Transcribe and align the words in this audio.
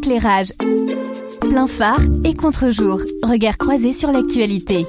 Éclairage. 0.00 0.52
Plein 1.42 1.66
phare 1.66 2.00
et 2.24 2.32
contre-jour. 2.34 3.02
Regard 3.22 3.58
croisé 3.58 3.92
sur 3.92 4.10
l'actualité. 4.10 4.86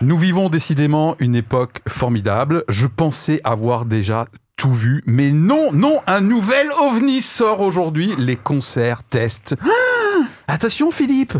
Nous 0.00 0.16
vivons 0.16 0.48
décidément 0.48 1.16
une 1.18 1.34
époque 1.34 1.80
formidable. 1.88 2.62
Je 2.68 2.86
pensais 2.86 3.40
avoir 3.42 3.84
déjà 3.84 4.26
tout 4.54 4.72
vu, 4.72 5.02
mais 5.06 5.32
non, 5.32 5.72
non, 5.72 6.02
un 6.06 6.20
nouvel 6.20 6.68
ovni 6.82 7.20
sort 7.20 7.60
aujourd'hui, 7.60 8.14
les 8.16 8.36
concerts 8.36 9.02
tests. 9.02 9.56
Ah 9.60 10.22
Attention 10.46 10.92
Philippe, 10.92 11.34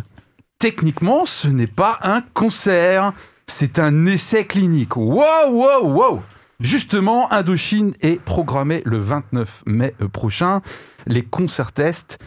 techniquement 0.58 1.24
ce 1.24 1.46
n'est 1.46 1.68
pas 1.68 1.98
un 2.02 2.20
concert, 2.20 3.12
c'est 3.46 3.78
un 3.78 4.06
essai 4.06 4.44
clinique. 4.44 4.96
Wow, 4.96 5.52
wow, 5.52 5.84
wow 5.84 6.22
Justement, 6.64 7.30
Indochine 7.30 7.92
est 8.00 8.18
programmé 8.18 8.80
le 8.86 8.96
29 8.96 9.64
mai 9.66 9.92
euh, 10.00 10.08
prochain. 10.08 10.62
Les 11.06 11.20
concerts 11.20 11.72
tests, 11.72 12.18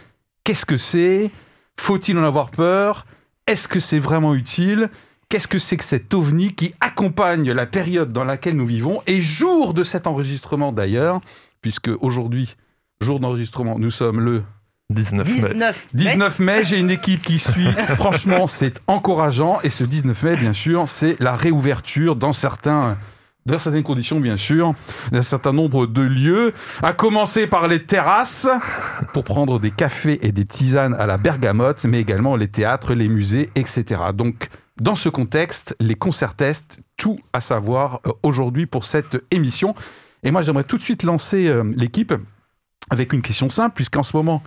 qu'est-ce 0.44 0.64
que 0.64 0.78
c'est? 0.78 1.32
Faut-il 1.76 2.20
en 2.20 2.24
avoir 2.24 2.52
peur? 2.52 3.08
Est-ce 3.48 3.68
que 3.68 3.80
c'est 3.80 3.98
vraiment 3.98 4.36
utile? 4.36 4.92
Qu'est-ce 5.30 5.48
que 5.48 5.58
c'est 5.58 5.76
que 5.76 5.84
cet 5.84 6.14
ovni 6.14 6.54
qui 6.54 6.76
accompagne 6.82 7.52
la 7.52 7.66
période 7.66 8.14
dans 8.14 8.24
laquelle 8.24 8.56
nous 8.56 8.68
vivons 8.68 9.02
Et 9.08 9.24
jour 9.24 9.74
de 9.74 9.84
cet 9.84 10.06
enregistrement 10.06 10.72
d'ailleurs, 10.72 11.20
puisque 11.62 11.90
aujourd'hui, 12.00 12.58
jour 13.02 13.20
d'enregistrement, 13.20 13.80
nous 13.80 13.90
sommes 13.90 14.20
le 14.20 14.44
19 14.92 15.28
mai. 15.28 15.50
19 15.50 15.88
19 15.96 16.40
mai, 16.40 16.64
j'ai 16.64 16.80
une 16.80 16.92
équipe 16.92 17.24
qui 17.24 17.40
suit. 17.40 17.72
Franchement, 17.96 18.46
c'est 18.46 18.82
encourageant. 18.86 19.60
Et 19.64 19.72
ce 19.72 19.84
19 19.84 20.22
mai, 20.22 20.36
bien 20.36 20.54
sûr, 20.54 20.88
c'est 20.88 21.20
la 21.20 21.36
réouverture 21.36 22.16
dans 22.16 22.34
certains 22.34 23.00
dans 23.48 23.60
certaines 23.60 23.84
conditions, 23.84 24.20
bien 24.20 24.38
sûr, 24.38 24.74
d'un 25.12 25.24
certain 25.24 25.54
nombre 25.54 25.88
de 25.88 26.02
lieux, 26.02 26.54
à 26.84 26.94
commencer 26.94 27.48
par 27.48 27.68
les 27.68 27.84
terrasses, 27.84 28.48
pour 29.14 29.24
prendre 29.24 29.60
des 29.60 29.72
cafés 29.72 30.20
et 30.22 30.32
des 30.32 30.46
tisanes 30.46 30.94
à 30.96 31.06
la 31.06 31.18
bergamote, 31.18 31.86
mais 31.86 32.00
également 32.00 32.36
les 32.36 32.50
théâtres, 32.50 32.94
les 32.94 33.08
musées, 33.08 33.50
etc. 33.56 34.02
Donc, 34.14 34.50
dans 34.82 34.96
ce 34.96 35.10
contexte, 35.10 35.76
les 35.80 35.96
concerts 35.96 36.36
tout 36.98 37.20
à 37.34 37.42
savoir 37.42 38.00
euh, 38.06 38.12
aujourd'hui 38.22 38.66
pour 38.66 38.86
cette 38.86 39.18
émission. 39.32 39.74
Et 40.24 40.32
moi, 40.32 40.42
j'aimerais 40.42 40.64
tout 40.64 40.78
de 40.78 40.82
suite 40.82 41.04
lancer 41.04 41.48
euh, 41.48 41.64
l'équipe 41.76 42.14
avec 42.90 43.14
une 43.14 43.22
question 43.22 43.50
simple, 43.50 43.76
puisqu'en 43.76 44.04
ce 44.04 44.16
moment, 44.16 44.44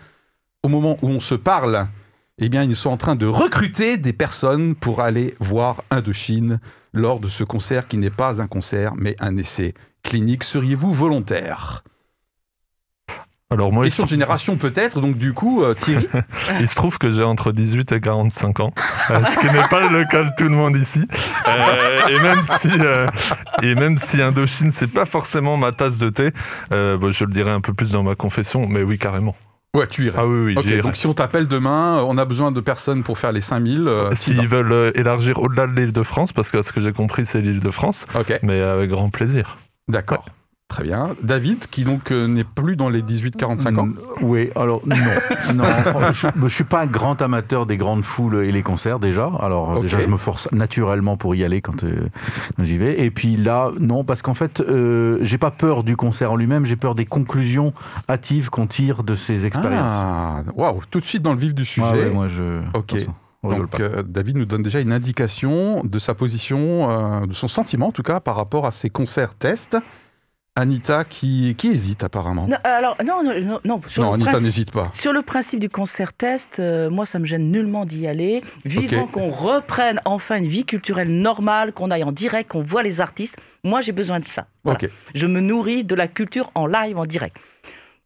au 0.62 0.69
moment 0.69 0.98
où 1.03 1.09
on 1.09 1.21
se 1.21 1.34
parle, 1.34 1.87
eh 2.41 2.49
bien, 2.49 2.65
ils 2.65 2.75
sont 2.75 2.91
en 2.91 2.97
train 2.97 3.17
de 3.17 3.27
recruter 3.27 3.99
des 3.99 4.13
personnes 4.13 4.75
pour 4.75 5.01
aller 5.01 5.35
voir 5.41 5.85
Indochine 5.91 6.59
lors 6.93 7.21
de 7.21 7.29
ce 7.29 7.45
concert 7.45 7.87
qui 7.87 7.99
n'est 7.99 8.11
pas 8.11 8.43
un 8.43 8.47
concert, 8.47 8.95
mais 8.97 9.15
un 9.21 9.37
essai 9.37 9.75
clinique. 10.03 10.45
Seriez-vous 10.45 10.93
volontaire? 10.93 11.85
Alors 13.53 13.73
moi, 13.73 13.83
Question 13.83 14.05
de 14.05 14.09
génération 14.09 14.57
peut-être, 14.57 15.01
donc 15.01 15.19
du 15.19 15.33
coup, 15.33 15.65
euh, 15.65 15.75
Thierry 15.75 16.07
il 16.61 16.69
se 16.69 16.77
trouve 16.77 16.99
que 16.99 17.11
j'ai 17.11 17.25
entre 17.25 17.51
18 17.51 17.91
et 17.91 18.01
45 18.01 18.61
ans, 18.61 18.73
euh, 19.11 19.25
ce 19.25 19.39
qui 19.41 19.47
n'est 19.47 19.67
pas 19.69 19.89
le 19.89 20.05
cas 20.05 20.23
de 20.23 20.31
tout 20.39 20.45
le 20.45 20.51
monde 20.51 20.77
ici. 20.77 21.03
Euh, 21.49 22.09
et 22.09 22.21
même 22.21 22.43
si 22.45 22.69
et 23.63 23.75
même 23.75 23.99
si 23.99 24.23
Indochine 24.23 24.71
c'est 24.71 24.87
pas 24.87 25.05
forcément 25.05 25.57
ma 25.57 25.73
tasse 25.73 25.99
de 25.99 26.11
thé, 26.11 26.31
je 26.71 27.25
le 27.25 27.33
dirai 27.33 27.51
un 27.51 27.61
peu 27.61 27.75
plus 27.75 27.91
dans 27.91 28.05
ma 28.05 28.15
confession, 28.15 28.69
mais 28.69 28.85
oui 28.85 28.99
carrément. 28.99 29.35
Ouais, 29.77 29.87
tu 29.87 30.07
irais. 30.07 30.19
Ah 30.21 30.27
oui 30.27 30.55
oui. 30.57 30.81
Donc 30.83 30.97
si 30.97 31.07
on 31.07 31.15
t'appelle 31.15 31.47
demain, 31.47 32.03
on 32.07 32.19
a 32.19 32.25
besoin 32.25 32.51
de 32.51 32.61
personnes 32.61 33.05
pour 33.05 33.19
faire 33.19 33.31
les 33.31 33.41
5000. 33.41 33.87
euh, 33.87 34.11
S'ils 34.15 34.47
veulent 34.49 34.73
euh, 34.73 34.91
élargir 34.97 35.39
au-delà 35.41 35.67
de 35.69 35.73
l'île 35.79 35.93
de 35.93 36.03
France, 36.03 36.33
parce 36.33 36.51
que 36.51 36.61
ce 36.62 36.73
que 36.73 36.81
j'ai 36.81 36.93
compris 36.93 37.25
c'est 37.25 37.41
l'île 37.41 37.61
de 37.61 37.71
France, 37.71 38.07
Ok, 38.19 38.39
mais 38.43 38.61
avec 38.61 38.91
grand 38.91 39.11
plaisir. 39.11 39.59
d'accord. 39.89 40.27
Très 40.71 40.85
bien. 40.85 41.09
David, 41.21 41.67
qui 41.67 41.83
donc 41.83 42.13
euh, 42.13 42.29
n'est 42.29 42.45
plus 42.45 42.77
dans 42.77 42.89
les 42.89 43.03
18-45 43.03 43.79
ans. 43.79 43.87
Mm, 43.87 43.95
Oui, 44.23 44.51
alors 44.55 44.81
non, 44.87 44.95
non 45.55 45.65
je, 46.12 46.29
je 46.43 46.49
suis 46.49 46.62
pas 46.65 46.83
un 46.83 46.87
grand 46.87 47.21
amateur 47.21 47.67
des 47.67 47.77
grandes 47.77 48.05
foules 48.05 48.45
et 48.45 48.53
les 48.53 48.62
concerts 48.62 49.01
déjà. 49.01 49.33
Alors 49.41 49.81
déjà, 49.81 50.00
je 50.00 50.06
me 50.06 50.17
force 50.17 50.50
naturellement 50.53 51.17
pour 51.17 51.34
y 51.34 51.43
aller 51.43 51.61
quand, 51.61 51.83
euh, 51.83 52.09
quand 52.56 52.62
j'y 52.62 52.78
vais. 52.78 53.00
Et 53.00 53.11
puis 53.11 53.37
là, 53.37 53.71
non, 53.81 54.05
parce 54.05 54.22
qu'en 54.22 54.34
fait, 54.34 54.61
euh, 54.61 55.19
j'ai 55.22 55.39
pas 55.39 55.50
peur 55.50 55.83
du 55.83 55.97
concert 55.97 56.31
en 56.31 56.37
lui-même, 56.37 56.65
j'ai 56.67 56.77
peur 56.77 56.94
des 56.94 57.05
conclusions 57.05 57.73
hâtives 58.09 58.49
qu'on 58.49 58.69
tire 58.69 59.03
de 59.03 59.17
ces 59.17 59.47
expériences. 59.47 59.83
Ah, 59.84 60.43
waouh, 60.55 60.83
tout 60.89 61.00
de 61.00 61.05
suite 61.05 61.23
dans 61.23 61.33
le 61.33 61.39
vif 61.41 61.53
du 61.53 61.65
sujet. 61.65 61.87
Ah 61.91 61.97
ouais, 61.97 62.11
moi 62.11 62.28
je. 62.28 62.61
Ok. 62.75 62.94
Donc 63.43 63.81
euh, 63.81 64.03
David 64.03 64.37
nous 64.37 64.44
donne 64.44 64.62
déjà 64.62 64.81
une 64.81 64.93
indication 64.93 65.83
de 65.83 65.99
sa 65.99 66.15
position, 66.15 66.91
euh, 66.91 67.27
de 67.27 67.33
son 67.33 67.49
sentiment 67.49 67.89
en 67.89 67.93
tout 67.93 68.03
cas 68.03 68.21
par 68.21 68.37
rapport 68.37 68.67
à 68.67 68.71
ces 68.71 68.91
concerts 68.91 69.34
tests. 69.34 69.78
Anita 70.60 71.04
qui, 71.04 71.54
qui 71.56 71.69
hésite 71.69 72.04
apparemment. 72.04 72.47
Non, 72.47 72.59
alors, 72.65 72.97
non, 73.04 73.22
non, 73.65 73.81
sur, 73.88 74.04
non, 74.04 74.12
Anita 74.12 74.41
n'hésite 74.41 74.71
pas. 74.71 74.91
sur 74.93 75.12
le 75.12 75.22
principe 75.22 75.59
du 75.59 75.71
concert 75.71 76.12
test, 76.12 76.60
euh, 76.60 76.91
moi, 76.91 77.06
ça 77.06 77.19
me 77.19 77.25
gêne 77.25 77.50
nullement 77.50 77.84
d'y 77.84 78.06
aller. 78.06 78.43
Vivant 78.65 79.06
qu'on 79.06 79.31
reprenne 79.31 80.00
enfin 80.04 80.37
une 80.37 80.49
vie 80.49 80.65
culturelle 80.65 81.10
normale, 81.10 81.72
qu'on 81.72 81.91
aille 81.91 82.04
en 82.04 82.12
direct, 82.12 82.50
qu'on 82.50 82.62
voit 82.62 82.82
les 82.82 83.00
artistes. 83.00 83.38
Moi, 83.65 83.81
j'ai 83.81 83.93
besoin 83.93 84.20
de 84.20 84.26
ça. 84.26 84.47
Voilà. 84.65 84.78
Je 85.15 85.26
me 85.26 85.41
nourris 85.41 85.84
de 85.84 85.94
la 85.94 86.09
culture 86.09 86.50
en 86.54 86.66
live, 86.66 86.99
en 86.99 87.06
direct. 87.06 87.37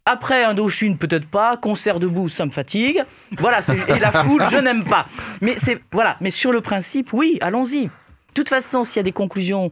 Après, 0.06 0.44
Indochine, 0.44 0.98
peut-être 0.98 1.26
pas. 1.26 1.56
Concert 1.56 1.98
debout, 1.98 2.28
ça 2.28 2.44
me 2.44 2.50
fatigue. 2.50 3.02
Voilà, 3.38 3.60
et 3.88 3.98
la 3.98 4.10
foule, 4.10 4.42
je 4.50 4.58
n'aime 4.58 4.84
pas. 4.84 5.06
Mais, 5.40 5.56
c'est, 5.58 5.80
voilà. 5.92 6.16
Mais 6.20 6.30
sur 6.30 6.52
le 6.52 6.60
principe, 6.60 7.12
oui, 7.12 7.38
allons-y. 7.40 7.84
De 7.86 7.90
toute 8.34 8.48
façon, 8.48 8.84
s'il 8.84 8.96
y 8.96 9.00
a 9.00 9.04
des 9.04 9.12
conclusions 9.12 9.70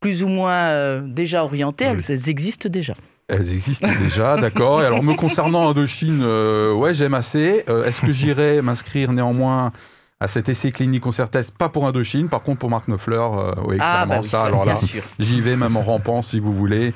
plus 0.00 0.22
ou 0.22 0.28
moins 0.28 0.52
euh, 0.70 1.00
déjà 1.04 1.44
orientées, 1.44 1.84
elles, 1.84 2.00
elles 2.08 2.28
existent 2.28 2.68
déjà. 2.68 2.94
Elles 3.28 3.52
existent 3.52 3.88
déjà, 4.00 4.36
d'accord. 4.40 4.82
Et 4.82 4.86
alors 4.86 5.02
me 5.02 5.14
concernant 5.14 5.68
Indochine, 5.70 6.20
euh, 6.22 6.72
ouais, 6.72 6.94
j'aime 6.94 7.14
assez. 7.14 7.64
Euh, 7.68 7.84
Est-ce 7.84 8.00
que 8.00 8.10
j'irai 8.12 8.60
m'inscrire 8.62 9.12
néanmoins 9.12 9.70
à 10.18 10.26
cet 10.28 10.48
essai 10.48 10.72
clinique 10.72 11.02
concert 11.02 11.30
test 11.30 11.56
Pas 11.56 11.68
pour 11.68 11.86
Indochine, 11.86 12.28
par 12.28 12.42
contre 12.42 12.58
pour 12.58 12.70
Marc 12.70 12.88
Neufler, 12.88 13.16
euh, 13.16 13.52
oui, 13.66 13.76
Ah, 13.78 14.04
clairement 14.04 14.14
bah 14.14 14.20
oui, 14.22 14.28
ça. 14.28 14.44
Alors 14.44 14.64
là. 14.64 14.74
J'y 15.18 15.40
vais 15.40 15.56
même 15.56 15.76
en 15.76 15.82
rampant 15.82 16.22
si 16.22 16.40
vous 16.40 16.52
voulez. 16.52 16.92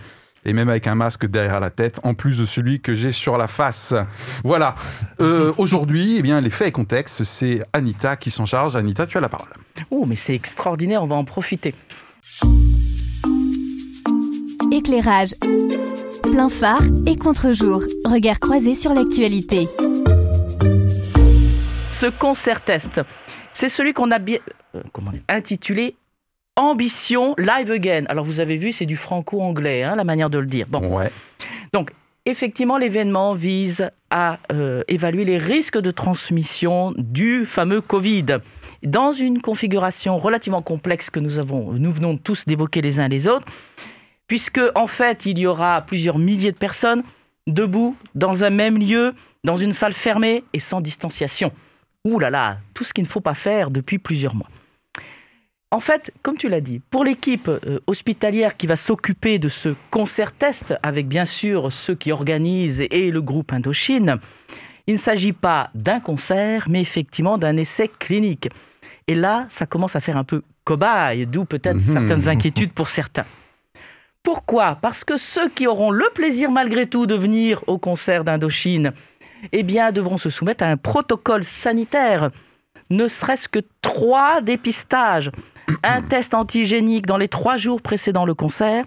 Et 0.46 0.52
même 0.52 0.68
avec 0.68 0.86
un 0.86 0.94
masque 0.94 1.24
derrière 1.26 1.58
la 1.58 1.70
tête, 1.70 2.00
en 2.02 2.12
plus 2.12 2.38
de 2.38 2.44
celui 2.44 2.80
que 2.82 2.94
j'ai 2.94 3.12
sur 3.12 3.38
la 3.38 3.46
face. 3.46 3.94
Voilà. 4.42 4.74
Euh, 5.22 5.54
Aujourd'hui, 5.56 6.16
eh 6.18 6.22
bien, 6.22 6.38
les 6.42 6.50
faits 6.50 6.68
et 6.68 6.72
contextes, 6.72 7.24
c'est 7.24 7.62
Anita 7.72 8.16
qui 8.16 8.30
s'en 8.30 8.44
charge. 8.44 8.76
Anita, 8.76 9.06
tu 9.06 9.16
as 9.16 9.22
la 9.22 9.30
parole. 9.30 9.48
Oh, 9.90 10.04
mais 10.06 10.16
c'est 10.16 10.34
extraordinaire, 10.34 11.02
on 11.02 11.06
va 11.06 11.16
en 11.16 11.24
profiter. 11.24 11.74
Éclairage. 14.72 15.30
Plein 16.22 16.48
phare 16.48 16.82
et 17.06 17.16
contre-jour. 17.16 17.82
Regard 18.04 18.40
croisé 18.40 18.74
sur 18.74 18.94
l'actualité. 18.94 19.66
Ce 21.92 22.06
concert 22.06 22.60
test, 22.62 23.00
c'est 23.52 23.68
celui 23.68 23.92
qu'on 23.92 24.10
a 24.10 24.18
bien 24.18 24.38
euh, 24.74 24.80
intitulé 25.28 25.96
Ambition 26.56 27.34
Live 27.38 27.70
Again. 27.70 28.04
Alors 28.08 28.24
vous 28.24 28.40
avez 28.40 28.56
vu, 28.56 28.72
c'est 28.72 28.86
du 28.86 28.96
franco-anglais, 28.96 29.82
hein, 29.82 29.96
la 29.96 30.04
manière 30.04 30.30
de 30.30 30.38
le 30.38 30.46
dire. 30.46 30.66
Bon, 30.68 30.96
Ouais. 30.96 31.10
donc 31.72 31.92
effectivement, 32.26 32.78
l'événement 32.78 33.34
vise 33.34 33.90
à 34.10 34.38
euh, 34.52 34.82
évaluer 34.88 35.24
les 35.24 35.38
risques 35.38 35.78
de 35.78 35.90
transmission 35.90 36.92
du 36.96 37.44
fameux 37.46 37.80
Covid 37.80 38.26
dans 38.82 39.12
une 39.12 39.40
configuration 39.40 40.18
relativement 40.18 40.62
complexe 40.62 41.10
que 41.10 41.20
nous 41.20 41.38
avons, 41.38 41.72
nous 41.72 41.92
venons 41.92 42.16
tous 42.16 42.44
d'évoquer 42.44 42.82
les 42.82 43.00
uns 43.00 43.08
les 43.08 43.26
autres, 43.28 43.46
puisque 44.34 44.60
en 44.74 44.88
fait, 44.88 45.26
il 45.26 45.38
y 45.38 45.46
aura 45.46 45.80
plusieurs 45.82 46.18
milliers 46.18 46.50
de 46.50 46.56
personnes 46.58 47.04
debout 47.46 47.96
dans 48.16 48.42
un 48.42 48.50
même 48.50 48.78
lieu, 48.78 49.14
dans 49.44 49.54
une 49.54 49.72
salle 49.72 49.92
fermée 49.92 50.42
et 50.52 50.58
sans 50.58 50.80
distanciation. 50.80 51.52
Ouh 52.04 52.18
là 52.18 52.30
là, 52.30 52.58
tout 52.74 52.82
ce 52.82 52.92
qu'il 52.92 53.04
ne 53.04 53.08
faut 53.08 53.20
pas 53.20 53.34
faire 53.34 53.70
depuis 53.70 53.98
plusieurs 53.98 54.34
mois. 54.34 54.48
En 55.70 55.78
fait, 55.78 56.12
comme 56.22 56.36
tu 56.36 56.48
l'as 56.48 56.60
dit, 56.60 56.80
pour 56.90 57.04
l'équipe 57.04 57.46
euh, 57.46 57.78
hospitalière 57.86 58.56
qui 58.56 58.66
va 58.66 58.74
s'occuper 58.74 59.38
de 59.38 59.48
ce 59.48 59.68
concert 59.92 60.32
test, 60.32 60.74
avec 60.82 61.06
bien 61.06 61.26
sûr 61.26 61.72
ceux 61.72 61.94
qui 61.94 62.10
organisent 62.10 62.82
et 62.90 63.12
le 63.12 63.22
groupe 63.22 63.52
Indochine, 63.52 64.16
il 64.88 64.94
ne 64.94 64.98
s'agit 64.98 65.32
pas 65.32 65.70
d'un 65.76 66.00
concert, 66.00 66.66
mais 66.68 66.80
effectivement 66.80 67.38
d'un 67.38 67.56
essai 67.56 67.88
clinique. 68.00 68.48
Et 69.06 69.14
là, 69.14 69.46
ça 69.48 69.66
commence 69.66 69.94
à 69.94 70.00
faire 70.00 70.16
un 70.16 70.24
peu 70.24 70.42
cobaye, 70.64 71.24
d'où 71.24 71.44
peut-être 71.44 71.76
Mhm. 71.76 71.92
certaines 71.92 72.28
inquiétudes 72.28 72.72
pour 72.72 72.88
certains. 72.88 73.26
Pourquoi? 74.24 74.78
Parce 74.80 75.04
que 75.04 75.18
ceux 75.18 75.50
qui 75.50 75.66
auront 75.66 75.90
le 75.90 76.06
plaisir 76.14 76.50
malgré 76.50 76.86
tout 76.86 77.06
de 77.06 77.14
venir 77.14 77.62
au 77.66 77.76
concert 77.76 78.24
d'Indochine, 78.24 78.92
eh 79.52 79.62
bien, 79.62 79.92
devront 79.92 80.16
se 80.16 80.30
soumettre 80.30 80.64
à 80.64 80.68
un 80.68 80.78
protocole 80.78 81.44
sanitaire, 81.44 82.30
ne 82.88 83.06
serait-ce 83.06 83.48
que 83.48 83.60
trois 83.82 84.40
dépistages. 84.40 85.30
Un 85.82 86.00
test 86.08 86.32
antigénique 86.32 87.04
dans 87.04 87.18
les 87.18 87.28
trois 87.28 87.58
jours 87.58 87.82
précédant 87.82 88.24
le 88.24 88.32
concert, 88.32 88.86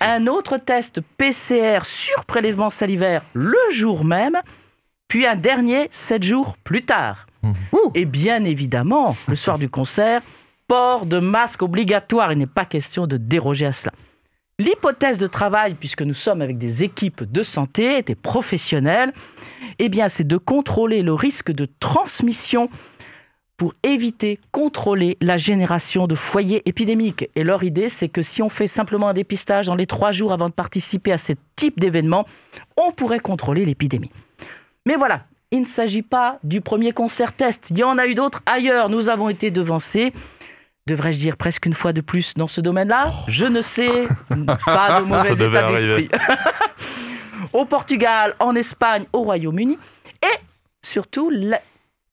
un 0.00 0.26
autre 0.26 0.56
test 0.56 1.02
PCR 1.18 1.84
sur 1.84 2.24
prélèvement 2.24 2.70
salivaire 2.70 3.22
le 3.34 3.58
jour 3.72 4.02
même, 4.02 4.38
puis 5.08 5.26
un 5.26 5.36
dernier 5.36 5.88
sept 5.90 6.22
jours 6.22 6.56
plus 6.64 6.86
tard. 6.86 7.26
Et 7.94 8.06
bien 8.06 8.44
évidemment, 8.44 9.14
le 9.28 9.34
soir 9.34 9.58
du 9.58 9.68
concert, 9.68 10.22
port 10.68 11.04
de 11.04 11.18
masque 11.18 11.62
obligatoire. 11.62 12.32
Il 12.32 12.38
n'est 12.38 12.46
pas 12.46 12.64
question 12.64 13.06
de 13.06 13.18
déroger 13.18 13.66
à 13.66 13.72
cela. 13.72 13.92
L'hypothèse 14.60 15.16
de 15.16 15.26
travail, 15.26 15.72
puisque 15.72 16.02
nous 16.02 16.12
sommes 16.12 16.42
avec 16.42 16.58
des 16.58 16.84
équipes 16.84 17.24
de 17.24 17.42
santé, 17.42 18.02
des 18.02 18.14
professionnels, 18.14 19.14
eh 19.78 19.88
bien, 19.88 20.10
c'est 20.10 20.26
de 20.26 20.36
contrôler 20.36 21.00
le 21.00 21.14
risque 21.14 21.50
de 21.50 21.66
transmission 21.80 22.68
pour 23.56 23.72
éviter, 23.82 24.38
contrôler 24.52 25.16
la 25.22 25.38
génération 25.38 26.06
de 26.06 26.14
foyers 26.14 26.60
épidémiques. 26.66 27.30
Et 27.36 27.42
leur 27.42 27.64
idée, 27.64 27.88
c'est 27.88 28.10
que 28.10 28.20
si 28.20 28.42
on 28.42 28.50
fait 28.50 28.66
simplement 28.66 29.08
un 29.08 29.14
dépistage 29.14 29.64
dans 29.64 29.76
les 29.76 29.86
trois 29.86 30.12
jours 30.12 30.30
avant 30.30 30.50
de 30.50 30.52
participer 30.52 31.12
à 31.12 31.16
ce 31.16 31.32
type 31.56 31.80
d'événement, 31.80 32.26
on 32.76 32.92
pourrait 32.92 33.18
contrôler 33.18 33.64
l'épidémie. 33.64 34.10
Mais 34.84 34.96
voilà, 34.96 35.24
il 35.52 35.60
ne 35.60 35.66
s'agit 35.66 36.02
pas 36.02 36.38
du 36.44 36.60
premier 36.60 36.92
concert 36.92 37.32
test. 37.32 37.70
Il 37.70 37.78
y 37.78 37.82
en 37.82 37.96
a 37.96 38.06
eu 38.06 38.14
d'autres 38.14 38.42
ailleurs. 38.44 38.90
Nous 38.90 39.08
avons 39.08 39.30
été 39.30 39.50
devancés. 39.50 40.12
Devrais-je 40.90 41.18
dire 41.18 41.36
presque 41.36 41.66
une 41.66 41.72
fois 41.74 41.92
de 41.92 42.00
plus 42.00 42.34
dans 42.34 42.48
ce 42.48 42.60
domaine-là? 42.60 43.12
Je 43.28 43.44
ne 43.46 43.62
sais. 43.62 44.08
Pas 44.66 45.00
de 45.00 45.04
mauvais 45.06 45.36
devait 45.36 45.58
état 45.60 45.72
d'esprit. 45.72 46.08
Au 47.52 47.64
Portugal, 47.64 48.34
en 48.40 48.54
Espagne, 48.54 49.04
au 49.12 49.22
Royaume-Uni. 49.22 49.78
Et 50.22 50.36
surtout, 50.84 51.30
la- 51.30 51.60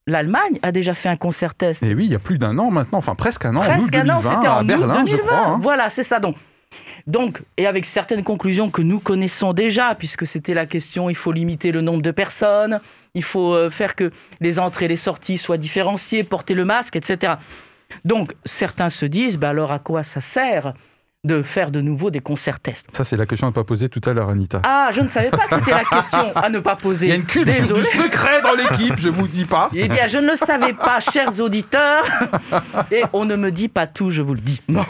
l'Allemagne 0.07 0.59
a 0.63 0.71
déjà 0.71 0.93
fait 0.93 1.09
un 1.09 1.15
concert 1.17 1.53
test. 1.55 1.83
Et 1.83 1.93
oui, 1.93 2.05
il 2.05 2.11
y 2.11 2.15
a 2.15 2.19
plus 2.19 2.37
d'un 2.37 2.57
an 2.59 2.69
maintenant, 2.71 2.99
enfin 2.99 3.15
presque 3.15 3.45
un 3.45 3.55
an, 3.55 3.59
en 3.59 3.63
août 3.63 3.65
Presque 3.67 3.95
un 3.95 4.09
an, 4.09 4.19
2020, 4.19 4.21
c'était 4.35 4.47
en 4.47 4.63
Berlin, 4.63 5.01
août 5.01 5.05
2020. 5.05 5.05
je 5.07 5.17
crois. 5.17 5.37
hein. 5.47 5.59
Voilà, 5.61 5.89
c'est 5.89 6.03
ça 6.03 6.19
donc. 6.19 6.35
Donc, 7.07 7.41
et 7.57 7.65
avec 7.67 7.85
certaines 7.85 8.23
conclusions 8.23 8.69
que 8.69 8.81
nous 8.81 8.99
connaissons 8.99 9.53
déjà, 9.53 9.95
puisque 9.95 10.27
c'était 10.27 10.53
la 10.53 10.65
question, 10.65 11.09
il 11.09 11.15
faut 11.15 11.31
limiter 11.31 11.71
le 11.71 11.81
nombre 11.81 12.01
de 12.01 12.11
personnes, 12.11 12.79
il 13.15 13.23
faut 13.23 13.53
euh, 13.53 13.69
faire 13.69 13.95
que 13.95 14.11
les 14.41 14.59
entrées 14.59 14.85
et 14.85 14.89
les 14.89 14.97
sorties 14.97 15.37
soient 15.37 15.57
différenciées, 15.57 16.23
porter 16.23 16.53
le 16.53 16.65
masque, 16.65 16.95
etc. 16.95 17.33
Donc, 18.05 18.33
certains 18.45 18.89
se 18.89 19.05
disent, 19.05 19.37
bah 19.37 19.49
alors 19.49 19.71
à 19.71 19.79
quoi 19.79 20.03
ça 20.03 20.21
sert 20.21 20.73
de 21.23 21.41
faire 21.41 21.71
de 21.71 21.81
nouveau 21.81 22.09
des 22.09 22.19
concerts 22.19 22.59
tests? 22.59 22.87
Ça, 22.95 23.03
c'est 23.03 23.17
la 23.17 23.25
question 23.25 23.47
à 23.47 23.49
ne 23.49 23.55
pas 23.55 23.63
poser 23.63 23.89
tout 23.89 24.01
à 24.05 24.13
l'heure, 24.13 24.29
Anita. 24.29 24.61
Ah, 24.63 24.89
je 24.93 25.01
ne 25.01 25.07
savais 25.07 25.29
pas 25.29 25.47
que 25.47 25.55
c'était 25.55 25.71
la 25.71 25.83
question 25.83 26.35
à 26.35 26.49
ne 26.49 26.59
pas 26.59 26.75
poser. 26.75 27.07
Il 27.07 27.09
y 27.09 27.13
a 27.13 27.15
une 27.15 27.25
culture 27.25 27.53
Désolé. 27.53 27.81
du 27.81 27.87
secret 27.87 28.41
dans 28.41 28.53
l'équipe, 28.53 28.95
je 28.97 29.09
vous 29.09 29.27
dis 29.27 29.45
pas. 29.45 29.69
Eh 29.73 29.87
bien, 29.87 30.07
je 30.07 30.19
ne 30.19 30.27
le 30.27 30.35
savais 30.35 30.73
pas, 30.73 30.99
chers 30.99 31.39
auditeurs. 31.39 32.05
Et 32.91 33.03
on 33.13 33.25
ne 33.25 33.35
me 33.35 33.51
dit 33.51 33.67
pas 33.67 33.87
tout, 33.87 34.09
je 34.09 34.21
vous 34.21 34.35
le 34.35 34.41
dis. 34.41 34.61
Bon. 34.69 34.85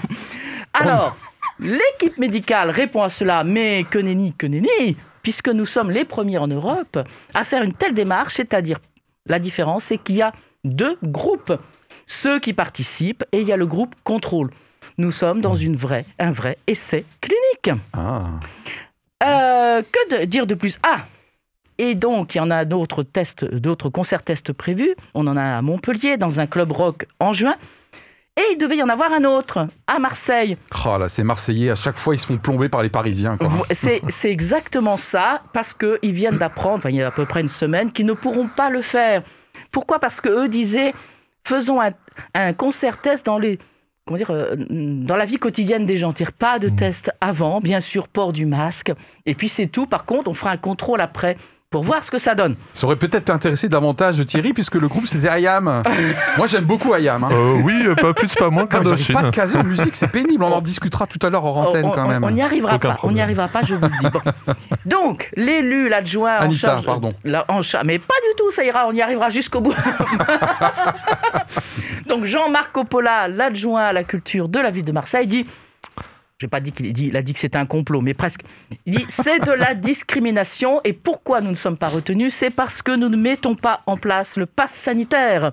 Alors, 0.74 1.18
l'équipe 1.60 2.18
médicale 2.18 2.70
répond 2.70 3.02
à 3.02 3.10
cela, 3.10 3.44
mais 3.44 3.86
que 3.90 3.98
nenni, 3.98 4.34
que 4.34 4.46
nenni, 4.46 4.96
puisque 5.24 5.50
nous 5.50 5.66
sommes 5.66 5.90
les 5.92 6.06
premiers 6.06 6.38
en 6.38 6.48
Europe 6.48 7.00
à 7.34 7.44
faire 7.44 7.64
une 7.64 7.74
telle 7.74 7.94
démarche, 7.94 8.36
c'est-à-dire, 8.36 8.78
la 9.26 9.40
différence, 9.40 9.86
c'est 9.86 9.98
qu'il 9.98 10.18
y 10.18 10.22
a 10.22 10.34
deux 10.64 10.98
groupes. 11.04 11.54
Ceux 12.08 12.40
qui 12.40 12.54
participent 12.54 13.26
et 13.32 13.42
il 13.42 13.48
y 13.48 13.52
a 13.52 13.58
le 13.58 13.68
groupe 13.68 13.94
contrôle. 14.04 14.50
Nous 14.98 15.12
sommes 15.12 15.42
dans 15.42 15.54
une 15.54 15.76
vraie, 15.76 16.06
un 16.18 16.32
vrai 16.32 16.58
essai 16.66 17.06
clinique. 17.22 17.80
Ah. 17.94 18.40
Euh, 19.24 19.82
que 19.82 20.22
de 20.22 20.26
dire 20.26 20.48
de 20.48 20.56
plus? 20.56 20.80
Ah 20.84 21.06
Et 21.78 21.96
donc, 21.96 22.34
il 22.34 22.38
y 22.40 22.42
en 22.42 22.50
a 22.50 22.66
d'autres 22.66 23.04
tests, 23.04 23.46
d'autres 23.46 23.90
concerts 23.90 24.24
tests 24.24 24.54
prévus. 24.54 24.96
On 25.14 25.28
en 25.28 25.36
a 25.38 25.58
à 25.58 25.62
Montpellier, 25.62 26.18
dans 26.18 26.40
un 26.40 26.48
club 26.48 26.72
rock 26.72 27.06
en 27.20 27.34
juin. 27.34 27.56
Et 28.38 28.54
il 28.54 28.58
devait 28.58 28.78
y 28.78 28.84
en 28.84 28.90
avoir 28.90 29.12
un 29.14 29.24
autre 29.26 29.68
à 29.88 30.00
Marseille. 30.00 30.58
Oh 30.86 30.98
là, 30.98 31.10
ces 31.10 31.24
Marseillais, 31.24 31.72
à 31.72 31.76
chaque 31.76 31.98
fois, 31.98 32.16
ils 32.16 32.20
se 32.20 32.28
font 32.28 32.38
plomber 32.38 32.70
par 32.70 32.84
les 32.84 32.90
Parisiens. 32.90 33.38
C'est 33.72 34.02
c'est 34.10 34.32
exactement 34.32 34.98
ça, 34.98 35.42
parce 35.54 35.74
qu'ils 35.74 36.14
viennent 36.14 36.38
d'apprendre, 36.38 36.78
enfin, 36.78 36.90
il 36.90 36.98
y 36.98 37.02
a 37.02 37.08
à 37.08 37.12
peu 37.12 37.26
près 37.26 37.42
une 37.42 37.48
semaine, 37.48 37.92
qu'ils 37.92 38.06
ne 38.06 38.14
pourront 38.14 38.48
pas 38.48 38.70
le 38.70 38.82
faire. 38.82 39.24
Pourquoi? 39.72 40.00
Parce 40.00 40.22
qu'eux 40.22 40.48
disaient 40.48 40.94
faisons 41.48 41.82
un, 41.82 41.92
un 42.34 42.54
concert 42.54 43.02
test 43.02 43.26
dans 43.26 43.40
les. 43.40 43.60
Comment 44.06 44.18
dire, 44.18 44.32
euh, 44.32 44.56
dans 44.58 45.16
la 45.18 45.26
vie 45.26 45.38
quotidienne 45.38 45.86
des 45.86 45.98
gens. 45.98 46.12
C'est-à-dire 46.12 46.34
Pas 46.34 46.60
de 46.60 46.70
test 46.70 47.12
avant, 47.20 47.60
bien 47.60 47.82
sûr, 47.82 48.08
port 48.08 48.32
du 48.32 48.46
masque. 48.46 48.94
Et 49.26 49.34
puis 49.34 49.50
c'est 49.50 49.68
tout. 49.68 49.86
Par 49.86 50.06
contre, 50.06 50.30
on 50.30 50.34
fera 50.34 50.52
un 50.52 50.58
contrôle 50.58 51.02
après 51.02 51.36
pour 51.70 51.84
voir 51.84 52.02
ce 52.04 52.10
que 52.12 52.18
ça 52.18 52.34
donne. 52.34 52.56
Ça 52.74 52.88
aurait 52.88 52.96
peut-être 52.96 53.30
intéressé 53.30 53.68
davantage 53.68 54.26
Thierry, 54.26 54.54
puisque 54.54 54.76
le 54.76 54.88
groupe, 54.88 55.06
c'était 55.06 55.28
Ayam. 55.28 55.82
Moi, 56.38 56.48
j'aime 56.48 56.64
beaucoup 56.64 56.94
Ayam. 56.94 57.26
hein. 57.26 57.30
Euh, 57.32 57.60
oui, 57.62 57.84
euh, 57.86 57.94
pas 57.94 58.14
plus, 58.14 58.34
pas 58.36 58.50
moins 58.50 58.66
qu'Indochine. 58.68 59.14
pas 59.14 59.24
de 59.24 59.32
caser 59.32 59.58
en 59.58 59.64
musique, 59.66 59.96
c'est 59.98 60.08
pénible. 60.10 60.44
On 60.46 60.54
en 60.54 60.62
discutera 60.62 61.08
tout 61.08 61.20
à 61.26 61.30
l'heure 61.30 61.44
hors 61.44 61.58
antenne 61.58 61.86
on, 61.86 61.92
quand 61.92 62.08
même. 62.08 62.24
on 62.24 62.32
n'y 62.32 62.42
arrivera 62.42 62.76
Aucun 62.76 62.92
pas. 62.94 63.00
On 63.04 63.12
n'y 63.12 63.20
arrivera 63.22 63.50
pas, 63.50 63.62
je 63.68 63.74
vous 63.76 63.82
le 63.82 63.90
dis. 64.00 64.10
Bon. 64.10 64.22
Donc, 64.86 65.30
l'élu, 65.36 65.90
l'adjoint 65.90 66.38
en 66.38 66.42
Anita, 66.44 66.68
charge. 66.68 66.86
pardon. 66.86 67.14
la- 67.26 67.44
en 67.50 67.62
cha- 67.62 67.84
mais 67.84 68.00
pas 68.00 68.16
du 68.30 68.36
tout, 68.38 68.50
ça 68.52 68.64
ira, 68.64 68.88
on 68.88 68.94
y 68.94 69.02
arrivera 69.02 69.30
jusqu'au 69.30 69.60
bout. 69.60 69.76
Donc, 72.08 72.24
Jean-Marc 72.24 72.72
Coppola, 72.72 73.28
l'adjoint 73.28 73.88
à 73.88 73.94
la 73.94 74.06
culture 74.06 74.48
de 74.48 74.60
la 74.60 74.72
ville 74.72 74.86
de 74.86 74.94
Marseille, 74.94 75.28
dit. 75.28 75.46
Je 76.40 76.46
n'ai 76.46 76.50
pas 76.50 76.60
dit 76.60 76.72
qu'il 76.72 77.18
a 77.18 77.22
dit 77.24 77.34
que 77.34 77.40
c'était 77.40 77.58
un 77.58 77.66
complot, 77.66 78.02
mais 78.02 78.14
presque. 78.14 78.42
Il 78.86 78.96
dit 78.96 79.06
c'est 79.10 79.40
de 79.40 79.52
la 79.52 79.74
discrimination 79.74 80.82
et 80.84 80.94
pourquoi 80.94 81.42
nous 81.42 81.50
ne 81.50 81.56
sommes 81.56 81.78
pas 81.78 81.90
retenus? 81.90 82.34
C'est 82.34 82.52
parce 82.52 82.84
que 82.84 82.96
nous 82.96 83.10
ne 83.10 83.18
mettons 83.18 83.56
pas 83.56 83.82
en 83.88 83.98
place 83.98 84.38
le 84.38 84.46
pass 84.46 84.72
sanitaire. 84.72 85.52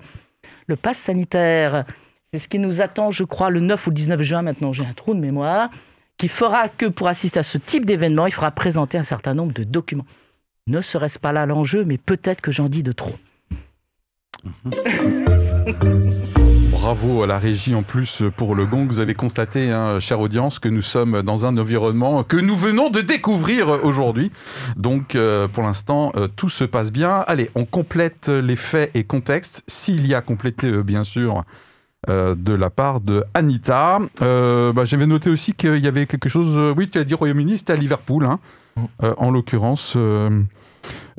Le 0.67 0.75
pass 0.75 0.97
sanitaire, 0.97 1.85
c'est 2.31 2.37
ce 2.37 2.47
qui 2.47 2.59
nous 2.59 2.81
attend, 2.81 3.09
je 3.09 3.23
crois, 3.23 3.49
le 3.49 3.61
9 3.61 3.87
ou 3.87 3.89
le 3.89 3.95
19 3.95 4.21
juin, 4.21 4.41
maintenant 4.43 4.73
j'ai 4.73 4.85
un 4.85 4.93
trou 4.93 5.15
de 5.15 5.19
mémoire, 5.19 5.69
qui 6.17 6.27
fera 6.27 6.69
que 6.69 6.85
pour 6.85 7.07
assister 7.07 7.39
à 7.39 7.43
ce 7.43 7.57
type 7.57 7.85
d'événement, 7.85 8.27
il 8.27 8.33
faudra 8.33 8.51
présenter 8.51 8.99
un 8.99 9.03
certain 9.03 9.33
nombre 9.33 9.53
de 9.53 9.63
documents. 9.63 10.05
Ne 10.67 10.81
serait-ce 10.81 11.17
pas 11.17 11.31
là 11.31 11.45
l'enjeu, 11.45 11.83
mais 11.83 11.97
peut-être 11.97 12.41
que 12.41 12.51
j'en 12.51 12.69
dis 12.69 12.83
de 12.83 12.91
trop. 12.91 13.15
Bravo 16.85 17.23
à 17.23 17.25
la 17.25 17.39
régie 17.39 17.73
en 17.73 17.81
plus 17.81 18.21
pour 18.37 18.53
le 18.53 18.67
gong. 18.67 18.85
Vous 18.85 18.99
avez 18.99 19.15
constaté, 19.15 19.71
hein, 19.71 19.99
chère 19.99 20.19
audience, 20.19 20.59
que 20.59 20.69
nous 20.69 20.83
sommes 20.83 21.23
dans 21.23 21.47
un 21.47 21.57
environnement 21.57 22.23
que 22.23 22.37
nous 22.37 22.55
venons 22.55 22.91
de 22.91 23.01
découvrir 23.01 23.83
aujourd'hui. 23.83 24.31
Donc 24.77 25.15
euh, 25.15 25.47
pour 25.47 25.63
l'instant, 25.63 26.11
euh, 26.15 26.27
tout 26.27 26.47
se 26.47 26.63
passe 26.63 26.91
bien. 26.91 27.23
Allez, 27.25 27.49
on 27.55 27.65
complète 27.65 28.29
les 28.29 28.55
faits 28.55 28.91
et 28.93 29.03
contextes, 29.03 29.63
s'il 29.65 30.05
y 30.05 30.13
a 30.13 30.21
complété 30.21 30.67
euh, 30.67 30.83
bien 30.83 31.03
sûr. 31.03 31.43
euh, 32.07 32.35
de 32.37 32.53
la 32.53 32.69
part 32.69 33.01
de 33.01 33.23
Anita. 33.33 33.97
Bah, 34.21 34.83
J'avais 34.83 35.07
noté 35.07 35.31
aussi 35.31 35.53
qu'il 35.53 35.77
y 35.79 35.87
avait 35.87 36.05
quelque 36.05 36.29
chose. 36.29 36.55
oui, 36.77 36.87
tu 36.87 36.99
as 36.99 37.03
dit 37.03 37.15
Royaume-Uni, 37.15 37.57
c'était 37.57 37.73
à 37.73 37.77
Liverpool, 37.77 38.25
hein, 38.27 38.39
euh, 39.01 39.15
en 39.17 39.31
l'occurrence. 39.31 39.97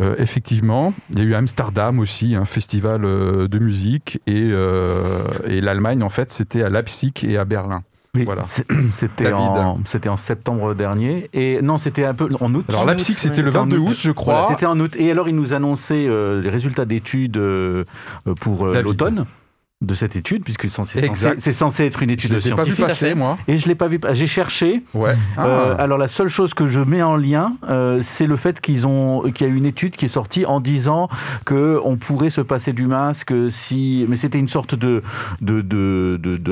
Euh, 0.01 0.15
effectivement, 0.19 0.93
il 1.11 1.19
y 1.19 1.23
a 1.23 1.25
eu 1.25 1.35
Amsterdam 1.35 1.99
aussi, 1.99 2.35
un 2.35 2.45
festival 2.45 3.05
euh, 3.05 3.49
de 3.49 3.59
musique, 3.59 4.21
et, 4.27 4.51
euh, 4.53 5.23
et 5.49 5.61
l'Allemagne, 5.61 6.03
en 6.03 6.09
fait, 6.09 6.31
c'était 6.31 6.63
à 6.63 6.71
Leipzig 6.71 7.13
et 7.27 7.39
à 7.39 7.45
Berlin. 7.45 7.83
Oui, 8.17 8.25
Voilà. 8.25 8.43
C'était 8.93 9.33
en, 9.33 9.79
c'était 9.85 10.09
en 10.09 10.17
septembre 10.17 10.75
dernier. 10.75 11.29
Et 11.35 11.61
non, 11.61 11.77
c'était 11.77 12.05
un 12.05 12.15
peu 12.15 12.29
en 12.41 12.55
août. 12.55 12.65
Alors, 12.69 12.87
Leipzig, 12.87 13.15
c'était 13.19 13.43
le 13.43 13.51
en 13.51 13.65
22 13.65 13.79
août, 13.79 13.97
je 14.01 14.11
crois. 14.11 14.41
Voilà, 14.41 14.49
c'était 14.55 14.67
en 14.67 14.81
août. 14.81 14.97
Et 14.99 15.11
alors, 15.11 15.29
ils 15.29 15.37
nous 15.37 15.53
annonçaient 15.53 16.07
euh, 16.09 16.41
les 16.41 16.49
résultats 16.49 16.87
d'études 16.87 17.37
euh, 17.37 17.85
pour 18.41 18.67
euh, 18.67 18.83
l'automne 18.83 19.27
de 19.83 19.95
cette 19.95 20.17
étude, 20.17 20.43
puisque 20.43 20.63
c'est 20.71 21.53
censé, 21.53 21.85
être 21.85 22.03
une 22.03 22.09
Je 22.09 22.15
étude 22.15 22.31
ne 22.33 22.37
les 22.37 22.49
ai 22.49 22.51
pas 22.53 22.63
vu 22.65 22.75
scientifique. 22.75 22.87
passer, 22.87 23.15
moi. 23.15 23.37
Et 23.47 23.59
je 23.59 23.69
l'ai 23.69 23.75
pas 23.75 23.89
vu. 23.89 24.01
J'ai 24.15 24.27
cherché. 24.27 24.83
Ouais. 24.95 25.15
Ah. 25.37 25.47
Euh, 25.47 25.77
alors 25.79 25.99
la 25.99 26.09
seule 26.09 26.29
chose 26.29 26.55
que 26.55 26.67
je 26.67 26.81
mets 26.81 27.03
en 27.03 27.15
lien, 27.17 27.53
euh, 27.69 28.01
c'est 28.03 28.27
le 28.27 28.37
fait 28.37 28.63
qu'ils 28.63 28.87
ont, 28.87 29.21
qu'il 29.35 29.47
y 29.47 29.51
a 29.51 29.53
une 29.53 29.67
étude 29.67 29.95
qui 29.95 30.07
est 30.07 30.09
sortie 30.09 30.47
en 30.47 30.61
disant 30.61 31.11
que 31.45 31.79
on 31.85 31.97
pourrait 31.97 32.31
se 32.31 32.41
passer 32.41 32.73
du 32.73 32.87
masque 32.87 33.35
si, 33.51 34.07
mais 34.09 34.17
c'était 34.17 34.39
une 34.39 34.49
sorte 34.49 34.75
de 34.75 35.03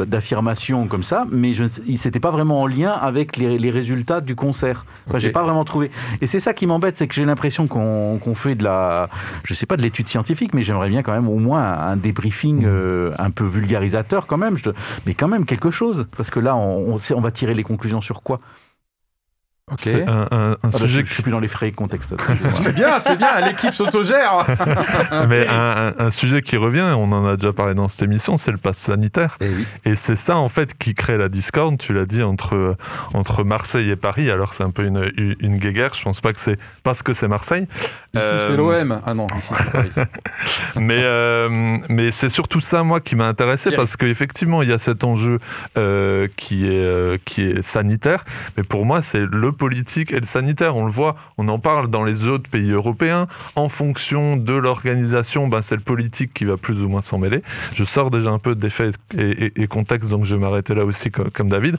d'affirmation 0.05 0.87
comme 0.87 1.03
ça, 1.03 1.25
mais 1.31 1.55
je, 1.55 1.63
ne 1.63 1.97
s'était 1.97 2.21
pas 2.21 2.31
vraiment 2.31 2.61
en 2.61 2.67
lien 2.67 2.91
avec 2.91 3.39
les, 3.39 3.59
les 3.59 3.71
résultats 3.71 4.21
du 4.21 4.37
concert. 4.37 4.85
Enfin, 5.07 5.17
Ok. 5.17 5.21
j'ai 5.21 5.31
pas 5.31 5.43
vraiment 5.43 5.65
trouvé. 5.65 5.91
Et 6.21 6.27
c'est 6.27 6.41
ça 6.41 6.53
qui 6.53 6.67
m'embête, 6.67 6.99
c'est 6.99 7.07
que 7.09 7.15
j'ai 7.15 7.25
l'impression 7.25 7.67
qu'on 7.69 8.35
fait 8.35 8.55
de 8.55 8.65
la, 8.65 9.09
je 9.45 9.55
sais 9.55 9.65
pas 9.67 9.79
de 9.79 9.83
l'étude 9.83 10.09
scientifique, 10.09 10.53
mais 10.53 10.63
j'aimerais 10.63 10.91
bien 10.91 11.03
quand 11.03 11.13
même 11.13 11.29
au 11.29 11.39
moins 11.39 11.63
un 11.79 11.97
débriefing 11.97 12.65
euh, 12.67 13.13
un 13.19 13.31
peu 13.31 13.45
vulgarisateur 13.45 14.27
quand 14.27 14.37
même, 14.37 14.57
mais 15.07 15.15
quand 15.15 15.29
même 15.29 15.47
quelque 15.47 15.71
chose, 15.71 16.07
parce 16.17 16.31
que 16.31 16.41
là 16.41 16.57
on 16.57 16.97
va 16.97 17.31
tirer 17.31 17.55
les 17.55 17.63
conclusions 17.63 18.01
sur 18.01 18.23
quoi? 18.23 18.41
Ok. 19.71 19.79
C'est 19.79 20.07
un, 20.07 20.29
un- 20.31 20.51
un 20.53 20.57
Ah 20.63 20.69
bah, 20.69 20.71
sujet 20.79 21.01
je, 21.01 21.07
je 21.07 21.15
suis 21.15 21.23
plus 21.23 21.33
dans 21.33 21.41
les 21.41 21.49
frais 21.49 21.73
contexte. 21.73 22.13
excusez-moi. 22.13 22.51
C'est 22.55 22.73
bien, 22.75 22.99
c'est 22.99 23.17
bien, 23.17 23.41
l'équipe 23.47 23.73
s'autogère. 23.73 24.45
Mais 25.29 25.47
un, 25.49 26.11
sujet 26.11 26.43
qui 26.43 26.57
revient, 26.57 26.93
on 26.97 27.11
en 27.13 27.27
a 27.27 27.37
déjà 27.37 27.53
parlé 27.53 27.75
dans 27.75 27.89
cette 27.89 28.03
émission, 28.03 28.37
c'est 28.37 28.51
le 28.53 28.59
pass 28.59 28.79
sanitaire. 28.79 29.37
Eh 29.41 29.49
oui. 29.49 29.67
Et 29.85 29.95
c'est 29.95 30.17
ça, 30.17 30.37
en 30.37 30.49
fait, 30.49 30.77
qui 30.79 30.95
crée 30.95 31.17
la 31.17 31.29
discorde, 31.29 31.79
tu 31.79 31.93
l'as 31.95 32.05
dit, 32.07 32.23
entre, 32.23 32.77
entre 33.15 33.43
Marseille 33.45 33.91
et 33.91 33.97
Paris. 33.97 34.31
Alors, 34.31 34.55
c'est 34.55 34.63
un 34.65 34.71
peu 34.71 34.85
une, 34.85 35.11
une, 35.41 35.57
guéguerre. 35.59 35.95
Je 35.95 36.03
pense 36.03 36.21
pas 36.21 36.33
que 36.33 36.41
c'est 36.41 36.59
parce 36.83 37.03
que 37.03 37.13
c'est 37.13 37.29
Marseille. 37.29 37.67
Ici, 38.15 38.25
Euh, 38.25 38.49
c'est 38.49 38.57
l'OM. 38.57 39.01
Ah 39.07 39.15
non, 39.15 39.27
ici, 39.39 39.55
c'est 39.55 39.71
Paris. 39.73 39.91
mais 40.77 41.01
euh, 41.03 41.79
mais 41.89 42.11
c'est 42.11 42.29
surtout 42.29 42.61
ça, 42.61 42.83
moi, 42.83 43.01
qui 43.01 43.17
m'a 43.17 43.27
intéressé 43.27 43.65
Thierry. 43.71 43.77
parce 43.77 43.97
qu'effectivement, 43.97 44.63
il 44.63 44.69
y 44.69 44.73
a 44.73 44.79
cet 44.79 45.05
enjeu 45.05 45.39
euh, 45.79 46.29
qui, 46.37 46.67
est, 46.67 46.71
euh, 46.85 47.17
qui 47.25 47.43
est 47.43 47.63
sanitaire. 47.63 48.25
Mais 48.57 48.63
pour 48.63 48.85
moi, 48.85 49.01
c'est 49.03 49.21
le 49.21 49.53
politique 49.55 50.13
et 50.13 50.21
le 50.21 50.27
sanitaire. 50.27 50.77
On 50.77 50.85
le 50.85 50.93
voit, 50.93 51.17
on 51.39 51.49
en 51.49 51.59
parle 51.59 51.89
dans 51.89 52.05
les 52.05 52.27
autres 52.27 52.51
pays 52.51 52.71
européens. 52.71 53.27
En 53.57 53.69
fonction 53.69 54.37
de 54.37 54.53
l'organisation, 54.53 55.49
ben, 55.49 55.63
c'est 55.63 55.77
le 55.77 55.83
politique 55.83 56.33
qui 56.35 56.45
va 56.45 56.57
plus 56.57 56.83
ou 56.83 56.89
moins 56.89 57.01
s'en 57.01 57.19
mêler. 57.19 57.43
Je 57.75 57.85
sors 57.85 58.11
déjà 58.11 58.31
un 58.31 58.39
peu 58.39 58.55
des 58.55 58.71
faits 58.71 58.95
et, 59.17 59.67
contexte, 59.67 60.11
donc 60.11 60.25
je 60.25 60.35
vais 60.35 60.41
m'arrêter 60.41 60.75
là 60.75 60.85
aussi 60.85 61.11
comme, 61.11 61.31
comme 61.31 61.49
David. 61.49 61.77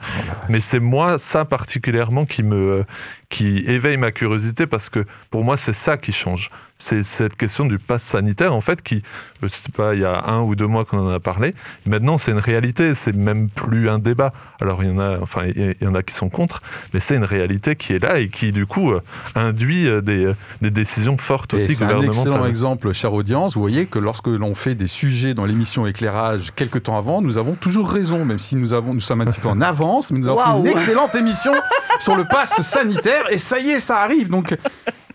Mais 0.48 0.60
c'est 0.60 0.80
moi, 0.80 1.18
ça 1.18 1.44
particulièrement, 1.44 2.26
qui 2.26 2.42
me 2.42 2.84
qui 3.28 3.58
éveille 3.66 3.96
ma 3.96 4.12
curiosité 4.12 4.66
parce 4.66 4.88
que 4.88 5.04
pour 5.30 5.44
moi, 5.44 5.56
c'est 5.56 5.72
ça 5.72 5.96
qui 5.96 6.12
change 6.12 6.50
c'est 6.78 7.02
cette 7.02 7.36
question 7.36 7.64
du 7.64 7.78
pass 7.78 8.02
sanitaire, 8.02 8.54
en 8.54 8.60
fait, 8.60 8.82
qui, 8.82 9.02
je 9.42 9.48
sais 9.48 9.72
pas, 9.74 9.94
il 9.94 10.00
y 10.00 10.04
a 10.04 10.24
un 10.26 10.42
ou 10.42 10.54
deux 10.54 10.66
mois 10.66 10.84
qu'on 10.84 10.98
en 10.98 11.10
a 11.10 11.20
parlé. 11.20 11.54
Maintenant, 11.86 12.18
c'est 12.18 12.32
une 12.32 12.38
réalité, 12.38 12.94
c'est 12.94 13.14
même 13.16 13.48
plus 13.48 13.88
un 13.88 13.98
débat. 13.98 14.32
Alors, 14.60 14.84
il 14.84 14.90
y 14.90 14.92
en 14.92 14.98
a, 14.98 15.18
enfin, 15.20 15.42
il 15.46 15.74
y 15.80 15.86
en 15.86 15.94
a 15.94 16.02
qui 16.02 16.14
sont 16.14 16.28
contre, 16.28 16.60
mais 16.92 17.00
c'est 17.00 17.16
une 17.16 17.24
réalité 17.24 17.76
qui 17.76 17.94
est 17.94 17.98
là 17.98 18.18
et 18.18 18.28
qui, 18.28 18.52
du 18.52 18.66
coup, 18.66 18.92
euh, 18.92 19.00
induit 19.34 19.88
euh, 19.88 20.02
des, 20.02 20.26
euh, 20.26 20.36
des 20.60 20.70
décisions 20.70 21.16
fortes 21.16 21.54
Et 21.54 21.56
aussi 21.56 21.74
c'est 21.74 21.84
un 21.84 21.86
gouvernementales. 21.86 22.26
excellent 22.26 22.46
exemple, 22.46 22.92
chère 22.92 23.14
audience. 23.14 23.54
Vous 23.54 23.60
voyez 23.60 23.86
que 23.86 23.98
lorsque 23.98 24.28
l'on 24.28 24.54
fait 24.54 24.74
des 24.74 24.86
sujets 24.86 25.34
dans 25.34 25.46
l'émission 25.46 25.86
Éclairage 25.86 26.52
quelques 26.54 26.84
temps 26.84 26.98
avant, 26.98 27.22
nous 27.22 27.38
avons 27.38 27.54
toujours 27.54 27.90
raison, 27.90 28.24
même 28.24 28.38
si 28.38 28.56
nous, 28.56 28.74
avons, 28.74 28.92
nous 28.92 29.00
sommes 29.00 29.22
un 29.22 29.26
petit 29.26 29.40
peu 29.40 29.48
en 29.48 29.60
avance, 29.62 30.10
mais 30.10 30.18
nous 30.18 30.28
avons 30.28 30.62
fait 30.62 30.70
une 30.70 30.76
excellente 30.76 31.14
émission 31.14 31.52
sur 32.00 32.16
le 32.16 32.24
pass 32.24 32.60
sanitaire 32.60 33.24
et 33.30 33.38
ça 33.38 33.58
y 33.58 33.70
est, 33.70 33.80
ça 33.80 33.98
arrive. 33.98 34.28
Donc, 34.28 34.54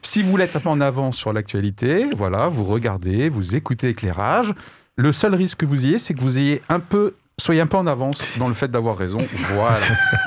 si 0.01 0.21
vous 0.21 0.31
voulez 0.31 0.43
être 0.45 0.55
un 0.57 0.59
peu 0.59 0.69
en 0.69 0.81
avance 0.81 1.17
sur 1.17 1.33
l'actualité, 1.33 2.07
voilà, 2.17 2.47
vous 2.47 2.63
regardez, 2.63 3.29
vous 3.29 3.55
écoutez 3.55 3.89
Éclairage. 3.89 4.53
Le 4.97 5.11
seul 5.13 5.33
risque 5.35 5.59
que 5.59 5.65
vous 5.65 5.85
ayez, 5.85 5.99
c'est 5.99 6.13
que 6.13 6.19
vous 6.21 6.37
ayez 6.37 6.61
un 6.69 6.79
peu. 6.79 7.13
Soyez 7.39 7.61
un 7.61 7.65
peu 7.65 7.77
en 7.77 7.87
avance 7.87 8.37
dans 8.37 8.47
le 8.49 8.53
fait 8.53 8.67
d'avoir 8.69 8.95
raison. 8.97 9.19
Voilà. 9.55 9.77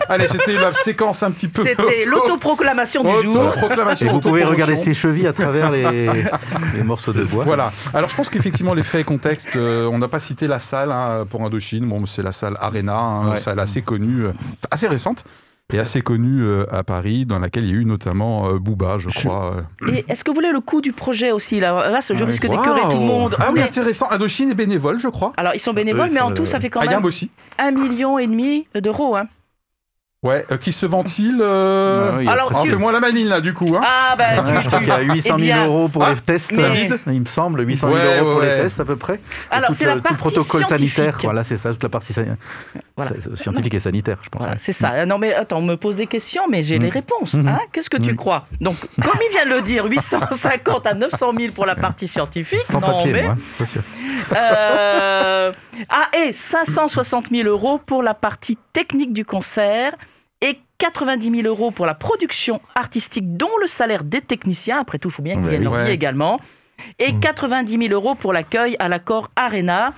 Allez, 0.08 0.26
c'était 0.26 0.54
la 0.58 0.74
séquence 0.74 1.22
un 1.22 1.30
petit 1.30 1.46
peu. 1.48 1.62
C'était 1.62 2.06
l'autoproclamation 2.06 3.04
du 3.04 3.22
jour. 3.22 3.36
Autoproclamation, 3.46 4.08
Et 4.08 4.10
vous 4.10 4.20
pouvez 4.20 4.42
regarder 4.42 4.74
ses 4.74 4.94
chevilles 4.94 5.26
à 5.28 5.32
travers 5.32 5.70
les, 5.70 6.10
les 6.74 6.82
morceaux 6.82 7.12
de 7.12 7.22
bois. 7.22 7.44
Voilà. 7.44 7.72
Alors 7.92 8.08
je 8.08 8.16
pense 8.16 8.28
qu'effectivement 8.30 8.74
les 8.74 8.82
faits 8.82 9.02
et 9.02 9.04
contexte, 9.04 9.54
euh, 9.54 9.86
on 9.92 9.98
n'a 9.98 10.08
pas 10.08 10.18
cité 10.18 10.48
la 10.48 10.58
salle 10.58 10.90
hein, 10.90 11.24
pour 11.28 11.44
Indochine. 11.44 11.86
Bon, 11.86 12.04
c'est 12.06 12.22
la 12.22 12.32
salle 12.32 12.56
Arena, 12.60 12.96
hein, 12.98 13.30
Ouais. 13.30 13.36
salle 13.36 13.60
assez 13.60 13.82
connue, 13.82 14.24
euh, 14.24 14.32
assez 14.70 14.88
récente 14.88 15.24
et 15.72 15.78
assez 15.78 16.02
connue 16.02 16.42
euh, 16.42 16.66
à 16.70 16.84
Paris, 16.84 17.24
dans 17.24 17.38
laquelle 17.38 17.64
il 17.64 17.70
y 17.70 17.72
a 17.72 17.76
eu 17.80 17.84
notamment 17.86 18.48
euh, 18.50 18.58
Booba, 18.58 18.98
je 18.98 19.08
crois. 19.08 19.64
euh. 19.82 19.92
Et 19.92 20.04
est-ce 20.08 20.22
que 20.22 20.30
vous 20.30 20.34
voulez 20.34 20.52
le 20.52 20.60
coût 20.60 20.80
du 20.82 20.92
projet 20.92 21.32
aussi 21.32 21.58
Là, 21.58 21.88
là 21.90 22.00
je 22.00 22.12
Ah 22.12 22.16
oui. 22.18 22.24
risque 22.24 22.42
d'écœurer 22.46 22.82
tout 22.90 22.98
le 22.98 23.06
monde. 23.06 23.34
Ah 23.38 23.46
oui, 23.48 23.54
Mais- 23.60 23.62
intéressant. 23.62 24.10
Indochine 24.10 24.50
est 24.50 24.54
bénévole, 24.54 24.98
je 25.00 25.08
crois. 25.08 25.32
alors, 25.38 25.54
ils 25.54 25.58
sont 25.60 25.72
bénévoles, 25.72 26.08
Oui, 26.08 26.14
mais 26.14 26.20
en 26.20 26.32
tout, 26.32 26.44
ça 26.44 26.60
fait 26.60 26.68
quand 26.68 26.80
Ayam 26.80 26.96
même 26.96 27.04
aussi. 27.06 27.30
un 27.58 27.70
million 27.70 28.18
et 28.18 28.26
demi 28.26 28.66
d'euros. 28.74 29.16
Hein. 29.16 29.26
Ouais, 30.24 30.44
euh, 30.50 30.56
qui 30.56 30.72
se 30.72 30.86
ventile. 30.86 31.38
euh, 31.42 32.08
Ah 32.12 32.16
oui, 32.18 32.26
Alors, 32.26 32.48
Alors 32.48 32.62
tu- 32.62 32.70
fais-moi 32.70 32.90
la 32.92 32.98
manine 33.00 33.28
là, 33.28 33.40
du 33.42 33.52
coup. 33.52 33.76
Hein. 33.76 33.82
Ah, 33.84 34.14
bah, 34.16 34.24
Ouais, 34.42 34.54
je 34.56 34.60
tu- 34.62 34.66
crois 34.68 34.78
qu'il 34.80 34.88
y 34.88 34.90
a 34.90 35.00
800 35.02 35.22
000 35.22 35.38
Eh 35.38 35.42
bien, 35.42 35.66
euros 35.66 35.88
pour 35.88 36.02
ah, 36.02 36.14
les 36.14 36.20
tests. 36.20 36.50
mais- 36.52 36.88
Il 37.08 37.20
me 37.20 37.26
semble, 37.26 37.60
800 37.60 37.88
000 37.88 37.98
Ouais, 38.00 38.18
euros 38.20 38.30
pour 38.32 38.40
ouais. 38.40 38.56
les 38.56 38.62
tests 38.62 38.80
à 38.80 38.84
peu 38.86 38.96
près. 38.96 39.20
Alors, 39.50 39.68
tout, 39.68 39.74
c'est 39.76 39.84
la 39.84 39.92
euh, 39.92 39.94
tout 39.96 40.00
partie 40.02 40.16
protocole 40.18 40.64
scientifique. 40.64 40.94
sanitaire. 40.96 41.18
Voilà, 41.22 41.44
c'est 41.44 41.58
ça, 41.58 41.70
toute 41.72 41.82
la 41.82 41.88
partie 41.90 42.14
Voilà. 42.96 43.10
sa- 43.22 43.36
scientifique 43.36 43.74
et 43.74 43.80
sanitaire, 43.80 44.16
je 44.22 44.30
pense. 44.30 44.40
Voilà, 44.40 44.56
c'est 44.58 44.72
ça. 44.72 45.04
Non, 45.04 45.18
mais 45.18 45.34
attends, 45.34 45.58
on 45.58 45.62
me 45.62 45.76
pose 45.76 45.96
des 45.96 46.06
questions, 46.06 46.44
mais 46.50 46.62
j'ai 46.62 46.78
les 46.78 46.88
réponses. 46.88 47.34
Mhm. 47.34 47.46
hein. 47.48 47.58
Qu'est-ce 47.70 47.90
que 47.90 47.98
tu 47.98 48.10
Oui. 48.12 48.16
crois? 48.16 48.46
Donc, 48.62 48.76
comme 49.02 49.20
il 49.28 49.30
vient 49.30 49.44
de 49.44 49.50
le 49.50 49.60
dire, 49.60 49.84
850 49.84 50.86
à 50.86 50.94
900 50.94 51.32
000 51.38 51.52
pour 51.52 51.66
la 51.66 51.74
partie 51.74 52.08
scientifique. 52.08 52.64
Sans 52.66 52.80
non, 52.80 52.86
papier, 52.86 53.12
mais. 53.12 53.22
moi, 53.24 53.36
c'est 53.58 53.66
sûr. 53.66 53.82
Euh, 54.34 55.52
Ah, 55.90 56.08
et 56.16 56.32
560 56.32 57.30
000 57.30 57.48
euros 57.48 57.78
pour 57.84 58.02
la 58.02 58.14
partie 58.14 58.56
technique 58.72 59.12
du 59.12 59.24
concert 59.24 59.92
90 60.78 61.42
000 61.42 61.46
euros 61.48 61.70
pour 61.70 61.86
la 61.86 61.94
production 61.94 62.60
artistique, 62.74 63.36
dont 63.36 63.50
le 63.60 63.66
salaire 63.66 64.04
des 64.04 64.20
techniciens. 64.20 64.80
Après 64.80 64.98
tout, 64.98 65.08
il 65.08 65.12
faut 65.12 65.22
bien 65.22 65.36
qu'ils 65.40 65.50
gagnent 65.50 65.64
leur 65.64 65.84
vie 65.84 65.92
également. 65.92 66.38
Et 66.98 67.12
Mm. 67.12 67.20
90 67.20 67.78
000 67.88 67.92
euros 67.94 68.14
pour 68.14 68.32
l'accueil 68.32 68.76
à 68.80 68.88
l'accord 68.88 69.30
Arena, 69.36 69.92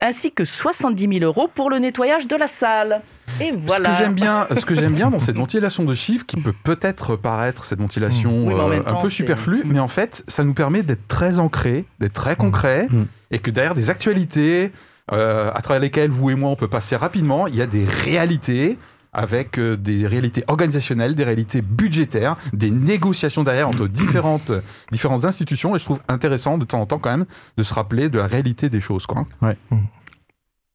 ainsi 0.00 0.32
que 0.32 0.46
70 0.46 1.18
000 1.18 1.24
euros 1.24 1.48
pour 1.54 1.68
le 1.68 1.78
nettoyage 1.78 2.26
de 2.26 2.34
la 2.36 2.46
salle. 2.48 3.02
Et 3.42 3.50
voilà. 3.66 3.92
Ce 3.92 3.98
que 3.98 4.04
j'aime 4.04 4.14
bien, 4.14 4.46
ce 4.56 4.64
que 4.64 4.74
j'aime 4.74 4.94
bien 4.94 5.10
dans 5.10 5.20
cette 5.20 5.36
ventilation 5.44 5.84
de 5.84 5.94
chiffres, 5.94 6.24
qui 6.24 6.38
peut 6.40 6.54
peut-être 6.64 7.16
paraître 7.16 7.66
cette 7.66 7.78
ventilation 7.80 8.46
Oui, 8.46 8.54
en 8.54 8.70
euh, 8.72 8.82
un 8.86 8.94
peu 8.94 9.10
superflue, 9.10 9.62
mais 9.66 9.78
en 9.78 9.88
fait, 9.88 10.24
ça 10.26 10.42
nous 10.44 10.54
permet 10.54 10.82
d'être 10.82 11.06
très 11.08 11.38
ancrés, 11.38 11.84
d'être 12.00 12.14
très 12.14 12.36
concrets, 12.36 12.88
Mm. 12.90 13.04
et 13.32 13.38
que 13.38 13.50
derrière 13.50 13.74
des 13.74 13.90
actualités, 13.90 14.72
euh, 15.12 15.50
à 15.54 15.60
travers 15.60 15.80
lesquelles 15.82 16.10
vous 16.10 16.30
et 16.30 16.34
moi 16.34 16.48
on 16.50 16.56
peut 16.56 16.68
passer 16.68 16.96
rapidement, 16.96 17.46
il 17.46 17.54
y 17.56 17.60
a 17.62 17.66
des 17.66 17.84
réalités 17.84 18.78
avec 19.16 19.58
euh, 19.58 19.76
des 19.76 20.06
réalités 20.06 20.44
organisationnelles, 20.46 21.14
des 21.14 21.24
réalités 21.24 21.62
budgétaires, 21.62 22.36
des 22.52 22.70
négociations 22.70 23.42
derrière 23.42 23.68
entre 23.68 23.88
différentes, 23.88 24.52
différentes 24.92 25.24
institutions. 25.24 25.74
Et 25.74 25.78
je 25.78 25.84
trouve 25.84 26.00
intéressant 26.08 26.58
de 26.58 26.64
temps 26.64 26.80
en 26.80 26.86
temps 26.86 26.98
quand 26.98 27.10
même 27.10 27.26
de 27.56 27.62
se 27.62 27.74
rappeler 27.74 28.08
de 28.08 28.18
la 28.18 28.26
réalité 28.26 28.68
des 28.68 28.80
choses. 28.80 29.06
Quoi. 29.06 29.26
Ouais. 29.42 29.56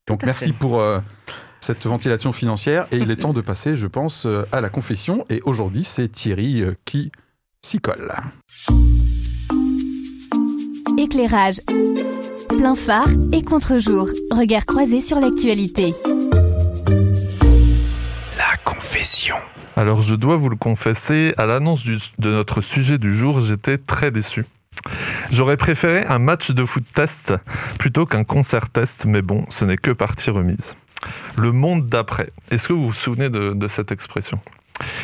Donc 0.07 0.23
merci 0.23 0.47
fait. 0.47 0.53
pour 0.53 0.79
euh, 0.79 0.99
cette 1.61 1.85
ventilation 1.85 2.33
financière. 2.33 2.87
Et 2.91 2.97
il 2.97 3.09
est 3.11 3.15
temps 3.15 3.33
de 3.33 3.41
passer, 3.41 3.77
je 3.77 3.87
pense, 3.87 4.25
euh, 4.25 4.43
à 4.51 4.59
la 4.59 4.69
confession. 4.69 5.25
Et 5.29 5.41
aujourd'hui, 5.45 5.83
c'est 5.83 6.09
Thierry 6.09 6.61
euh, 6.61 6.73
qui 6.85 7.11
s'y 7.61 7.79
colle. 7.79 8.11
Éclairage. 10.97 11.61
Plein 12.49 12.75
phare 12.75 13.09
et 13.31 13.43
contre-jour. 13.43 14.09
Regard 14.31 14.65
croisé 14.65 14.99
sur 14.99 15.19
l'actualité. 15.19 15.93
Alors 19.75 20.01
je 20.01 20.15
dois 20.15 20.35
vous 20.35 20.49
le 20.49 20.55
confesser, 20.55 21.33
à 21.37 21.45
l'annonce 21.45 21.83
de 21.85 22.29
notre 22.29 22.61
sujet 22.61 22.97
du 22.97 23.15
jour, 23.15 23.41
j'étais 23.41 23.77
très 23.77 24.11
déçu. 24.11 24.45
J'aurais 25.31 25.57
préféré 25.57 26.05
un 26.05 26.19
match 26.19 26.51
de 26.51 26.65
foot 26.65 26.83
test 26.93 27.33
plutôt 27.79 28.05
qu'un 28.05 28.23
concert 28.23 28.69
test, 28.69 29.05
mais 29.05 29.21
bon, 29.21 29.45
ce 29.49 29.65
n'est 29.65 29.77
que 29.77 29.91
partie 29.91 30.29
remise. 30.29 30.75
Le 31.37 31.51
monde 31.51 31.85
d'après. 31.85 32.31
Est-ce 32.51 32.67
que 32.67 32.73
vous 32.73 32.87
vous 32.87 32.93
souvenez 32.93 33.29
de, 33.29 33.67
cette 33.67 33.91
expression? 33.91 34.39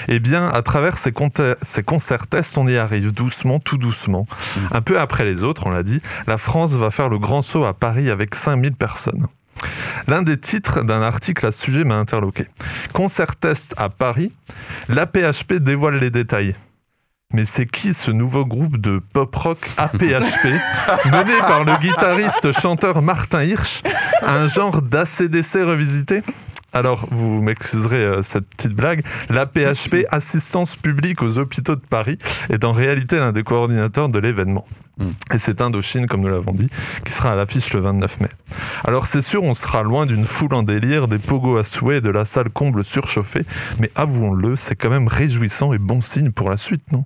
Eh 0.07 0.19
bien, 0.19 0.47
à 0.49 0.61
travers 0.61 0.97
ces, 0.97 1.13
ces 1.61 1.83
concerts 1.83 2.27
tests, 2.27 2.57
on 2.57 2.67
y 2.67 2.77
arrive 2.77 3.13
doucement, 3.13 3.59
tout 3.59 3.77
doucement. 3.77 4.25
Un 4.71 4.81
peu 4.81 4.99
après 4.99 5.25
les 5.25 5.43
autres, 5.43 5.67
on 5.67 5.69
l'a 5.69 5.83
dit, 5.83 6.01
la 6.27 6.37
France 6.37 6.73
va 6.73 6.91
faire 6.91 7.09
le 7.09 7.19
grand 7.19 7.41
saut 7.41 7.65
à 7.65 7.73
Paris 7.73 8.09
avec 8.09 8.35
5000 8.35 8.73
personnes. 8.73 9.27
L'un 10.07 10.21
des 10.21 10.39
titres 10.39 10.83
d'un 10.83 11.01
article 11.01 11.45
à 11.45 11.51
ce 11.51 11.61
sujet 11.61 11.83
m'a 11.83 11.95
interloqué. 11.95 12.45
Concert 12.93 13.35
test 13.35 13.73
à 13.77 13.89
Paris, 13.89 14.31
l'APHP 14.89 15.53
dévoile 15.53 15.99
les 15.99 16.09
détails. 16.09 16.55
Mais 17.33 17.43
c'est 17.43 17.65
qui 17.65 17.93
ce 17.93 18.09
nouveau 18.09 18.45
groupe 18.45 18.77
de 18.77 19.01
pop-rock 19.13 19.59
APHP, 19.77 20.45
mené 21.05 21.37
par 21.39 21.65
le 21.65 21.77
guitariste-chanteur 21.77 23.01
Martin 23.01 23.43
Hirsch, 23.43 23.81
un 24.21 24.47
genre 24.47 24.81
d'ACDC 24.81 25.55
revisité? 25.55 26.21
Alors, 26.73 27.07
vous 27.11 27.41
m'excuserez 27.41 27.97
euh, 27.97 28.21
cette 28.21 28.45
petite 28.45 28.73
blague. 28.73 29.03
L'APHP, 29.29 30.05
Assistance 30.11 30.75
publique 30.75 31.23
aux 31.23 31.37
hôpitaux 31.37 31.75
de 31.75 31.81
Paris, 31.81 32.17
est 32.49 32.65
en 32.65 32.71
réalité 32.71 33.17
l'un 33.17 33.31
des 33.31 33.43
coordinateurs 33.43 34.09
de 34.09 34.19
l'événement. 34.19 34.65
Mm. 34.97 35.05
Et 35.33 35.39
c'est 35.39 35.61
Indochine, 35.61 36.07
comme 36.07 36.21
nous 36.21 36.27
l'avons 36.27 36.51
dit, 36.51 36.69
qui 37.05 37.13
sera 37.13 37.31
à 37.31 37.35
l'affiche 37.35 37.73
le 37.73 37.79
29 37.79 38.19
mai. 38.21 38.29
Alors 38.83 39.05
c'est 39.05 39.21
sûr, 39.21 39.43
on 39.43 39.53
sera 39.53 39.81
loin 39.81 40.05
d'une 40.05 40.25
foule 40.25 40.53
en 40.53 40.63
délire, 40.63 41.07
des 41.07 41.19
pogos 41.19 41.57
à 41.57 41.63
souhait 41.63 41.97
et 41.97 42.01
de 42.01 42.09
la 42.09 42.25
salle 42.25 42.49
comble 42.49 42.83
surchauffée, 42.83 43.45
mais 43.79 43.89
avouons-le, 43.95 44.55
c'est 44.55 44.75
quand 44.75 44.89
même 44.89 45.07
réjouissant 45.07 45.73
et 45.73 45.77
bon 45.77 46.01
signe 46.01 46.31
pour 46.31 46.49
la 46.49 46.57
suite, 46.57 46.91
non? 46.91 47.05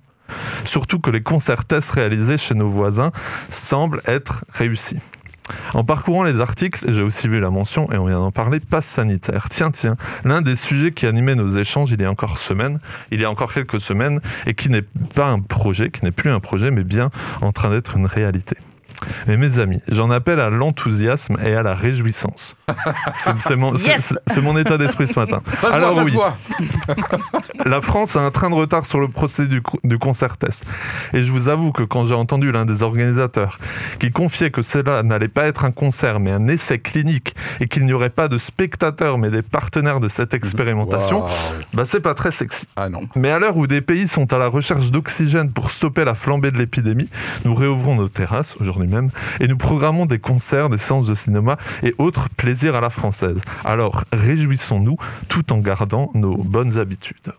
Surtout 0.64 0.98
que 0.98 1.10
les 1.10 1.22
concerts 1.22 1.64
tests 1.64 1.90
réalisés 1.90 2.38
chez 2.38 2.54
nos 2.54 2.68
voisins 2.68 3.12
semblent 3.50 4.00
être 4.06 4.44
réussis. 4.52 4.98
En 5.74 5.84
parcourant 5.84 6.22
les 6.22 6.40
articles, 6.40 6.84
j'ai 6.92 7.02
aussi 7.02 7.28
vu 7.28 7.40
la 7.40 7.50
mention, 7.50 7.90
et 7.92 7.98
on 7.98 8.06
vient 8.06 8.18
d'en 8.18 8.30
parler, 8.30 8.60
passe 8.60 8.86
sanitaire. 8.86 9.48
Tiens, 9.48 9.70
tiens, 9.70 9.96
l'un 10.24 10.42
des 10.42 10.56
sujets 10.56 10.92
qui 10.92 11.06
animait 11.06 11.34
nos 11.34 11.48
échanges 11.48 11.90
il 11.90 12.00
y 12.00 12.04
a 12.04 12.10
encore 12.10 12.38
semaines, 12.38 12.78
il 13.10 13.20
y 13.20 13.24
a 13.24 13.30
encore 13.30 13.52
quelques 13.52 13.80
semaines, 13.80 14.20
et 14.46 14.54
qui 14.54 14.70
n'est 14.70 14.84
pas 15.14 15.26
un 15.26 15.40
projet, 15.40 15.90
qui 15.90 16.04
n'est 16.04 16.12
plus 16.12 16.30
un 16.30 16.40
projet, 16.40 16.70
mais 16.70 16.84
bien 16.84 17.10
en 17.40 17.52
train 17.52 17.70
d'être 17.70 17.96
une 17.96 18.06
réalité. 18.06 18.56
Mais 19.26 19.36
mes 19.36 19.58
amis, 19.58 19.80
j'en 19.88 20.10
appelle 20.10 20.40
à 20.40 20.50
l'enthousiasme 20.50 21.36
et 21.44 21.54
à 21.54 21.62
la 21.62 21.74
réjouissance. 21.74 22.56
C'est 23.38 23.56
mon, 23.56 23.74
Yes 23.74 24.14
état 24.58 24.78
d'esprit 24.78 25.08
ce 25.08 25.18
matin. 25.18 25.42
Ça 25.58 25.70
se 25.70 25.76
Alors 25.76 25.92
voit, 25.92 25.98
ça 26.00 26.04
oui. 26.04 26.10
se 26.10 26.16
voit. 26.16 26.36
La 27.64 27.80
France 27.80 28.16
a 28.16 28.20
un 28.20 28.30
train 28.30 28.50
de 28.50 28.54
retard 28.54 28.86
sur 28.86 29.00
le 29.00 29.08
procès 29.08 29.46
du, 29.46 29.62
du 29.84 29.98
concert 29.98 30.36
test. 30.36 30.64
Et 31.12 31.22
je 31.22 31.30
vous 31.32 31.48
avoue 31.48 31.72
que 31.72 31.82
quand 31.82 32.04
j'ai 32.04 32.14
entendu 32.14 32.52
l'un 32.52 32.64
des 32.64 32.82
organisateurs 32.82 33.58
qui 33.98 34.10
confiait 34.10 34.50
que 34.50 34.62
cela 34.62 35.02
n'allait 35.02 35.28
pas 35.28 35.44
être 35.46 35.64
un 35.64 35.70
concert 35.70 36.20
mais 36.20 36.30
un 36.30 36.48
essai 36.48 36.78
clinique 36.78 37.34
et 37.60 37.68
qu'il 37.68 37.84
n'y 37.84 37.92
aurait 37.92 38.10
pas 38.10 38.28
de 38.28 38.38
spectateurs 38.38 39.18
mais 39.18 39.30
des 39.30 39.42
partenaires 39.42 40.00
de 40.00 40.08
cette 40.08 40.34
expérimentation, 40.34 41.20
Waouh. 41.20 41.30
bah 41.74 41.84
c'est 41.84 42.00
pas 42.00 42.14
très 42.14 42.32
sexy. 42.32 42.66
Ah 42.76 42.88
non. 42.88 43.08
Mais 43.14 43.30
à 43.30 43.38
l'heure 43.38 43.56
où 43.56 43.66
des 43.66 43.80
pays 43.80 44.08
sont 44.08 44.32
à 44.32 44.38
la 44.38 44.48
recherche 44.48 44.90
d'oxygène 44.90 45.52
pour 45.52 45.70
stopper 45.70 46.04
la 46.04 46.14
flambée 46.14 46.50
de 46.50 46.58
l'épidémie, 46.58 47.08
nous 47.44 47.54
réouvrons 47.54 47.96
nos 47.96 48.08
terrasses 48.08 48.54
aujourd'hui 48.60 48.88
et 49.40 49.48
nous 49.48 49.56
programmons 49.56 50.06
des 50.06 50.18
concerts, 50.18 50.68
des 50.68 50.78
séances 50.78 51.06
de 51.06 51.14
cinéma 51.14 51.56
et 51.82 51.94
autres 51.98 52.28
plaisirs 52.30 52.76
à 52.76 52.80
la 52.80 52.90
française. 52.90 53.40
Alors 53.64 54.04
réjouissons-nous 54.12 54.96
tout 55.28 55.52
en 55.52 55.58
gardant 55.58 56.10
nos 56.14 56.36
bonnes 56.36 56.78
habitudes. 56.78 57.32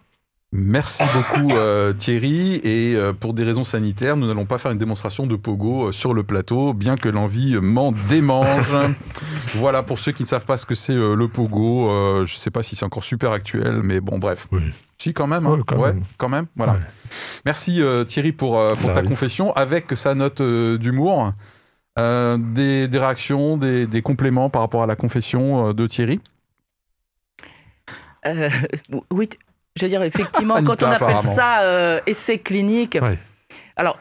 Merci 0.55 1.01
beaucoup 1.15 1.51
euh, 1.51 1.93
Thierry. 1.93 2.61
Et 2.63 2.93
euh, 2.95 3.11
pour 3.11 3.33
des 3.33 3.43
raisons 3.43 3.63
sanitaires, 3.63 4.15
nous 4.15 4.27
n'allons 4.27 4.45
pas 4.45 4.59
faire 4.59 4.71
une 4.71 4.77
démonstration 4.77 5.25
de 5.25 5.35
pogo 5.35 5.87
euh, 5.87 5.91
sur 5.91 6.13
le 6.13 6.21
plateau, 6.21 6.75
bien 6.75 6.95
que 6.95 7.09
l'envie 7.09 7.55
m'en 7.59 7.91
démange. 7.91 8.77
voilà, 9.55 9.81
pour 9.81 9.97
ceux 9.97 10.11
qui 10.11 10.21
ne 10.21 10.27
savent 10.27 10.45
pas 10.45 10.57
ce 10.57 10.67
que 10.67 10.75
c'est 10.75 10.93
le 10.93 11.27
pogo, 11.27 11.89
je 12.17 12.21
ne 12.21 12.39
sais 12.39 12.51
pas 12.51 12.61
si 12.61 12.75
c'est 12.75 12.85
encore 12.85 13.03
super 13.03 13.31
actuel, 13.31 13.81
mais 13.83 13.99
bon, 13.99 14.19
bref. 14.19 14.47
Oui. 14.51 14.61
Si, 15.03 15.13
quand 15.13 15.27
même. 15.27 15.45
hein. 15.45 15.57
Ouais, 15.57 15.63
quand 15.67 15.81
même. 15.83 16.01
quand 16.17 16.29
même. 16.29 16.45
Voilà. 16.55 16.73
Ouais. 16.73 16.79
Merci 17.45 17.81
euh, 17.81 18.05
Thierry 18.05 18.31
pour, 18.31 18.57
euh, 18.57 18.73
pour 18.75 18.93
ta 18.93 19.01
confession 19.03 19.51
avec 19.53 19.91
sa 19.97 20.15
note 20.15 20.39
euh, 20.39 20.77
d'humour. 20.77 21.33
Euh, 21.99 22.37
des, 22.39 22.87
des 22.87 22.97
réactions, 22.99 23.57
des, 23.57 23.85
des 23.85 24.01
compléments 24.01 24.49
par 24.49 24.61
rapport 24.61 24.81
à 24.81 24.87
la 24.87 24.95
confession 24.95 25.67
euh, 25.67 25.73
de 25.73 25.85
Thierry? 25.87 26.21
Euh, 28.25 28.49
oui, 29.11 29.29
je 29.75 29.83
veux 29.85 29.89
dire, 29.89 30.01
effectivement, 30.03 30.55
Anita, 30.59 30.75
quand 30.75 30.87
on 30.87 30.91
appelle 30.91 31.17
ça 31.17 31.61
euh, 31.63 31.99
essai 32.07 32.39
clinique, 32.39 32.97
Ouais. 33.01 33.19
alors, 33.75 33.99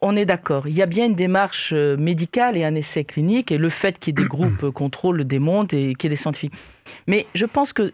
on 0.00 0.16
est 0.16 0.24
d'accord, 0.24 0.66
il 0.66 0.74
y 0.74 0.80
a 0.80 0.86
bien 0.86 1.04
une 1.04 1.14
démarche 1.14 1.74
médicale 1.74 2.56
et 2.56 2.64
un 2.64 2.74
essai 2.74 3.04
clinique, 3.04 3.52
et 3.52 3.58
le 3.58 3.68
fait 3.68 3.98
qu'il 3.98 4.18
y 4.18 4.20
ait 4.20 4.24
des 4.24 4.28
groupes 4.36 4.70
contrôle 4.70 5.18
le 5.18 5.24
démontre 5.24 5.74
et 5.74 5.94
qu'il 5.94 6.04
y 6.04 6.12
ait 6.12 6.16
des 6.16 6.20
scientifiques. 6.20 6.54
Mais 7.06 7.26
je 7.34 7.44
pense 7.44 7.74
que 7.74 7.92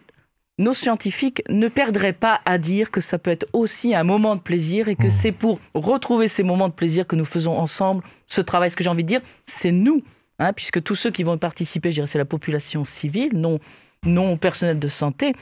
nos 0.57 0.73
scientifiques 0.73 1.43
ne 1.49 1.67
perdraient 1.67 2.13
pas 2.13 2.41
à 2.45 2.57
dire 2.57 2.91
que 2.91 3.01
ça 3.01 3.17
peut 3.19 3.31
être 3.31 3.45
aussi 3.53 3.93
un 3.93 4.03
moment 4.03 4.35
de 4.35 4.41
plaisir 4.41 4.87
et 4.87 4.95
que 4.95 5.07
Mmh. 5.07 5.11
c'est 5.11 5.31
pour 5.31 5.59
retrouver 5.73 6.27
ces 6.27 6.43
moments 6.43 6.67
de 6.67 6.73
plaisir 6.73 7.05
que 7.05 7.15
nous 7.15 7.25
faisons 7.25 7.57
ensemble 7.57 8.03
ce 8.27 8.41
travail. 8.41 8.71
Ce 8.71 8.75
que 8.75 8.83
j'ai 8.83 8.89
envie 8.89 9.03
de 9.03 9.07
dire, 9.07 9.21
c'est 9.45 9.71
nous, 9.71 10.03
hein, 10.39 10.53
puisque 10.53 10.81
tous 10.83 10.95
ceux 10.95 11.11
qui 11.11 11.23
vont 11.23 11.35
y 11.35 11.39
participer, 11.39 11.91
je 11.91 11.95
dirais, 11.95 12.07
c'est 12.07 12.17
la 12.17 12.25
population 12.25 12.83
civile, 12.83 13.31
non, 13.33 13.59
non 14.05 14.37
personnel 14.37 14.79
de 14.79 14.87
santé. 14.87 15.33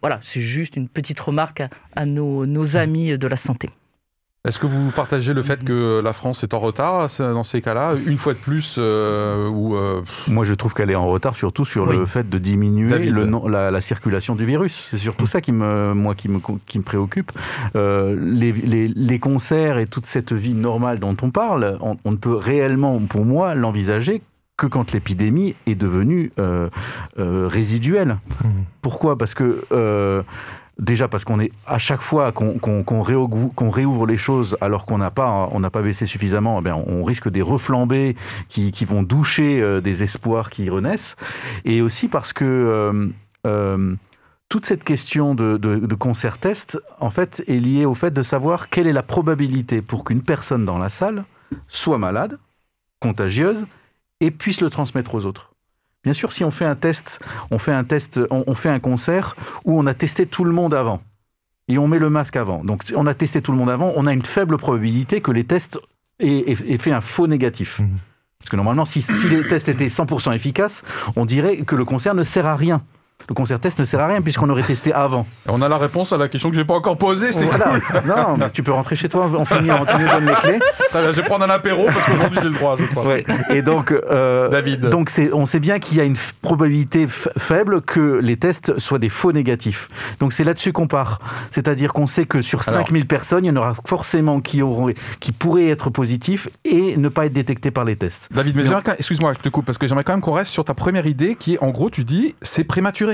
Voilà, 0.00 0.18
c'est 0.22 0.40
juste 0.40 0.76
une 0.76 0.88
petite 0.88 1.20
remarque 1.20 1.60
à, 1.60 1.70
à 1.96 2.06
nos, 2.06 2.46
nos 2.46 2.76
amis 2.76 3.16
de 3.16 3.26
la 3.26 3.36
santé. 3.36 3.70
Est-ce 4.46 4.60
que 4.60 4.66
vous 4.66 4.90
partagez 4.92 5.34
le 5.34 5.42
fait 5.42 5.62
que 5.64 6.00
la 6.02 6.12
France 6.12 6.44
est 6.44 6.54
en 6.54 6.60
retard 6.60 7.08
dans 7.18 7.42
ces 7.42 7.60
cas-là 7.60 7.94
Une 8.06 8.16
fois 8.18 8.34
de 8.34 8.38
plus, 8.38 8.76
euh, 8.78 9.48
ou 9.48 9.74
euh, 9.74 10.00
Moi, 10.28 10.44
je 10.44 10.54
trouve 10.54 10.74
qu'elle 10.74 10.90
est 10.90 10.94
en 10.94 11.08
retard, 11.08 11.34
surtout 11.34 11.64
sur 11.64 11.88
Oui. 11.88 11.96
le 11.96 12.06
fait 12.06 12.30
de 12.30 12.38
diminuer 12.38 13.10
le 13.10 13.28
la, 13.50 13.70
la 13.72 13.80
circulation 13.80 14.36
du 14.36 14.46
virus. 14.46 14.86
C'est 14.92 14.96
surtout 14.98 15.26
ça 15.26 15.40
qui 15.40 15.50
me, 15.50 15.92
moi, 15.92 16.14
qui 16.14 16.28
me, 16.28 16.38
qui 16.66 16.78
me 16.78 16.84
préoccupe. 16.84 17.32
Euh, 17.74 18.16
les, 18.20 18.52
les- 18.52 18.88
les 18.88 19.18
concerts 19.18 19.76
et 19.78 19.86
toute 19.86 20.06
cette 20.06 20.32
vie 20.32 20.54
normale 20.54 21.00
dont 21.00 21.16
on 21.20 21.30
parle, 21.30 21.76
on, 21.80 21.96
on 22.04 22.12
ne 22.12 22.16
peut 22.16 22.34
réellement, 22.36 22.98
pour 23.00 23.24
moi, 23.24 23.56
l'envisager 23.56 24.22
que 24.56 24.66
quand 24.66 24.92
l'épidémie 24.92 25.56
est 25.66 25.74
devenue 25.74 26.32
euh, 26.38 26.68
euh, 27.18 27.48
résiduelle. 27.50 28.18
Mhm. 28.44 28.50
Pourquoi? 28.82 29.18
Parce 29.18 29.34
que 29.34 29.64
euh, 29.72 30.22
déjà 30.78 31.08
parce 31.08 31.24
qu'on 31.24 31.40
est 31.40 31.50
à 31.66 31.78
chaque 31.78 32.00
fois 32.00 32.32
qu'on 32.32 33.00
réouvre, 33.00 34.06
les 34.06 34.16
choses 34.16 34.56
alors 34.60 34.86
qu'on 34.86 34.98
n'a 34.98 35.10
pas 35.10 35.48
on 35.52 35.60
n'a 35.60 35.70
pas 35.70 35.82
baissé 35.82 36.06
suffisamment, 36.06 36.62
eh 36.64 36.70
on 36.70 37.04
risque 37.04 37.28
des 37.28 37.42
reflambées 37.42 38.16
qui, 38.48 38.72
vont 38.84 39.02
doucher 39.02 39.60
euh, 39.60 39.80
des 39.80 40.02
espoirs 40.02 40.50
qui 40.50 40.70
renaissent. 40.70 41.16
Et 41.64 41.82
aussi 41.82 42.08
parce 42.08 42.32
que 42.32 42.44
euh, 42.44 43.08
euh, 43.46 43.94
toute 44.48 44.64
cette 44.64 44.84
question 44.84 45.34
de, 45.34 45.56
de, 45.56 45.76
de 45.76 45.94
concert 45.94 46.38
test, 46.38 46.78
en 47.00 47.10
fait, 47.10 47.42
est 47.48 47.58
liée 47.58 47.84
au 47.84 47.94
fait 47.94 48.12
de 48.12 48.22
savoir 48.22 48.70
quelle 48.70 48.86
est 48.86 48.92
la 48.92 49.02
probabilité 49.02 49.82
pour 49.82 50.04
qu'une 50.04 50.22
personne 50.22 50.64
dans 50.64 50.78
la 50.78 50.88
salle 50.88 51.24
soit 51.66 51.98
malade, 51.98 52.38
contagieuse, 53.00 53.66
et 54.20 54.30
puisse 54.30 54.60
le 54.60 54.70
transmettre 54.70 55.14
aux 55.14 55.26
autres. 55.26 55.52
Bien 56.08 56.14
sûr, 56.14 56.32
si 56.32 56.42
on 56.42 56.50
fait 56.50 56.64
un 56.64 56.74
test, 56.74 57.20
on 57.50 57.58
fait 57.58 57.70
un 57.74 57.84
test, 57.84 58.18
on, 58.30 58.42
on 58.46 58.54
fait 58.54 58.70
un 58.70 58.80
concert 58.80 59.36
où 59.66 59.78
on 59.78 59.84
a 59.84 59.92
testé 59.92 60.24
tout 60.24 60.42
le 60.42 60.52
monde 60.52 60.72
avant 60.72 61.02
et 61.68 61.76
on 61.76 61.86
met 61.86 61.98
le 61.98 62.08
masque 62.08 62.36
avant. 62.36 62.64
Donc, 62.64 62.82
on 62.96 63.06
a 63.06 63.12
testé 63.12 63.42
tout 63.42 63.52
le 63.52 63.58
monde 63.58 63.68
avant, 63.68 63.92
on 63.94 64.06
a 64.06 64.14
une 64.14 64.24
faible 64.24 64.56
probabilité 64.56 65.20
que 65.20 65.30
les 65.30 65.44
tests 65.44 65.78
aient, 66.18 66.28
aient- 66.50 66.72
aient 66.72 66.78
fait 66.78 66.92
un 66.92 67.02
faux 67.02 67.26
négatif. 67.26 67.80
Mhm. 67.80 67.98
Parce 68.38 68.48
que 68.48 68.56
normalement, 68.56 68.86
si, 68.86 69.02
si 69.02 69.12
les 69.28 69.42
tests 69.46 69.68
étaient 69.68 69.90
100% 69.90 70.32
efficaces, 70.32 70.82
on 71.14 71.26
dirait 71.26 71.58
que 71.58 71.76
le 71.76 71.84
concert 71.84 72.14
ne 72.14 72.24
sert 72.24 72.46
à 72.46 72.56
rien. 72.56 72.80
Le 73.28 73.34
concert 73.34 73.58
test 73.60 73.78
ne 73.78 73.84
sert 73.84 74.00
à 74.00 74.06
rien 74.06 74.22
puisqu'on 74.22 74.48
aurait 74.48 74.62
testé 74.62 74.90
avant. 74.92 75.26
on 75.48 75.60
a 75.60 75.68
la 75.68 75.76
réponse 75.76 76.12
à 76.14 76.16
la 76.16 76.28
question 76.28 76.48
que 76.50 76.56
j'ai 76.56 76.64
pas 76.64 76.74
encore 76.74 76.96
posée, 76.96 77.30
c'est 77.32 77.44
Voilà. 77.44 77.78
cool. 77.78 78.02
Non, 78.06 78.36
mais 78.38 78.48
tu 78.50 78.62
peux 78.62 78.72
rentrer 78.72 78.96
chez 78.96 79.08
toi, 79.10 79.28
on 79.34 79.44
finit, 79.44 79.70
on 79.70 79.84
te 79.84 79.90
donne 79.98 80.26
les 80.26 80.34
clés. 80.34 80.58
Je 80.94 81.10
vais 81.10 81.22
prendre 81.24 81.44
un 81.44 81.50
apéro 81.50 81.84
parce 81.86 82.06
qu'aujourd'hui 82.06 82.38
j'ai 82.42 82.48
le 82.48 82.54
droit, 82.54 82.76
je 82.78 82.84
crois. 82.86 83.04
Ouais. 83.06 83.24
Et 83.50 83.60
donc, 83.60 83.92
euh, 83.92 84.48
David. 84.48 84.86
donc 84.88 85.10
on 85.34 85.44
sait 85.46 85.60
bien 85.60 85.78
qu'il 85.78 85.98
y 85.98 86.00
a 86.00 86.04
une 86.04 86.16
probabilité 86.40 87.06
faible 87.08 87.82
que 87.82 88.20
les 88.22 88.36
tests 88.38 88.78
soient 88.78 88.98
des 89.00 89.10
faux 89.10 89.32
négatifs. 89.32 89.88
Donc 90.20 90.32
c'est 90.32 90.44
là-dessus 90.44 90.72
qu'on 90.72 90.86
part. 90.86 91.18
C'est-à-dire 91.50 91.92
qu'on 91.92 92.06
sait 92.06 92.24
que 92.24 92.40
sur 92.40 92.66
Alors. 92.66 92.80
5000 92.86 93.06
personnes, 93.06 93.44
il 93.44 93.48
y 93.48 93.50
en 93.50 93.56
aura 93.56 93.74
forcément 93.86 94.40
qui, 94.40 94.62
auront, 94.62 94.90
qui 95.20 95.32
pourraient 95.32 95.68
être 95.68 95.90
positifs 95.90 96.48
et 96.64 96.96
ne 96.96 97.08
pas 97.10 97.26
être 97.26 97.32
détectés 97.34 97.72
par 97.72 97.84
les 97.84 97.96
tests. 97.96 98.28
David, 98.30 98.56
mais 98.56 98.64
j'aimerais 98.64 98.82
quand- 98.82 98.94
excuse-moi, 98.96 99.34
je 99.34 99.40
te 99.40 99.48
coupe 99.50 99.66
parce 99.66 99.76
que 99.76 99.86
j'aimerais 99.86 100.04
quand 100.04 100.12
même 100.14 100.22
qu'on 100.22 100.32
reste 100.32 100.50
sur 100.52 100.64
ta 100.64 100.72
première 100.72 101.06
idée 101.06 101.34
qui 101.34 101.54
est 101.54 101.58
en 101.62 101.68
gros, 101.70 101.90
tu 101.90 102.04
dis, 102.04 102.34
c'est 102.42 102.64
prématuré. 102.64 103.07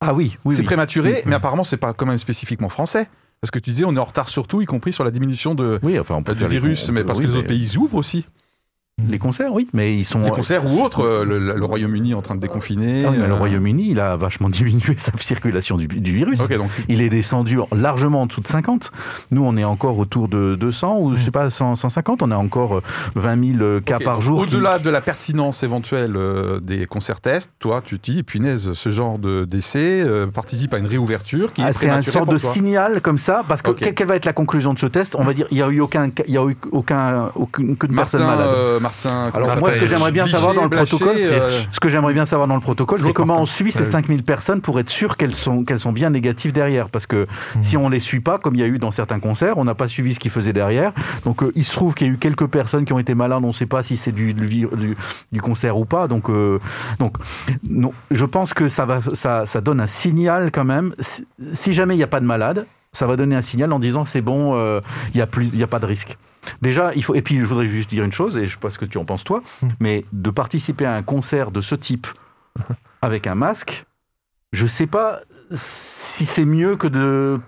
Ah 0.00 0.14
oui, 0.14 0.36
oui. 0.44 0.54
c'est 0.54 0.60
oui. 0.60 0.66
prématuré, 0.66 1.12
Oui. 1.12 1.20
mais 1.26 1.34
apparemment 1.34 1.64
c'est 1.64 1.76
pas 1.76 1.92
quand 1.92 2.06
même 2.06 2.18
spécifiquement 2.18 2.68
français. 2.68 3.08
Parce 3.40 3.50
que 3.52 3.58
tu 3.60 3.70
disais, 3.70 3.84
on 3.84 3.94
est 3.94 3.98
en 4.00 4.04
retard 4.04 4.28
surtout, 4.28 4.60
y 4.62 4.66
compris 4.66 4.92
sur 4.92 5.04
la 5.04 5.12
diminution 5.12 5.54
de, 5.54 5.78
Oui, 5.84 5.96
enfin, 5.98 6.16
on 6.16 6.22
peut 6.24 6.32
du 6.32 6.40
faire 6.40 6.48
les 6.48 6.58
virus, 6.58 6.90
mais 6.90 7.04
parce 7.04 7.20
que 7.20 7.26
les 7.26 7.36
autres 7.36 7.46
pays 7.46 7.76
ouvrent 7.78 7.96
aussi. 7.96 8.26
Les 9.08 9.18
concerts, 9.18 9.52
oui, 9.52 9.68
mais 9.72 9.96
ils 9.96 10.04
sont. 10.04 10.18
Les 10.24 10.30
concerts 10.30 10.66
ou 10.66 10.82
autres, 10.82 11.02
euh, 11.04 11.24
le, 11.24 11.38
le 11.38 11.64
Royaume-Uni 11.64 12.10
est 12.10 12.14
en 12.14 12.22
train 12.22 12.34
de 12.34 12.40
déconfiner. 12.40 13.02
Le 13.02 13.30
euh, 13.30 13.34
Royaume-Uni, 13.34 13.90
il 13.90 14.00
a 14.00 14.16
vachement 14.16 14.48
diminué 14.48 14.96
sa 14.96 15.12
circulation 15.20 15.76
du, 15.76 15.86
du 15.86 16.12
virus. 16.12 16.40
Ok, 16.40 16.52
donc 16.56 16.70
Il 16.88 17.00
est 17.00 17.08
descendu 17.08 17.58
largement 17.74 18.22
en 18.22 18.26
dessous 18.26 18.40
de 18.40 18.48
50. 18.48 18.90
Nous, 19.30 19.42
on 19.44 19.56
est 19.56 19.62
encore 19.64 19.98
autour 19.98 20.26
de 20.28 20.56
200 20.56 20.98
ou 21.00 21.14
je 21.14 21.22
sais 21.22 21.30
pas 21.30 21.48
100, 21.48 21.76
150. 21.76 22.22
On 22.22 22.30
a 22.32 22.36
encore 22.36 22.78
euh, 22.78 22.82
20 23.14 23.56
000 23.58 23.80
cas 23.82 23.98
par 24.00 24.20
jour. 24.20 24.44
qui- 24.46 24.54
Au-delà 24.56 24.80
de 24.80 24.90
la 24.90 25.00
pertinence 25.00 25.62
éventuelle 25.62 26.14
euh, 26.16 26.58
des 26.58 26.86
concerts 26.86 27.20
tests, 27.20 27.52
toi, 27.60 27.80
tu 27.84 28.00
te 28.00 28.10
dis, 28.10 28.24
punaise, 28.24 28.72
ce 28.72 28.90
genre 28.90 29.18
de- 29.20 29.44
d'essai 29.44 30.02
euh, 30.04 30.26
participe 30.26 30.74
à 30.74 30.78
une 30.78 30.86
réouverture 30.86 31.52
qui 31.52 31.62
Ah, 31.62 31.70
est 31.70 31.72
c'est 31.72 31.86
prématurée 31.86 32.18
sorte 32.18 32.30
de 32.32 32.38
toi. 32.38 32.52
signal 32.52 33.00
comme 33.00 33.18
ça, 33.18 33.44
parce 33.48 33.62
que 33.62 33.70
quelle, 33.70 34.08
va 34.08 34.16
être 34.16 34.24
la 34.26 34.32
conclusion 34.32 34.74
de 34.74 34.78
ce 34.80 34.86
test? 34.86 35.14
On 35.16 35.22
va 35.24 35.34
dire 35.34 35.46
il 35.52 35.56
n'y 35.56 35.62
a 35.62 35.68
eu 35.68 35.78
aucun, 35.80 36.10
il 36.26 36.34
y 36.34 36.36
a 36.38 36.44
eu 36.44 36.56
aucun, 36.72 37.30
aucune, 37.36 37.72
aucune 37.72 37.94
personne 37.94 38.26
malade. 38.26 38.48
euh, 38.54 38.80
Martin, 38.88 39.30
Alors 39.34 39.58
moi, 39.58 39.70
ce 39.72 39.76
que 39.76 39.86
j'aimerais 39.86 40.12
bien 40.12 40.26
savoir 40.26 40.54
dans 40.54 40.62
le 40.64 40.70
protocole, 40.70 41.16
euh, 41.18 41.48
ce 41.70 41.80
que 41.80 41.88
j'aimerais 41.88 42.14
bien 42.14 42.24
savoir 42.24 42.48
dans 42.48 42.54
le 42.54 42.60
protocole, 42.60 43.00
c'est 43.02 43.12
comment 43.12 43.40
on 43.40 43.46
suit 43.46 43.72
ces 43.72 43.80
Ouais. 43.80 43.84
5000 43.86 44.22
personnes 44.24 44.60
pour 44.60 44.78
être 44.80 44.90
sûr 44.90 45.16
qu'elles 45.16 45.34
sont, 45.34 45.64
qu'elles 45.64 45.80
sont 45.80 45.92
bien 45.92 46.10
négatives 46.10 46.52
derrière. 46.52 46.88
Parce 46.88 47.06
que 47.06 47.26
si 47.62 47.76
on 47.76 47.88
les 47.88 48.00
suit 48.00 48.20
pas, 48.20 48.38
comme 48.38 48.54
il 48.54 48.60
y 48.60 48.64
a 48.64 48.66
eu 48.66 48.78
dans 48.78 48.90
certains 48.90 49.20
concerts, 49.20 49.58
on 49.58 49.64
n'a 49.64 49.74
pas 49.74 49.88
suivi 49.88 50.14
ce 50.14 50.18
qu'ils 50.20 50.30
faisaient 50.30 50.52
derrière. 50.52 50.92
Donc 51.24 51.42
euh, 51.42 51.52
il 51.54 51.64
se 51.64 51.72
trouve 51.72 51.94
qu'il 51.94 52.06
y 52.06 52.10
a 52.10 52.12
eu 52.12 52.16
quelques 52.16 52.46
personnes 52.46 52.84
qui 52.84 52.92
ont 52.92 52.98
été 52.98 53.14
malades, 53.14 53.44
on 53.44 53.48
ne 53.48 53.52
sait 53.52 53.66
pas 53.66 53.82
si 53.82 53.96
c'est 53.96 54.12
du, 54.12 54.32
du, 54.34 55.40
concert 55.40 55.78
ou 55.78 55.84
pas. 55.84 56.08
Donc, 56.08 56.30
euh, 56.30 56.58
donc 56.98 57.16
non, 57.68 57.92
je 58.10 58.24
pense 58.24 58.54
que 58.54 58.68
ça, 58.68 58.84
va, 58.86 59.00
ça, 59.14 59.46
ça 59.46 59.60
donne 59.60 59.80
un 59.80 59.86
signal 59.86 60.50
quand 60.52 60.64
même. 60.64 60.94
Si- 61.52 61.72
jamais 61.72 61.94
il 61.94 61.98
n'y 61.98 62.02
a 62.02 62.08
pas 62.08 62.20
de 62.20 62.24
malade, 62.26 62.66
ça 62.92 63.06
va 63.06 63.16
donner 63.16 63.36
un 63.36 63.42
signal 63.42 63.72
en 63.72 63.78
disant 63.78 64.04
c'est 64.04 64.22
bon, 64.22 64.54
euh, 64.56 64.80
il 65.12 65.16
n'y 65.16 65.20
a, 65.22 65.26
plus- 65.26 65.50
il 65.52 65.58
y 65.58 65.62
a 65.62 65.66
pas 65.66 65.78
de 65.78 65.86
risque. 65.86 66.16
Déjà, 66.62 66.92
il 66.94 67.04
faut. 67.04 67.14
Et 67.14 67.22
puis, 67.22 67.38
je 67.38 67.44
voudrais 67.44 67.66
juste 67.66 67.90
dire 67.90 68.04
une 68.04 68.12
chose, 68.12 68.36
et 68.36 68.46
je 68.46 68.52
sais 68.52 68.60
pas 68.60 68.70
ce 68.70 68.78
que 68.78 68.84
tu 68.84 68.98
en 68.98 69.04
penses 69.04 69.24
toi, 69.24 69.42
mais 69.80 70.04
de 70.12 70.30
participer 70.30 70.86
à 70.86 70.94
un 70.94 71.02
concert 71.02 71.50
de 71.50 71.60
ce 71.60 71.74
type 71.74 72.06
avec 73.02 73.26
un 73.26 73.34
masque, 73.34 73.84
je 74.52 74.66
sais 74.66 74.86
pas 74.86 75.20
si 75.52 76.26
c'est 76.26 76.44
mieux 76.44 76.76
que 76.76 76.86
de 76.86 77.40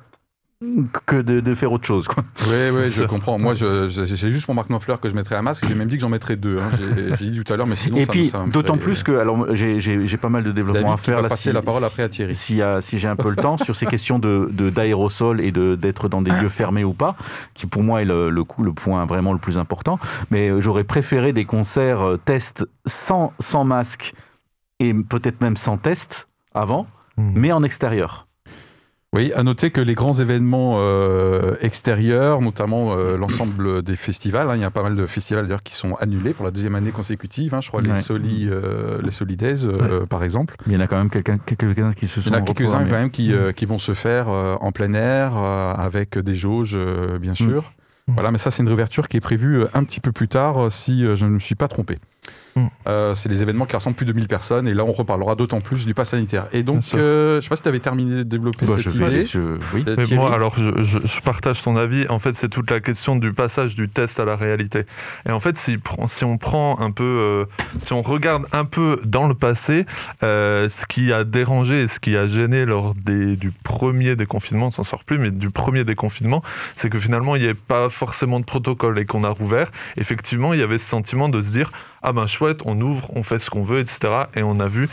que 1.06 1.16
de, 1.22 1.40
de 1.40 1.54
faire 1.54 1.72
autre 1.72 1.86
chose. 1.86 2.06
Quoi. 2.06 2.22
Oui, 2.48 2.68
oui, 2.70 2.86
je 2.94 3.02
comprends. 3.04 3.38
Moi, 3.38 3.54
j'ai 3.54 3.88
juste 4.30 4.44
pour 4.44 4.54
Marc 4.54 4.68
Knopfler 4.68 4.96
que 5.00 5.08
je 5.08 5.14
mettrais 5.14 5.36
un 5.36 5.42
masque. 5.42 5.64
J'ai 5.66 5.74
même 5.74 5.88
dit 5.88 5.96
que 5.96 6.02
j'en 6.02 6.10
mettrais 6.10 6.36
deux. 6.36 6.58
hein. 6.58 6.68
J'ai 7.18 7.30
dit 7.30 7.42
tout 7.42 7.50
à 7.52 7.56
l'heure, 7.56 7.66
mais 7.66 7.76
sinon, 7.76 7.96
et 7.96 8.04
ça, 8.04 8.12
puis, 8.12 8.30
d'autant 8.52 8.76
plus 8.76 9.02
que, 9.02 9.12
alors, 9.12 9.54
j'ai- 9.54 9.80
pas 10.20 10.28
mal 10.28 10.42
de 10.44 10.52
développement 10.52 10.82
David 10.82 10.92
à 10.94 10.96
qui 10.98 11.04
faire 11.04 11.16
va 11.16 11.22
là. 11.22 11.28
passer 11.30 11.48
si- 11.48 11.52
la 11.54 11.62
parole 11.62 11.82
après 11.82 12.02
à 12.02 12.08
Thierry. 12.10 12.34
Si, 12.34 12.60
euh, 12.60 12.82
si 12.82 12.98
j'ai 12.98 13.08
un 13.08 13.16
peu 13.16 13.30
le 13.30 13.36
temps 13.36 13.56
sur 13.56 13.74
ces 13.74 13.86
questions 13.86 14.18
de 14.18 14.48
de- 14.52 14.68
d'aérosol 14.68 15.40
et 15.40 15.50
de- 15.50 15.76
d'être 15.76 16.08
dans 16.10 16.20
des 16.20 16.30
lieux 16.30 16.50
fermés 16.50 16.84
ou 16.84 16.92
pas, 16.92 17.16
qui 17.54 17.66
pour 17.66 17.82
moi 17.82 18.02
est 18.02 18.04
le, 18.04 18.28
le, 18.28 18.44
coup- 18.44 18.62
le 18.62 18.74
point 18.74 19.06
vraiment 19.06 19.32
le 19.32 19.38
plus 19.38 19.56
important. 19.56 19.98
Mais 20.30 20.50
euh, 20.50 20.60
j'aurais 20.60 20.84
préféré 20.84 21.32
des 21.32 21.46
concerts 21.46 22.02
euh, 22.02 22.16
test 22.22 22.66
sans, 22.84 23.32
sans 23.40 23.64
masque 23.64 24.12
et 24.78 24.92
peut-être 24.92 25.40
même 25.40 25.56
sans 25.56 25.78
test 25.78 26.28
avant, 26.54 26.86
Mhm. 27.16 27.32
mais 27.34 27.52
en 27.52 27.62
extérieur. 27.62 28.26
Oui, 29.12 29.32
à 29.34 29.42
noter 29.42 29.72
que 29.72 29.80
les 29.80 29.94
grands 29.94 30.12
événements 30.12 30.76
euh, 30.78 31.56
extérieurs, 31.62 32.40
notamment 32.40 32.94
euh, 32.94 33.16
l'ensemble 33.16 33.82
des 33.82 33.96
festivals, 33.96 34.48
hein, 34.48 34.54
il 34.54 34.60
y 34.60 34.64
a 34.64 34.70
pas 34.70 34.84
mal 34.84 34.94
de 34.94 35.04
festivals 35.04 35.46
d'ailleurs 35.46 35.64
qui 35.64 35.74
sont 35.74 35.94
annulés 35.96 36.32
pour 36.32 36.44
la 36.44 36.52
deuxième 36.52 36.76
année 36.76 36.92
consécutive. 36.92 37.52
hein, 37.52 37.60
je 37.60 37.66
crois 37.66 37.82
les. 37.82 37.98
Soli, 37.98 38.46
euh, 38.48 39.00
les 39.02 39.10
euh, 39.66 40.06
par 40.06 40.22
exemple. 40.22 40.54
Il 40.68 40.72
y 40.72 40.76
en 40.76 40.80
a 40.80 40.86
quand 40.86 40.96
même 40.96 41.10
quelqu'un- 41.10 41.38
quelques-uns 41.38 41.92
qui 41.92 42.06
se 42.06 42.20
Il 42.20 42.22
sont 42.22 42.30
y 42.30 42.34
en 42.34 42.38
a 42.38 42.42
quelques-uns 42.42 42.84
quand 42.84 42.90
même 42.90 43.10
qui, 43.10 43.32
euh, 43.32 43.50
qui 43.50 43.66
vont 43.66 43.78
se 43.78 43.94
faire 43.94 44.28
euh, 44.28 44.54
en 44.60 44.70
plein 44.70 44.94
air 44.94 45.32
euh, 45.36 45.74
avec 45.74 46.16
des 46.16 46.36
jauges, 46.36 46.76
euh, 46.76 47.18
bien 47.18 47.34
sûr. 47.34 47.72
Mm. 48.06 48.12
Voilà, 48.14 48.30
mais 48.30 48.38
ça 48.38 48.52
c'est 48.52 48.62
une 48.62 48.68
réouverture 48.68 49.08
qui 49.08 49.16
est 49.16 49.20
prévue 49.20 49.64
un 49.74 49.82
petit 49.82 49.98
peu 49.98 50.12
plus 50.12 50.28
tard, 50.28 50.70
si 50.70 51.00
je 51.16 51.24
ne 51.26 51.30
me 51.32 51.38
suis 51.40 51.56
pas 51.56 51.66
trompé. 51.66 51.98
Mm. 52.56 52.66
Euh, 52.88 53.14
c'est 53.14 53.28
les 53.28 53.42
événements 53.42 53.64
qui 53.66 53.74
rassemblent 53.74 53.96
plus 53.96 54.06
de 54.06 54.12
1000 54.12 54.26
personnes 54.26 54.66
et 54.66 54.74
là 54.74 54.84
on 54.84 54.92
reparlera 54.92 55.34
d'autant 55.36 55.60
plus 55.60 55.86
du 55.86 55.94
pass 55.94 56.10
sanitaire. 56.10 56.46
Et 56.52 56.62
donc, 56.62 56.82
euh, 56.94 57.36
je 57.36 57.44
sais 57.44 57.48
pas 57.48 57.56
si 57.56 57.62
tu 57.62 57.68
avais 57.68 57.78
terminé 57.80 58.16
de 58.16 58.22
développer 58.24 58.66
Bah, 58.66 58.74
cette 58.76 58.92
je- 58.92 59.04
idée. 59.04 59.24
je- 59.24 59.38
oui. 59.74 59.84
euh, 59.86 59.94
Mais 59.96 60.16
moi, 60.16 60.34
alors, 60.34 60.54
je, 60.58 60.82
je- 60.82 60.98
je 61.04 61.20
partage 61.20 61.62
ton 61.62 61.76
avis. 61.76 62.06
En 62.08 62.18
fait, 62.18 62.34
c'est 62.34 62.48
toute 62.48 62.70
la 62.70 62.80
question 62.80 63.14
du 63.16 63.32
passage 63.32 63.74
du 63.74 63.88
test 63.88 64.18
à 64.18 64.24
la 64.24 64.36
réalité. 64.36 64.84
Et 65.28 65.32
en 65.32 65.38
fait, 65.40 65.56
si, 65.58 65.76
on 66.24 66.38
prend 66.38 66.78
un 66.80 66.90
peu, 66.90 67.04
euh, 67.04 67.44
si 67.84 67.92
on 67.92 68.02
regarde 68.02 68.44
un 68.52 68.64
peu 68.64 69.00
dans 69.04 69.28
le 69.28 69.34
passé, 69.34 69.86
euh, 70.22 70.68
ce 70.68 70.86
qui 70.86 71.12
a 71.12 71.24
dérangé 71.24 71.82
et 71.82 71.88
ce 71.88 72.00
qui 72.00 72.16
a 72.16 72.26
gêné 72.26 72.64
lors 72.64 72.94
des, 72.94 73.36
du 73.36 73.50
premier 73.52 74.16
déconfinement, 74.16 74.66
on 74.66 74.70
s'en 74.70 74.84
sort 74.84 75.04
plus, 75.04 75.18
mais 75.18 75.30
du 75.30 75.50
premier 75.50 75.84
déconfinement, 75.84 76.42
c'est 76.76 76.90
que 76.90 76.98
finalement, 76.98 77.36
il 77.36 77.42
n'y 77.42 77.48
avait 77.48 77.54
pas 77.54 77.88
forcément 77.88 78.40
de 78.40 78.44
protocole 78.44 78.98
et 78.98 79.04
qu'on 79.06 79.24
a 79.24 79.28
rouvert. 79.30 79.70
Effectivement, 79.96 80.52
il 80.54 80.60
y 80.60 80.62
avait 80.62 80.78
ce 80.78 80.86
sentiment 80.88 81.28
de 81.28 81.40
se 81.42 81.52
dire, 81.52 81.70
ah 82.02 82.12
ben 82.12 82.26
on 82.64 82.80
ouvre, 82.80 83.08
on 83.14 83.22
fait 83.22 83.38
ce 83.38 83.50
qu'on 83.50 83.64
veut, 83.64 83.80
etc. 83.80 84.00
Et 84.36 84.42
on 84.42 84.60
a 84.60 84.66
vu 84.66 84.88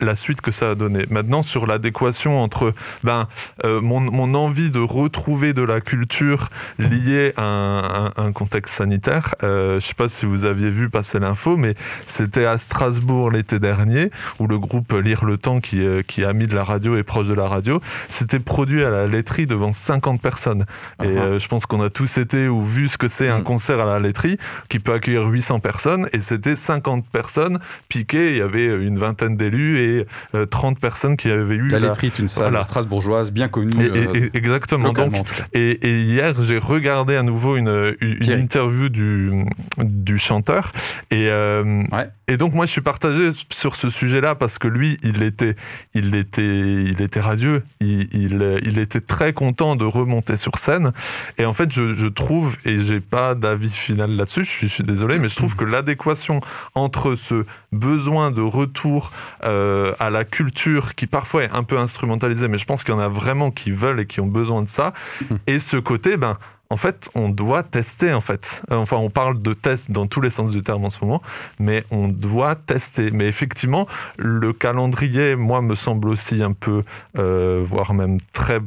la 0.00 0.16
suite 0.16 0.40
que 0.40 0.50
ça 0.50 0.70
a 0.70 0.74
donné. 0.74 1.06
Maintenant, 1.10 1.42
sur 1.42 1.66
l'adéquation 1.66 2.40
entre 2.40 2.74
ben, 3.04 3.28
euh, 3.64 3.80
mon, 3.80 4.00
mon 4.00 4.34
envie 4.34 4.70
de 4.70 4.80
retrouver 4.80 5.52
de 5.52 5.62
la 5.62 5.80
culture 5.80 6.48
liée 6.78 7.32
à 7.36 8.10
un, 8.16 8.32
contexte 8.32 8.74
sanitaire. 8.74 9.34
Euh, 9.42 9.72
je 9.72 9.74
ne 9.74 9.80
sais 9.80 9.94
pas 9.94 10.08
si 10.08 10.26
vous 10.26 10.44
aviez 10.44 10.70
vu 10.70 10.88
passer 10.88 11.18
l'info, 11.18 11.56
mais 11.56 11.74
c'était 12.06 12.46
à 12.46 12.56
Strasbourg 12.58 13.30
l'été 13.30 13.58
dernier, 13.58 14.10
où 14.38 14.46
le 14.46 14.58
groupe 14.58 14.92
Lire 14.92 15.24
le 15.24 15.36
Temps, 15.36 15.60
qui, 15.60 15.84
euh, 15.84 16.02
qui 16.02 16.22
est 16.22 16.24
ami 16.24 16.46
de 16.46 16.54
la 16.54 16.64
radio 16.64 16.96
et 16.96 17.02
proche 17.02 17.28
de 17.28 17.34
la 17.34 17.46
radio, 17.46 17.80
s'était 18.08 18.38
produit 18.38 18.84
à 18.84 18.90
la 18.90 19.06
laiterie 19.06 19.46
devant 19.46 19.72
50 19.72 20.20
personnes. 20.20 20.64
Et 21.02 21.16
Ah 21.18 21.22
ah. 21.34 21.38
je 21.38 21.46
pense 21.46 21.66
qu'on 21.66 21.82
a 21.82 21.90
tous 21.90 22.18
été 22.18 22.48
ou 22.48 22.64
vu 22.64 22.88
ce 22.88 22.96
que 22.96 23.08
c'est 23.08 23.28
un 23.28 23.42
Mm. 23.42 23.44
concert 23.44 23.80
à 23.80 23.84
la 23.84 23.98
laiterie, 24.00 24.38
qui 24.68 24.78
peut 24.78 24.94
accueillir 24.94 25.26
800 25.26 25.60
personnes, 25.60 26.08
et 26.12 26.20
c'était 26.20 26.56
50 26.56 26.91
personnes 27.00 27.58
piquées. 27.88 28.32
Il 28.32 28.36
y 28.38 28.40
avait 28.42 28.66
une 28.66 28.98
vingtaine 28.98 29.36
d'élus 29.36 29.78
et 29.78 30.06
euh, 30.34 30.46
30 30.46 30.78
personnes 30.78 31.16
qui 31.16 31.30
avaient 31.30 31.54
eu 31.56 31.68
La 31.68 31.78
la- 31.78 31.88
laiterie 31.88 32.08
est 32.08 32.18
une 32.18 32.28
salle 32.28 32.50
Voilà. 32.50 32.62
strasbourgeoise 32.62 33.32
bien 33.32 33.48
connue. 33.48 33.72
et- 33.82 33.86
et- 34.18 34.22
euh, 34.24 34.30
exactement. 34.34 34.92
Donc, 34.92 35.14
et, 35.54 35.70
et 35.86 36.02
hier, 36.02 36.34
j'ai 36.42 36.58
regardé 36.58 37.16
à 37.16 37.22
nouveau 37.22 37.56
une, 37.56 37.96
une 38.00 38.30
interview 38.32 38.88
du, 38.88 39.30
du 39.78 40.18
chanteur. 40.18 40.72
Et, 41.10 41.28
euh, 41.28 41.82
Ouais. 41.92 42.08
et 42.28 42.36
donc, 42.36 42.54
moi, 42.54 42.66
je 42.66 42.70
suis 42.72 42.80
partagé 42.80 43.30
sur 43.50 43.76
ce 43.76 43.88
sujet-là 43.90 44.34
parce 44.34 44.58
que 44.58 44.68
lui, 44.68 44.98
il 45.02 45.22
était, 45.22 45.56
il 45.94 46.14
était, 46.14 46.42
il 46.84 47.00
était 47.00 47.20
radieux. 47.20 47.62
Il, 47.80 48.08
il, 48.12 48.58
il 48.64 48.78
était 48.78 49.00
très 49.00 49.32
content 49.32 49.76
de 49.76 49.84
remonter 49.84 50.36
sur 50.36 50.56
scène. 50.58 50.92
Et 51.38 51.44
en 51.44 51.52
fait, 51.52 51.70
je, 51.72 51.94
je 51.94 52.06
trouve, 52.06 52.56
et 52.64 52.80
j'ai 52.80 53.00
pas 53.00 53.34
d'avis 53.34 53.70
final 53.70 54.10
là-dessus, 54.12 54.44
je 54.44 54.50
suis, 54.50 54.68
je 54.68 54.72
suis 54.74 54.84
désolé, 54.84 55.18
mais 55.18 55.28
je 55.28 55.36
trouve 55.36 55.56
que 55.56 55.64
l'adéquation 55.64 56.40
entre 56.74 56.81
ce 57.16 57.44
besoin 57.72 58.30
de 58.30 58.40
retour 58.40 59.12
euh, 59.44 59.92
à 59.98 60.10
la 60.10 60.24
culture 60.24 60.94
qui 60.94 61.06
parfois 61.06 61.44
est 61.44 61.52
un 61.52 61.62
peu 61.62 61.78
instrumentalisée, 61.78 62.48
mais 62.48 62.58
je 62.58 62.64
pense 62.64 62.84
qu'il 62.84 62.94
y 62.94 62.96
en 62.96 63.00
a 63.00 63.08
vraiment 63.08 63.50
qui 63.50 63.70
veulent 63.70 64.00
et 64.00 64.06
qui 64.06 64.20
ont 64.20 64.26
besoin 64.26 64.62
de 64.62 64.68
ça, 64.68 64.92
et 65.46 65.58
ce 65.58 65.76
côté, 65.76 66.16
ben, 66.16 66.38
en 66.72 66.76
fait, 66.76 67.10
on 67.14 67.28
doit 67.28 67.62
tester, 67.62 68.14
en 68.14 68.22
fait. 68.22 68.62
Euh, 68.70 68.76
Enfin, 68.76 68.96
on 68.96 69.10
parle 69.10 69.40
de 69.42 69.52
test 69.52 69.90
dans 69.90 70.06
tous 70.06 70.22
les 70.22 70.30
sens 70.30 70.52
du 70.52 70.62
terme 70.62 70.86
en 70.86 70.90
ce 70.90 71.04
moment, 71.04 71.20
mais 71.60 71.84
on 71.90 72.08
doit 72.08 72.54
tester. 72.56 73.10
Mais 73.10 73.26
effectivement, 73.28 73.86
le 74.16 74.54
calendrier, 74.54 75.36
moi, 75.36 75.60
me 75.60 75.74
semble 75.74 76.08
aussi 76.08 76.42
un 76.42 76.52
peu, 76.52 76.82
euh, 77.18 77.60
voire 77.62 77.92
même 77.92 78.18
très 78.32 78.60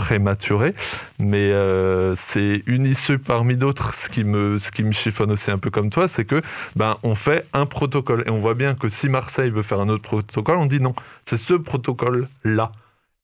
prématuré, 0.00 0.74
mais 1.18 1.52
euh, 1.52 2.14
c'est 2.16 2.62
une 2.66 2.86
issue 2.86 3.18
parmi 3.18 3.54
d'autres. 3.56 3.94
Ce 3.94 4.08
qui 4.08 4.24
me, 4.24 4.56
ce 4.56 4.70
qui 4.70 4.82
me 4.82 4.92
chiffonne 4.92 5.30
aussi 5.30 5.50
un 5.50 5.58
peu 5.58 5.70
comme 5.70 5.90
toi, 5.90 6.08
c'est 6.08 6.24
que 6.24 6.40
ben 6.74 6.96
on 7.02 7.14
fait 7.14 7.46
un 7.52 7.66
protocole 7.66 8.24
et 8.26 8.30
on 8.30 8.38
voit 8.38 8.54
bien 8.54 8.74
que 8.74 8.88
si 8.88 9.10
Marseille 9.10 9.50
veut 9.50 9.62
faire 9.62 9.80
un 9.80 9.90
autre 9.90 10.02
protocole, 10.02 10.56
on 10.56 10.64
dit 10.64 10.80
non, 10.80 10.94
c'est 11.24 11.36
ce 11.36 11.52
protocole 11.52 12.28
là 12.44 12.72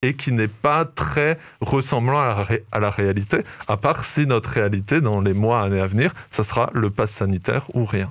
et 0.02 0.14
qui 0.14 0.32
n'est 0.32 0.48
pas 0.48 0.84
très 0.84 1.38
ressemblant 1.62 2.20
à 2.20 2.28
la, 2.28 2.58
à 2.72 2.80
la 2.80 2.90
réalité, 2.90 3.38
à 3.68 3.78
part 3.78 4.04
si 4.04 4.26
notre 4.26 4.50
réalité 4.50 5.00
dans 5.00 5.22
les 5.22 5.32
mois, 5.32 5.62
années 5.62 5.80
à 5.80 5.86
venir, 5.86 6.12
ça 6.30 6.44
sera 6.44 6.70
le 6.74 6.90
pass 6.90 7.14
sanitaire 7.14 7.64
ou 7.72 7.86
rien. 7.86 8.10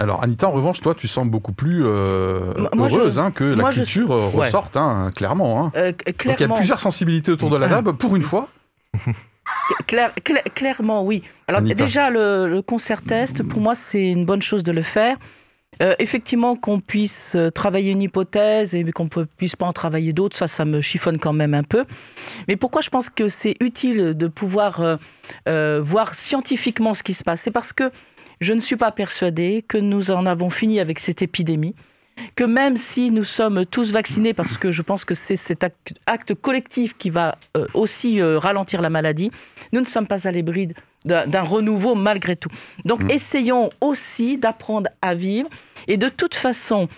Alors 0.00 0.22
Anita, 0.22 0.48
en 0.48 0.52
revanche, 0.52 0.80
toi, 0.80 0.94
tu 0.94 1.06
sembles 1.06 1.30
beaucoup 1.30 1.52
plus 1.52 1.82
euh, 1.84 2.54
Moi- 2.56 2.70
moi, 2.74 2.88
je- 2.88 2.96
heureuse 2.96 3.18
hein, 3.18 3.30
que 3.30 3.44
la 3.44 3.70
je 3.70 3.80
culture 3.82 4.10
euh, 4.10 4.30
ouais. 4.30 4.46
ressorte, 4.46 4.76
hein, 4.76 5.10
clairement. 5.14 5.66
hein. 5.66 5.72
Euh, 5.76 5.92
Donc 5.92 6.02
il 6.06 6.28
y 6.28 6.30
a 6.32 6.34
clairement, 6.34 6.54
plusieurs 6.56 6.78
sensibilités 6.80 7.30
autour 7.30 7.50
de 7.50 7.56
la 7.58 7.68
table. 7.68 7.92
Pour 7.98 8.16
une 8.16 8.22
fois, 8.22 8.48
clair- 9.86 10.12
cla- 10.24 10.42
clairement, 10.54 11.04
oui. 11.04 11.22
Alors 11.46 11.60
Anita. 11.60 11.84
déjà, 11.84 12.10
le, 12.10 12.48
le 12.48 12.62
concert 12.62 13.02
test, 13.02 13.42
pour 13.42 13.60
moi, 13.60 13.74
c'est 13.74 14.02
une 14.10 14.24
bonne 14.24 14.42
chose 14.42 14.62
de 14.62 14.72
le 14.72 14.82
faire. 14.82 15.16
Euh, 15.82 15.94
effectivement, 15.98 16.54
qu'on 16.54 16.80
puisse 16.80 17.34
travailler 17.54 17.90
une 17.90 18.02
hypothèse 18.02 18.74
et 18.74 18.84
qu'on 18.92 19.04
ne 19.14 19.24
puisse 19.24 19.56
pas 19.56 19.66
en 19.66 19.72
travailler 19.72 20.12
d'autres, 20.12 20.36
ça, 20.36 20.46
ça 20.46 20.64
me 20.66 20.80
chiffonne 20.82 21.18
quand 21.18 21.32
même 21.32 21.54
un 21.54 21.62
peu. 21.64 21.84
Mais 22.46 22.56
pourquoi 22.56 22.82
je 22.82 22.90
pense 22.90 23.08
que 23.10 23.28
c'est 23.28 23.56
utile 23.60 24.14
de 24.14 24.26
pouvoir 24.26 24.98
voir 25.46 26.14
scientifiquement 26.14 26.94
ce 26.94 27.02
qui 27.02 27.14
se 27.14 27.24
passe? 27.24 27.40
C'est 27.42 27.50
parce 27.50 27.72
que 27.72 27.90
je 28.42 28.52
ne 28.52 28.60
suis 28.60 28.76
pas 28.76 28.90
persuadée 28.90 29.64
que 29.66 29.78
nous 29.78 30.10
en 30.10 30.26
avons 30.26 30.50
fini 30.50 30.80
avec 30.80 30.98
cette 30.98 31.22
épidémie, 31.22 31.74
que 32.34 32.44
même 32.44 32.76
si 32.76 33.10
nous 33.10 33.24
sommes 33.24 33.64
tous 33.64 33.92
vaccinés, 33.92 34.34
parce 34.34 34.58
que 34.58 34.70
je 34.70 34.82
pense 34.82 35.04
que 35.04 35.14
c'est 35.14 35.36
cet 35.36 35.64
acte, 36.06 36.34
collectif 36.34 36.96
qui 36.98 37.10
va 37.10 37.38
euh, 37.56 37.66
aussi 37.74 38.20
euh, 38.20 38.38
ralentir 38.38 38.82
la 38.82 38.90
maladie, 38.90 39.30
nous 39.72 39.80
ne 39.80 39.86
sommes 39.86 40.06
pas 40.06 40.28
à 40.28 40.32
d'un 40.32 41.26
d'un 41.26 41.42
renouveau 41.42 41.94
malgré 41.94 42.36
tout. 42.36 42.50
Donc 42.84 43.02
Mm. 43.02 43.10
essayons 43.10 43.70
aussi 43.80 44.38
d'apprendre 44.38 44.90
à 45.00 45.14
vivre. 45.14 45.48
Et 45.88 45.96
de 45.96 46.08
toute 46.08 46.34
façon, 46.34 46.88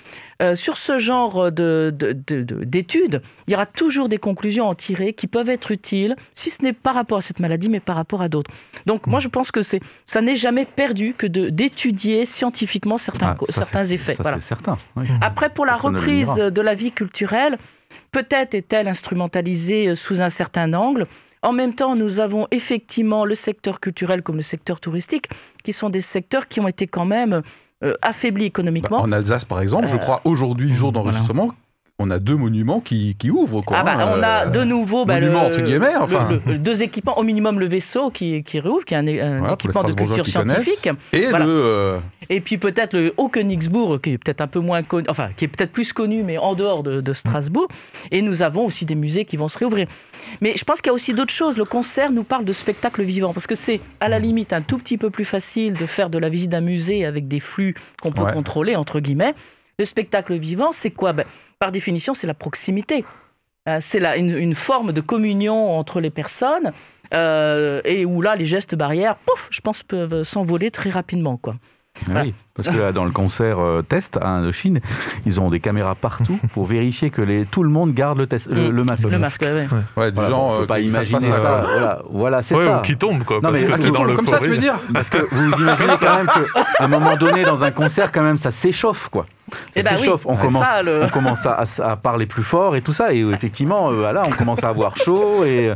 euh, 0.43 0.57
sur 0.57 0.77
ce 0.77 0.99
genre 0.99 1.53
de- 1.53 1.93
de- 1.97 2.13
de- 2.13 2.43
de- 2.43 2.65
d'études, 2.65 3.23
il 3.47 3.53
y 3.53 3.55
aura 3.55 3.67
toujours 3.67 4.09
des 4.09 4.19
conclusions 4.19 4.67
à 4.67 4.71
en 4.71 4.75
tirer 4.75 5.13
qui 5.13 5.27
peuvent 5.27 5.49
être 5.51 5.71
utiles, 5.71 6.17
si 6.35 6.51
ce 6.51 6.63
n'est 6.63 6.73
par 6.73 6.95
rapport 6.95 7.19
à 7.19 7.23
cette 7.23 7.41
maladie, 7.41 7.69
mais 7.69 7.81
par 7.81 7.97
rapport 7.97 8.23
à 8.23 8.29
d'autres. 8.29 8.51
Donc 8.87 9.07
moi, 9.07 9.21
je 9.21 9.29
pense 9.29 9.51
que 9.51 9.63
c'est, 9.63 9.81
ça 10.07 10.21
n'est 10.21 10.37
jamais 10.37 10.65
perdu 10.65 11.15
que 11.17 11.27
d'étudier 11.27 12.27
scientifiquement 12.27 12.99
certains, 12.99 13.37
Ah, 13.41 13.45
certains 13.49 13.85
effets. 13.85 14.15
ça, 14.15 14.23
Voilà. 14.23 14.39
c'est 14.41 14.49
certain. 14.49 14.77
oui. 14.97 15.07
Après, 15.21 15.51
pour 15.51 15.67
la 15.67 15.73
Personne 15.75 15.97
reprise 15.97 16.35
de 16.35 16.61
la 16.61 16.75
vie 16.75 16.91
culturelle, 16.93 17.57
peut-être 18.13 18.55
est-elle 18.55 18.89
instrumentalisée 18.89 19.89
euh, 19.89 19.95
sous 19.95 20.21
un 20.21 20.29
certain 20.31 20.73
angle. 20.75 21.07
En 21.43 21.53
même 21.53 21.75
temps, 21.75 21.95
nous 21.95 22.21
avons 22.21 22.49
effectivement 22.51 23.25
le 23.25 23.35
secteur 23.35 23.79
culturel 23.79 24.23
comme 24.23 24.37
le 24.37 24.43
secteur 24.43 24.81
touristique, 24.81 25.29
qui 25.63 25.73
sont 25.75 25.91
des 25.91 26.01
secteurs 26.01 26.49
qui 26.49 26.59
ont 26.61 26.69
été 26.69 26.87
quand 26.87 27.05
même 27.05 27.43
euh, 27.85 27.95
affaiblis 28.03 28.45
bah, 28.45 28.47
économiquement. 28.49 29.01
en 29.01 29.13
Alsace 29.13 29.45
par 29.45 29.61
exemple, 29.61 29.87
je 29.89 29.97
Euh, 29.97 29.99
crois 29.99 30.21
aujourd'hui, 30.25 30.73
jour 30.75 30.91
voilà. 30.93 31.11
d'enregistrement, 31.11 31.51
on 32.01 32.11
a 32.11 32.19
deux 32.19 32.35
monuments 32.37 32.81
qui, 32.81 33.15
qui 33.17 33.31
ouvrent. 33.31 33.61
Quoi, 33.63 33.77
ah 33.79 33.85
bah, 33.85 33.93
hein, 33.99 34.15
on 34.19 34.23
a 34.23 34.47
euh, 34.47 34.51
de 34.51 34.65
nouveau 34.65 35.05
bah, 35.05 35.15
monument, 35.21 35.43
le- 35.43 35.47
entre 35.47 35.61
guillemets, 35.61 35.95
enfin. 36.01 36.27
le- 36.29 36.53
le- 36.53 36.59
deux 36.59 36.83
équipements, 36.83 37.17
au 37.17 37.23
minimum 37.23 37.61
le 37.61 37.69
vaisseau 37.69 38.11
qui, 38.11 38.43
qui 38.43 38.59
rouvre, 38.59 38.85
qui 38.85 38.95
est 38.95 38.97
un, 38.97 39.39
voilà, 39.39 39.55
équipement 39.55 39.85
de 39.85 39.93
culture 39.93 40.27
scientifique. 40.27 40.89
Et 41.13 41.27
Voilà. 41.29 41.45
le, 41.45 41.53
euh, 41.53 41.99
Et 42.31 42.41
puis 42.41 42.59
peut-être 42.59 42.95
le 42.95 43.15
Haut-Königsbourg, 43.17 44.01
qui 44.01 44.13
est 44.15 44.19
peut-être 44.19 44.41
un 44.41 44.47
peu 44.49 44.59
moins 44.59 44.83
connu, 44.83 45.07
enfin, 45.09 45.29
qui 45.37 45.45
est 45.45 45.49
peut-être 45.49 45.71
plus 45.73 45.93
connu, 45.93 46.23
mais 46.25 46.37
en 46.39 46.55
dehors 46.55 46.83
de, 46.83 47.01
de 47.01 47.13
Strasbourg. 47.13 47.69
Et 48.11 48.23
nous 48.23 48.43
avons 48.43 48.65
aussi 48.67 48.85
des 48.87 48.95
musées 48.97 49.25
qui 49.25 49.37
vont 49.37 49.49
se 49.49 49.59
réouvrir. 49.59 49.87
Mais 50.41 50.55
je 50.57 50.65
pense 50.65 50.81
qu'il 50.81 50.89
y 50.89 50.91
a 50.91 50.95
aussi 50.95 51.13
d'autres 51.15 51.33
choses. 51.33 51.59
Le 51.59 51.65
concert 51.65 52.11
nous 52.11 52.25
parle 52.25 52.45
de 52.45 52.53
spectacle 52.53 53.03
vivant, 53.03 53.33
parce 53.33 53.47
que 53.47 53.55
c'est 53.55 53.81
à 54.01 54.09
la 54.09 54.19
limite 54.19 54.53
un 54.53 54.63
tout 54.63 54.79
petit 54.79 54.99
peu 54.99 55.11
plus 55.11 55.25
facile 55.25 55.73
de 55.75 55.87
faire 55.87 56.11
de 56.11 56.19
la 56.19 56.29
visite 56.29 56.51
d'un 56.51 56.61
musée 56.61 57.05
avec 57.05 57.29
des 57.29 57.41
flux 57.41 57.75
qu'on 58.03 58.13
peut 58.13 58.23
Ouais. 58.23 58.33
contrôler, 58.33 58.77
entre 58.77 59.01
guillemets. 59.01 59.35
Le 59.79 59.85
spectacle 59.85 60.37
vivant, 60.39 60.73
c'est 60.73 60.91
quoi? 60.91 61.13
Ben, 61.13 61.25
Par 61.59 61.73
définition, 61.73 62.15
c'est 62.15 62.27
la 62.27 62.35
proximité. 62.35 63.05
Euh, 63.69 63.79
C'est 63.81 64.05
une, 64.19 64.37
une 64.37 64.55
forme 64.55 64.93
de 64.93 65.01
communion 65.01 65.79
entre 65.79 66.01
les 66.01 66.11
personnes. 66.11 66.73
euh, 67.13 67.81
et 67.85 68.05
où 68.05 68.23
là, 68.23 68.35
les 68.35 68.47
gestes 68.47 68.75
barrières, 68.75 69.17
pouf, 69.17 69.47
je 69.51 69.61
pense, 69.61 69.83
peuvent 69.83 70.23
s'envoler 70.25 70.71
très 70.71 70.91
rapidement. 70.91 71.37
Quoi. 71.37 71.55
Oui, 72.09 72.35
parce 72.55 72.69
que 72.69 72.81
là, 72.81 72.93
dans 72.93 73.05
le 73.05 73.11
concert 73.11 73.59
euh, 73.59 73.83
test 73.83 74.17
à 74.17 74.29
Indochine, 74.29 74.81
ils 75.27 75.41
ont 75.41 75.51
des 75.51 75.59
caméras 75.61 75.95
partout 75.95 76.39
pour 76.55 76.67
vérifier 76.67 77.11
que 77.11 77.21
les, 77.23 77.45
tout 77.47 77.63
le 77.65 77.69
monde 77.71 77.93
garde 77.95 78.19
le, 78.19 78.27
test, 78.27 78.47
le, 78.47 78.71
Mm. 78.71 78.77
le 78.77 78.85
masque. 78.85 79.03
Le 79.11 79.19
masque, 79.19 79.43
ouais, 79.43 79.53
ouais. 79.53 79.67
ouais, 79.97 80.11
du 80.11 80.15
Voilà, 80.15 80.31
genre, 80.31 80.45
on 80.45 80.57
peut 80.59 80.63
euh, 80.63 80.67
pas 80.67 80.81
qu'ils 80.81 80.91
fassent 80.93 81.09
imaginer 81.09 81.31
pas 81.33 81.37
ça. 81.37 81.65
Voilà, 81.67 81.99
voilà 82.11 82.43
c'est 82.43 82.55
Ouais, 82.55 82.65
ça. 82.65 82.79
ou 82.79 82.83
qui 82.83 82.97
tombe, 82.97 83.25
quoi. 83.25 83.37
Non, 83.37 83.51
parce 83.51 83.55
mais 83.61 83.67
que 83.67 83.87
dans 83.89 83.93
tombe 83.93 84.07
le 84.09 84.15
comme 84.17 84.27
ça, 84.29 84.39
tu 84.39 84.49
veux 84.51 84.57
dire 84.59 84.79
Parce 84.93 85.11
que 85.11 85.19
vous 85.31 85.61
imaginez 85.63 85.93
quand 86.01 86.17
même 86.17 86.27
qu'à 86.27 86.85
un 86.85 86.89
moment 86.89 87.17
donné, 87.17 87.45
dans 87.45 87.65
un 87.65 87.71
concert, 87.73 88.13
quand 88.13 88.23
même, 88.23 88.39
ça 88.39 88.53
s'échauffe, 88.53 89.09
quoi. 89.09 89.27
Ça 89.53 89.59
Eh 89.77 89.83
ben 89.83 89.97
oui, 90.01 90.09
on, 90.25 90.35
commence, 90.37 90.65
ça, 90.65 90.83
le- 90.83 91.03
on 91.05 91.09
commence 91.11 91.45
à, 91.47 91.65
à 91.85 91.97
parler 91.97 92.25
plus 92.25 92.43
fort 92.43 92.77
et 92.77 92.81
tout 92.81 92.93
ça. 92.93 93.13
Et 93.13 93.21
euh, 93.23 93.31
effectivement, 93.33 93.91
euh, 93.91 93.97
voilà, 93.97 94.23
on 94.27 94.31
commence 94.31 94.65
à 94.65 94.69
avoir 94.71 94.97
chaud. 94.97 95.45
Et, 95.45 95.69
euh, 95.69 95.75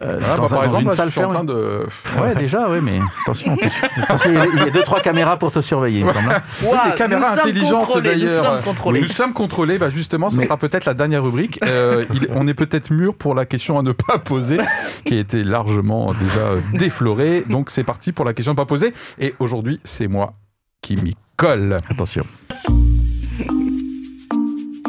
Voilà, 0.00 0.36
dans 0.36 0.44
un- 0.44 0.48
par 0.48 0.58
dans 0.58 0.62
exemple, 0.64 0.82
une 0.84 0.88
là, 0.90 0.96
salle 0.96 1.06
je 1.06 1.12
suis 1.12 1.20
en 1.24 1.30
fermée. 1.30 1.46
train 1.46 1.54
de. 1.54 1.86
Ouais, 2.22 2.34
déjà, 2.34 2.68
ouais, 2.68 2.80
mais 2.82 2.98
attention. 3.22 3.56
il 4.26 4.32
y 4.32 4.36
a- 4.36 4.70
deux, 4.70 4.82
trois 4.82 5.00
caméras 5.00 5.38
pour 5.38 5.50
te 5.50 5.60
surveiller, 5.62 6.00
il 6.00 6.06
me 6.16 6.22
semble. 6.30 6.42
Ouah, 6.64 6.88
des 6.90 6.94
caméras 6.96 7.20
nous 7.20 7.26
sommes 7.40 7.48
intelligentes 7.50 7.80
contrôlés, 7.86 8.14
Nous 8.14 8.20
d'ailleurs. 8.26 8.44
sommes 8.44 8.62
contrôlés. 8.62 9.00
Nous 9.00 9.08
sommes 9.08 9.32
contrôlés. 9.32 9.78
Bah 9.78 9.90
justement, 9.90 10.30
ce 10.30 10.38
Mais- 10.38 10.44
sera 10.44 10.56
peut-être 10.56 10.84
la 10.84 10.94
dernière 10.94 11.22
rubrique. 11.24 11.58
Euh, 11.64 12.04
il- 12.14 12.28
on 12.34 12.46
est 12.48 12.54
peut-être 12.54 12.90
mûr 12.90 13.14
pour 13.14 13.34
la 13.34 13.46
question 13.46 13.78
à 13.78 13.82
ne 13.82 13.92
pas 13.92 14.18
poser, 14.18 14.58
qui 15.04 15.14
a 15.14 15.18
été 15.20 15.44
largement 15.44 16.12
déjà 16.14 16.40
euh, 16.40 16.60
déflorée. 16.74 17.44
Donc 17.48 17.70
c'est 17.70 17.84
parti 17.84 18.12
pour 18.12 18.24
la 18.24 18.32
question 18.34 18.52
à 18.52 18.54
ne 18.54 18.56
pas 18.56 18.66
poser. 18.66 18.92
Et 19.18 19.34
aujourd'hui, 19.38 19.80
c'est 19.84 20.08
moi 20.08 20.34
qui 20.82 20.96
m'y 20.96 21.14
colle. 21.36 21.76
Attention. 21.90 22.24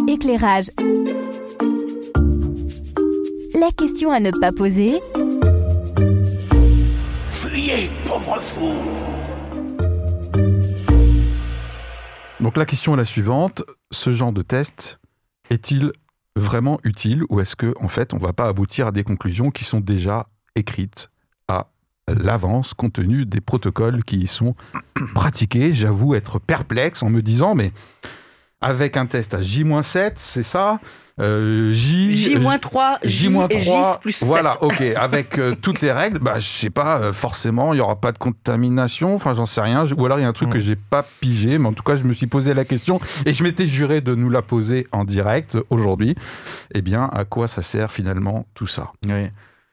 Éclairage. 0.07 0.65
La 3.59 3.69
question 3.75 4.11
à 4.11 4.19
ne 4.19 4.31
pas 4.39 4.51
poser 4.51 4.99
Fuyez, 7.29 7.89
pauvre 8.05 8.37
fou 8.37 8.71
Donc 12.39 12.55
la 12.55 12.65
question 12.65 12.93
est 12.93 12.97
la 12.97 13.05
suivante. 13.05 13.63
Ce 13.91 14.11
genre 14.11 14.31
de 14.31 14.41
test 14.41 14.99
est-il 15.49 15.91
vraiment 16.35 16.79
utile 16.83 17.23
ou 17.29 17.39
est-ce 17.39 17.55
que 17.55 17.73
en 17.81 17.87
fait 17.87 18.13
on 18.13 18.19
va 18.19 18.31
pas 18.31 18.47
aboutir 18.47 18.87
à 18.87 18.91
des 18.91 19.03
conclusions 19.03 19.49
qui 19.49 19.63
sont 19.63 19.79
déjà 19.79 20.27
écrites 20.55 21.09
à 21.47 21.67
l'avance 22.07 22.75
compte 22.75 22.93
tenu 22.93 23.25
des 23.25 23.41
protocoles 23.41 24.03
qui 24.03 24.19
y 24.19 24.27
sont 24.27 24.55
pratiqués? 25.15 25.73
J'avoue 25.73 26.13
être 26.13 26.37
perplexe 26.37 27.01
en 27.01 27.09
me 27.09 27.21
disant 27.21 27.55
mais 27.55 27.71
avec 28.61 28.97
un 28.97 29.07
test 29.07 29.33
à 29.33 29.41
J-7, 29.41 30.13
c'est 30.17 30.43
ça? 30.43 30.79
Euh, 31.19 31.71
J, 31.73 32.15
J-3, 32.15 32.97
J, 33.03 33.29
J-3, 33.29 33.47
et 33.51 33.59
J 33.59 33.71
plus 34.01 34.11
7. 34.11 34.27
voilà, 34.27 34.61
ok, 34.61 34.81
avec 34.95 35.39
euh, 35.39 35.55
toutes 35.59 35.81
les 35.81 35.91
règles, 35.91 36.19
bah, 36.19 36.35
je 36.37 36.45
sais 36.47 36.69
pas, 36.69 36.99
euh, 36.99 37.13
forcément, 37.13 37.73
il 37.73 37.77
y 37.77 37.81
aura 37.81 37.95
pas 37.95 38.11
de 38.11 38.17
contamination, 38.19 39.15
enfin, 39.15 39.33
j'en 39.33 39.45
sais 39.47 39.61
rien, 39.61 39.83
ou 39.97 40.05
alors 40.05 40.19
il 40.19 40.21
y 40.21 40.25
a 40.25 40.27
un 40.27 40.33
truc 40.33 40.49
Mm. 40.49 40.53
que 40.53 40.59
j'ai 40.59 40.75
pas 40.75 41.03
pigé, 41.19 41.57
mais 41.57 41.67
en 41.67 41.73
tout 41.73 41.83
cas, 41.83 41.95
je 41.95 42.03
me 42.03 42.13
suis 42.13 42.27
posé 42.27 42.53
la 42.53 42.65
question 42.65 42.99
et 43.25 43.33
je 43.33 43.43
m'étais 43.43 43.65
juré 43.67 44.01
de 44.01 44.13
nous 44.15 44.29
la 44.29 44.41
poser 44.41 44.85
en 44.91 45.03
direct 45.05 45.57
aujourd'hui. 45.69 46.15
Eh 46.73 46.81
bien, 46.81 47.09
à 47.11 47.25
quoi 47.25 47.47
ça 47.47 47.61
sert 47.61 47.91
finalement 47.91 48.45
tout 48.53 48.67
ça? 48.67 48.91
Oui. 49.09 49.27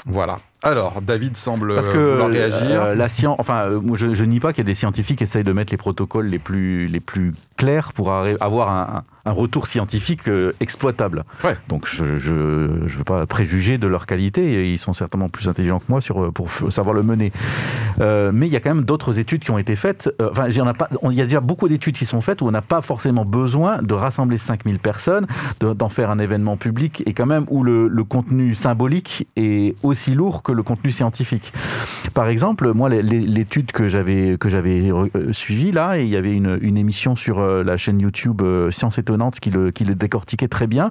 Voilà. 0.07 0.41
Alors, 0.63 1.01
David 1.03 1.37
semble 1.37 1.75
Parce 1.75 1.89
que 1.89 1.97
vouloir 2.13 2.29
réagir. 2.31 2.83
euh, 2.83 2.95
la 2.95 3.09
science, 3.09 3.37
enfin, 3.39 3.67
euh, 3.69 3.81
moi, 3.81 3.97
je, 3.99 4.15
je 4.15 4.25
nie 4.25 4.39
pas 4.41 4.53
qu'il 4.53 4.63
y 4.65 4.67
a 4.67 4.71
des 4.71 4.75
scientifiques 4.75 5.19
qui 5.19 5.25
essayent 5.25 5.45
de 5.45 5.53
mettre 5.53 5.73
les 5.73 5.77
protocoles 5.79 6.27
les 6.27 6.39
plus, 6.39 6.87
les 6.89 7.01
plus 7.01 7.33
clairs 7.57 7.93
pour 7.95 8.13
avoir 8.13 8.71
un, 8.71 9.05
un 9.27 9.33
retour 9.33 9.67
scientifique 9.67 10.29
euh, 10.29 10.53
exploitable. 10.61 11.25
Ouais. 11.45 11.57
Donc 11.69 11.87
je 11.87 12.05
ne 12.05 12.87
veux 12.89 13.05
pas 13.05 13.27
préjuger 13.27 13.79
de 13.79 13.87
leur 13.87 14.07
qualité, 14.07 14.43
et 14.53 14.73
ils 14.73 14.79
sont 14.79 14.93
certainement 14.93 15.29
plus 15.29 15.49
intelligents 15.49 15.79
que 15.79 15.85
moi 15.89 16.01
sur, 16.01 16.25
euh, 16.25 16.31
pour 16.31 16.51
savoir 16.71 16.95
le 16.95 17.03
mener. 17.03 17.33
Euh, 18.01 18.31
mais 18.35 18.47
il 18.47 18.53
y 18.53 18.57
a 18.57 18.61
quand 18.61 18.75
même 18.75 18.85
d'autres 18.85 19.19
études 19.19 19.43
qui 19.45 19.51
ont 19.51 19.59
été 19.59 19.77
faites. 19.77 20.11
Enfin, 20.21 20.49
il 20.49 20.57
y 20.57 20.61
en 20.61 20.67
a 20.67 20.75
pas. 20.75 20.89
on- 21.03 21.11
Il 21.11 21.17
y 21.17 21.21
a 21.23 21.25
déjà 21.25 21.41
beaucoup 21.41 21.69
d'études 21.69 21.97
qui 21.97 22.07
sont 22.07 22.21
faites 22.21 22.43
où 22.43 22.47
on 22.47 22.51
n'a 22.51 22.61
pas 22.63 22.81
forcément 22.83 23.25
besoin 23.25 23.81
de 23.83 23.95
rassembler 23.95 24.37
5000 24.39 24.79
personnes, 24.79 25.27
de- 25.61 25.73
d'en 25.73 25.89
faire 25.89 26.11
un 26.11 26.19
événement 26.19 26.57
public, 26.57 27.03
et 27.07 27.13
quand 27.15 27.27
même 27.27 27.45
où 27.51 27.63
le, 27.63 27.89
le 27.89 28.05
contenu 28.05 28.55
symbolique 28.55 29.27
est 29.37 29.75
aussi 29.83 30.15
lourd 30.15 30.43
que 30.43 30.53
le 30.53 30.63
contenu 30.63 30.91
scientifique. 30.91 31.53
Par 32.15 32.29
exemple, 32.29 32.73
moi, 32.75 32.89
l'étude 32.89 33.73
que 33.73 33.89
j'avais 33.89 34.37
suivie 35.33 35.73
là, 35.73 35.99
et 35.99 36.03
il 36.03 36.09
y 36.09 36.17
avait 36.17 36.33
une, 36.35 36.59
une 36.61 36.77
émission 36.77 37.17
sur 37.17 37.41
la 37.41 37.77
chaîne 37.77 38.01
YouTube 38.01 38.43
Science 38.71 38.99
qui 39.41 39.51
le, 39.51 39.71
qui 39.71 39.85
le 39.85 39.95
décortiquait 39.95 40.49
très 40.49 40.67
bien. 40.67 40.91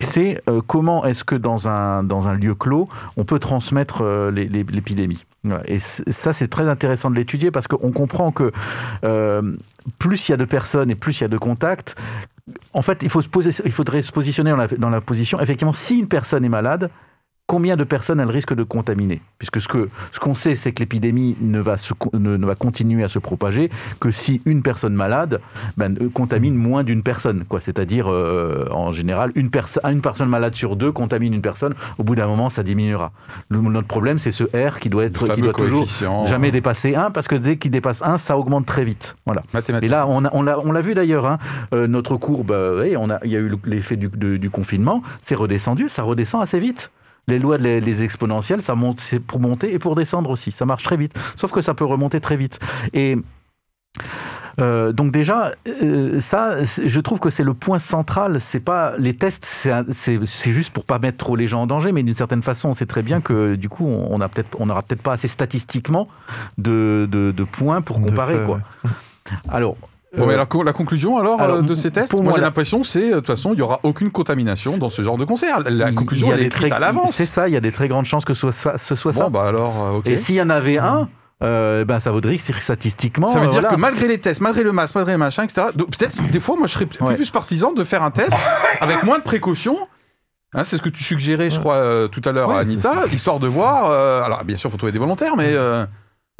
C'est 0.00 0.40
euh, 0.48 0.60
comment 0.66 1.04
est-ce 1.04 1.24
que 1.24 1.34
dans 1.34 1.68
un 1.68 2.02
dans 2.02 2.28
un 2.28 2.34
lieu 2.34 2.54
clos, 2.54 2.88
on 3.16 3.24
peut 3.24 3.38
transmettre 3.38 4.02
euh, 4.02 4.30
l'épidémie? 4.30 5.24
Et 5.66 5.78
ça, 5.78 6.32
c'est 6.32 6.48
très 6.48 6.68
intéressant 6.68 7.10
de 7.10 7.16
l'étudier 7.16 7.50
parce 7.50 7.68
qu'on 7.68 7.92
comprend 7.92 8.32
que 8.32 8.50
euh, 9.04 9.56
plus 9.98 10.28
il 10.28 10.32
y 10.32 10.34
a 10.34 10.38
de 10.38 10.46
personnes 10.46 10.90
et 10.90 10.94
plus 10.94 11.20
il 11.20 11.22
y 11.22 11.24
a 11.24 11.28
de 11.28 11.36
contacts, 11.36 11.96
en 12.72 12.80
fait, 12.80 13.02
il, 13.02 13.10
faut 13.10 13.20
se 13.20 13.28
poser, 13.28 13.50
il 13.64 13.72
faudrait 13.72 14.02
se 14.02 14.12
positionner 14.12 14.50
dans 14.50 14.56
la, 14.56 14.68
dans 14.68 14.90
la 14.90 15.02
position, 15.02 15.38
effectivement, 15.40 15.74
si 15.74 15.98
une 15.98 16.08
personne 16.08 16.44
est 16.46 16.50
malade, 16.50 16.90
combien 17.46 17.76
de 17.76 17.84
personnes 17.84 18.20
elle 18.20 18.30
risque 18.30 18.54
de 18.54 18.62
contaminer 18.62 19.20
Puisque 19.38 19.60
ce 19.60 19.68
que 19.68 19.88
ce 20.12 20.18
qu'on 20.18 20.34
sait, 20.34 20.56
c'est 20.56 20.72
que 20.72 20.80
l'épidémie 20.80 21.36
ne 21.40 21.60
va 21.60 21.76
se, 21.76 21.92
ne, 22.14 22.36
ne 22.36 22.46
va 22.46 22.54
continuer 22.54 23.04
à 23.04 23.08
se 23.08 23.18
propager 23.18 23.70
que 24.00 24.10
si 24.10 24.40
une 24.46 24.62
personne 24.62 24.94
malade 24.94 25.40
ben, 25.76 25.94
euh, 26.00 26.08
contamine 26.08 26.54
moins 26.54 26.84
d'une 26.84 27.02
personne, 27.02 27.44
quoi. 27.48 27.60
C'est-à-dire 27.60 28.06
euh, 28.10 28.66
en 28.70 28.92
général 28.92 29.30
une 29.34 29.50
personne 29.50 29.82
une 29.92 30.00
personne 30.00 30.28
malade 30.28 30.54
sur 30.54 30.76
deux 30.76 30.90
contamine 30.92 31.34
une 31.34 31.42
personne. 31.42 31.74
Au 31.98 32.02
bout 32.04 32.14
d'un 32.14 32.26
moment, 32.26 32.48
ça 32.48 32.62
diminuera. 32.62 33.12
Le- 33.50 33.60
notre 33.60 33.88
problème, 33.88 34.18
c'est 34.18 34.32
ce 34.32 34.44
R 34.44 34.80
qui 34.80 34.88
doit 34.88 35.04
être 35.04 35.18
qui 35.34 35.40
doit 35.42 35.52
toujours 35.52 35.80
coefficient 35.80 36.24
jamais 36.26 36.50
dépasser 36.50 36.94
1 36.94 37.10
parce 37.10 37.28
que 37.28 37.34
dès 37.34 37.56
qu'il 37.58 37.70
dépasse 37.70 38.02
1, 38.02 38.18
ça 38.18 38.38
augmente 38.38 38.64
très 38.66 38.84
vite. 38.84 39.16
Voilà. 39.26 39.42
Et 39.82 39.88
là, 39.88 40.06
on, 40.08 40.20
l'a 40.42 40.58
on 40.58 40.72
vu 40.80 40.94
d'ailleurs, 40.94 41.26
hein, 41.26 41.38
euh, 41.74 41.86
notre 41.86 42.16
courbe, 42.16 42.50
euh, 42.52 42.82
oui, 42.84 42.96
on 42.96 43.10
a, 43.10 43.18
il 43.24 43.30
y 43.30 43.36
a 43.36 43.38
eu 43.40 43.48
le- 43.48 43.58
l'effet 43.64 43.96
du 43.96 44.50
confinement, 44.50 45.02
c'est 45.22 45.34
redescendu, 45.34 45.88
ça 45.88 46.02
redescend 46.02 46.42
assez 46.42 46.58
vite. 46.58 46.90
Les 47.26 47.38
lois 47.38 47.58
des 47.58 47.80
les 47.80 48.02
exponentielles, 48.02 48.62
ça 48.62 48.74
monte, 48.74 49.00
c'est 49.00 49.18
pour 49.18 49.40
monter 49.40 49.72
et 49.72 49.78
pour 49.78 49.94
descendre 49.94 50.30
aussi. 50.30 50.52
Ça 50.52 50.66
marche 50.66 50.84
très 50.84 50.96
vite. 50.96 51.14
Sauf 51.36 51.50
que 51.52 51.62
ça 51.62 51.74
peut 51.74 51.84
remonter 51.84 52.20
très 52.20 52.36
vite. 52.36 52.58
Et 52.92 53.16
euh, 54.60 54.92
donc 54.92 55.10
déjà, 55.10 55.52
euh, 55.82 56.20
ça, 56.20 56.62
je 56.64 57.00
trouve 57.00 57.18
que 57.18 57.30
c'est 57.30 57.42
le 57.42 57.54
point 57.54 57.78
central. 57.78 58.40
C'est 58.40 58.60
pas 58.60 58.94
les 58.98 59.14
tests, 59.14 59.46
c'est 59.92 60.52
juste 60.52 60.72
pour 60.72 60.84
pas 60.84 60.98
mettre 60.98 61.18
trop 61.18 61.36
les 61.36 61.46
gens 61.46 61.62
en 61.62 61.66
danger, 61.66 61.92
mais 61.92 62.02
d'une 62.02 62.14
certaine 62.14 62.42
façon, 62.42 62.68
on 62.68 62.74
sait 62.74 62.86
très 62.86 63.02
bien 63.02 63.20
que 63.20 63.56
du 63.56 63.68
coup, 63.68 63.86
on 63.86 64.20
a 64.20 64.28
peut-être, 64.28 64.56
on 64.60 64.66
n'aura 64.66 64.82
peut-être 64.82 65.02
pas 65.02 65.14
assez 65.14 65.28
statistiquement 65.28 66.08
de, 66.58 67.08
de, 67.10 67.32
de 67.32 67.44
points 67.44 67.80
pour 67.80 68.00
comparer. 68.00 68.34
fait, 68.34 68.44
quoi. 68.44 68.60
ouais. 68.84 68.90
Alors, 69.48 69.76
Bon, 70.16 70.26
mais 70.26 70.34
euh, 70.34 70.36
la, 70.36 70.46
co- 70.46 70.62
la 70.62 70.72
conclusion 70.72 71.18
alors, 71.18 71.40
alors, 71.40 71.56
euh, 71.56 71.62
de 71.62 71.74
ces 71.74 71.90
tests 71.90 72.12
Moi, 72.20 72.32
j'ai 72.34 72.40
l'impression 72.40 72.84
c'est, 72.84 73.06
euh, 73.06 73.10
de 73.10 73.14
toute 73.16 73.26
façon, 73.26 73.52
il 73.52 73.56
n'y 73.56 73.62
aura 73.62 73.80
aucune 73.82 74.10
contamination 74.10 74.76
dans 74.78 74.88
ce 74.88 75.02
genre 75.02 75.16
de 75.18 75.24
concert. 75.24 75.60
La 75.68 75.92
conclusion, 75.92 76.28
il 76.28 76.30
y 76.30 76.32
a 76.32 76.36
elle 76.36 76.42
est 76.42 76.46
écrite 76.46 76.68
très- 76.68 76.76
à 76.76 76.78
l'avance. 76.78 77.12
C'est 77.12 77.26
ça, 77.26 77.48
il 77.48 77.52
y 77.54 77.56
a 77.56 77.60
des 77.60 77.72
très 77.72 77.88
grandes 77.88 78.04
chances 78.06 78.24
que 78.24 78.34
ce 78.34 78.50
soit, 78.50 78.78
ce 78.78 78.94
soit 78.94 79.12
Bon, 79.12 79.20
ça. 79.22 79.28
bah 79.28 79.44
alors. 79.46 80.02
Et 80.06 80.16
s'il 80.16 80.36
y 80.36 80.42
en 80.42 80.50
avait 80.50 80.78
un, 80.78 81.08
euh, 81.42 81.84
ben 81.84 81.98
ça 82.00 82.10
voudrait 82.12 82.38
que 82.38 82.60
statistiquement. 82.60 83.26
Ça 83.26 83.38
veut 83.40 83.46
euh, 83.46 83.48
dire 83.48 83.60
voilà. 83.60 83.74
que 83.74 83.80
malgré 83.80 84.06
les 84.08 84.18
tests, 84.18 84.40
malgré 84.40 84.62
le 84.62 84.72
masque, 84.72 84.94
malgré 84.94 85.12
le 85.12 85.18
machin, 85.18 85.42
etc., 85.42 85.66
peut-être 85.76 86.22
des 86.30 86.40
fois, 86.40 86.56
moi, 86.56 86.66
je 86.68 86.72
serais 86.74 86.86
plus, 86.86 87.02
Ouais. 87.04 87.14
plus 87.16 87.30
partisan 87.30 87.72
de 87.72 87.82
faire 87.84 88.02
un 88.04 88.10
test 88.10 88.36
avec 88.80 89.02
moins 89.02 89.18
de 89.18 89.24
précautions. 89.24 89.78
Hein, 90.56 90.62
c'est 90.62 90.76
ce 90.76 90.82
que 90.82 90.88
tu 90.88 91.02
suggérais, 91.02 91.50
je 91.50 91.58
crois, 91.58 91.74
euh, 91.76 92.06
tout 92.06 92.22
à 92.24 92.30
l'heure 92.30 92.50
Ouais, 92.50 92.54
à 92.54 92.58
Anita, 92.60 92.92
histoire 93.12 93.40
de 93.40 93.48
voir. 93.48 93.86
alors, 94.24 94.44
bien 94.44 94.56
sûr, 94.56 94.68
il 94.68 94.70
faut 94.70 94.76
trouver 94.78 94.92
des 94.92 95.00
volontaires, 95.00 95.36
mais. 95.36 95.52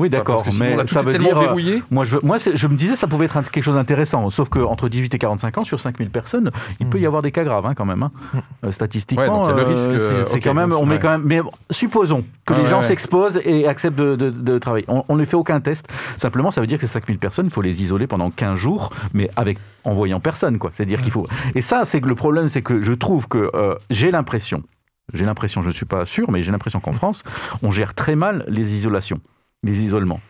Oui, 0.00 0.08
d'accord, 0.08 0.42
que 0.42 0.50
mais 0.58 0.74
là, 0.74 0.86
ça 0.88 1.02
veut 1.02 1.16
dire. 1.16 1.36
euh, 1.38 1.40
verrouillé. 1.40 1.80
Moi, 1.92 2.04
je, 2.04 2.16
moi 2.24 2.38
je 2.38 2.66
me 2.66 2.74
disais 2.74 2.96
ça 2.96 3.06
pouvait 3.06 3.26
être 3.26 3.48
quelque 3.52 3.62
chose 3.62 3.76
d'intéressant, 3.76 4.28
sauf 4.28 4.48
qu'entre 4.48 4.88
18 4.88 5.14
et 5.14 5.18
45 5.20 5.58
ans, 5.58 5.62
sur 5.62 5.78
5000 5.78 6.10
personnes, 6.10 6.50
il 6.80 6.88
peut 6.88 6.98
y 6.98 7.06
avoir 7.06 7.22
des 7.22 7.30
cas 7.30 7.44
graves 7.44 7.64
hein, 7.64 7.74
quand 7.76 7.84
même. 7.84 8.02
hein. 8.02 8.10
Euh, 8.64 8.72
statistiquement, 8.72 9.22
Ouais, 9.22 9.30
donc 9.30 9.56
le 9.56 9.62
euh, 9.62 9.64
risque, 9.68 9.90
c'est- 9.92 10.36
euh, 10.36 10.40
quand 10.42 10.52
même, 10.54 10.72
on 10.72 10.84
met 10.84 10.98
quand 10.98 11.10
même. 11.10 11.22
Mais 11.24 11.40
bon, 11.40 11.52
supposons 11.70 12.24
que 12.44 12.54
Ah 12.54 12.56
les 12.58 12.64
ouais, 12.64 12.70
gens 12.70 12.82
s'exposent 12.82 13.40
et 13.44 13.68
acceptent 13.68 13.96
de, 13.96 14.16
de- 14.16 14.30
de 14.30 14.58
travailler. 14.58 14.84
On, 14.88 15.14
ne 15.14 15.24
fait 15.24 15.36
aucun 15.36 15.60
test. 15.60 15.86
Simplement, 16.16 16.50
ça 16.50 16.60
veut 16.60 16.66
dire 16.66 16.80
que 16.80 16.88
ces 16.88 16.92
5000 16.94 17.18
personnes, 17.18 17.46
il 17.46 17.52
faut 17.52 17.62
les 17.62 17.80
isoler 17.80 18.08
pendant 18.08 18.32
15 18.32 18.58
jours, 18.58 18.90
mais 19.12 19.30
avec 19.36 19.58
en 19.84 19.94
voyant 19.94 20.18
personne, 20.18 20.58
quoi. 20.58 20.70
C'est-à-dire 20.74 21.02
qu'il 21.02 21.12
faut. 21.12 21.28
Et 21.54 21.62
ça, 21.62 21.84
c'est 21.84 22.00
que 22.00 22.08
le 22.08 22.16
problème, 22.16 22.48
c'est 22.48 22.62
que 22.62 22.80
je 22.82 22.92
trouve 22.94 23.28
que 23.28 23.48
euh, 23.54 23.76
j'ai 23.90 24.10
l'impression. 24.10 24.64
J'ai 25.12 25.24
l'impression, 25.24 25.62
je 25.62 25.68
ne 25.68 25.72
suis 25.72 25.86
pas 25.86 26.04
sûr, 26.04 26.32
mais 26.32 26.42
j'ai 26.42 26.50
l'impression 26.50 26.80
qu'en 26.80 26.94
France, 26.94 27.22
on 27.62 27.70
gère 27.70 27.94
très 27.94 28.16
mal 28.16 28.44
les 28.48 28.74
isolations, 28.74 29.20
les 29.64 29.82
isolements. 29.82 30.20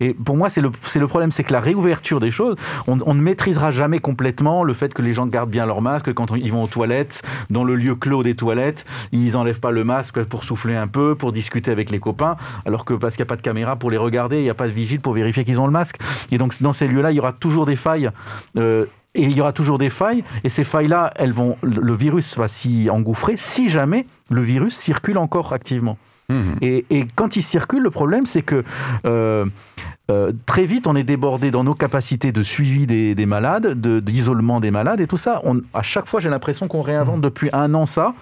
Et 0.00 0.14
pour 0.14 0.36
moi, 0.36 0.50
c'est 0.50 0.60
le, 0.60 0.70
problème, 1.06 1.30
c'est 1.30 1.44
que 1.44 1.52
la 1.52 1.60
réouverture 1.60 2.18
des 2.18 2.30
choses, 2.30 2.56
on, 2.86 2.96
ne 2.96 3.20
maîtrisera 3.20 3.70
jamais 3.70 4.00
complètement 4.00 4.64
le 4.64 4.74
fait 4.74 4.92
que 4.92 5.02
les 5.02 5.14
gens 5.14 5.26
gardent 5.26 5.50
bien 5.50 5.66
leur 5.66 5.80
masque 5.80 6.12
quand 6.12 6.34
ils 6.34 6.50
vont 6.50 6.64
aux 6.64 6.68
toilettes, 6.68 7.22
dans 7.50 7.62
le 7.62 7.76
lieu 7.76 7.94
clos 7.94 8.22
des 8.22 8.34
toilettes, 8.34 8.84
ils 9.12 9.36
enlèvent 9.36 9.60
pas 9.60 9.70
le 9.70 9.84
masque 9.84 10.22
pour 10.24 10.44
souffler 10.44 10.76
un 10.76 10.88
peu, 10.88 11.14
pour 11.14 11.32
discuter 11.32 11.70
avec 11.70 11.90
les 11.90 12.00
copains, 12.00 12.36
alors 12.66 12.84
que 12.84 12.94
parce 12.94 13.14
qu'il 13.14 13.22
n'y 13.22 13.28
a 13.28 13.30
pas 13.30 13.36
de 13.36 13.42
caméra 13.42 13.76
pour 13.76 13.90
les 13.90 13.96
regarder, 13.96 14.38
il 14.38 14.42
n'y 14.42 14.50
a 14.50 14.54
pas 14.54 14.66
de 14.66 14.72
vigile 14.72 15.00
pour 15.00 15.12
vérifier 15.12 15.44
qu'ils 15.44 15.60
ont 15.60 15.66
le 15.66 15.72
masque. 15.72 15.98
Et 16.30 16.38
donc 16.38 16.60
dans 16.60 16.72
ces 16.72 16.88
lieux-là, 16.88 17.12
il 17.12 17.16
y 17.16 17.20
aura 17.20 17.32
toujours 17.32 17.66
des 17.66 17.76
failles. 17.76 18.10
euh, 18.56 18.86
et 19.14 19.24
il 19.24 19.32
y 19.32 19.42
aura 19.42 19.52
toujours 19.52 19.76
des 19.76 19.90
failles, 19.90 20.24
et 20.42 20.48
ces 20.48 20.64
failles-là, 20.64 21.12
elles 21.16 21.34
vont, 21.34 21.58
le 21.60 21.92
virus 21.92 22.38
va 22.38 22.48
s'y 22.48 22.88
engouffrer 22.88 23.36
si 23.36 23.68
jamais 23.68 24.06
le 24.30 24.40
virus 24.40 24.74
circule 24.74 25.18
encore 25.18 25.52
activement. 25.52 25.98
Et, 26.60 26.84
et 26.90 27.06
quand 27.14 27.36
il 27.36 27.42
circule, 27.42 27.82
le 27.82 27.90
problème, 27.90 28.26
c'est 28.26 28.42
que 28.42 28.62
euh, 29.06 29.44
euh, 30.10 30.32
très 30.46 30.64
vite, 30.64 30.86
on 30.86 30.96
est 30.96 31.04
débordé 31.04 31.50
dans 31.50 31.64
nos 31.64 31.74
capacités 31.74 32.32
de 32.32 32.42
suivi 32.42 32.86
des, 32.86 33.14
des 33.14 33.26
malades, 33.26 33.80
de- 33.80 34.00
d'isolement 34.00 34.60
des 34.60 34.70
malades 34.70 35.00
et 35.00 35.06
tout 35.06 35.16
ça. 35.16 35.40
On, 35.44 35.60
à 35.74 35.82
chaque 35.82 36.06
fois, 36.06 36.20
j'ai 36.20 36.28
l'impression 36.28 36.68
qu'on 36.68 36.82
réinvente 36.82 37.20
depuis 37.20 37.48
un 37.52 37.72
an 37.74 37.86
ça. 37.86 38.14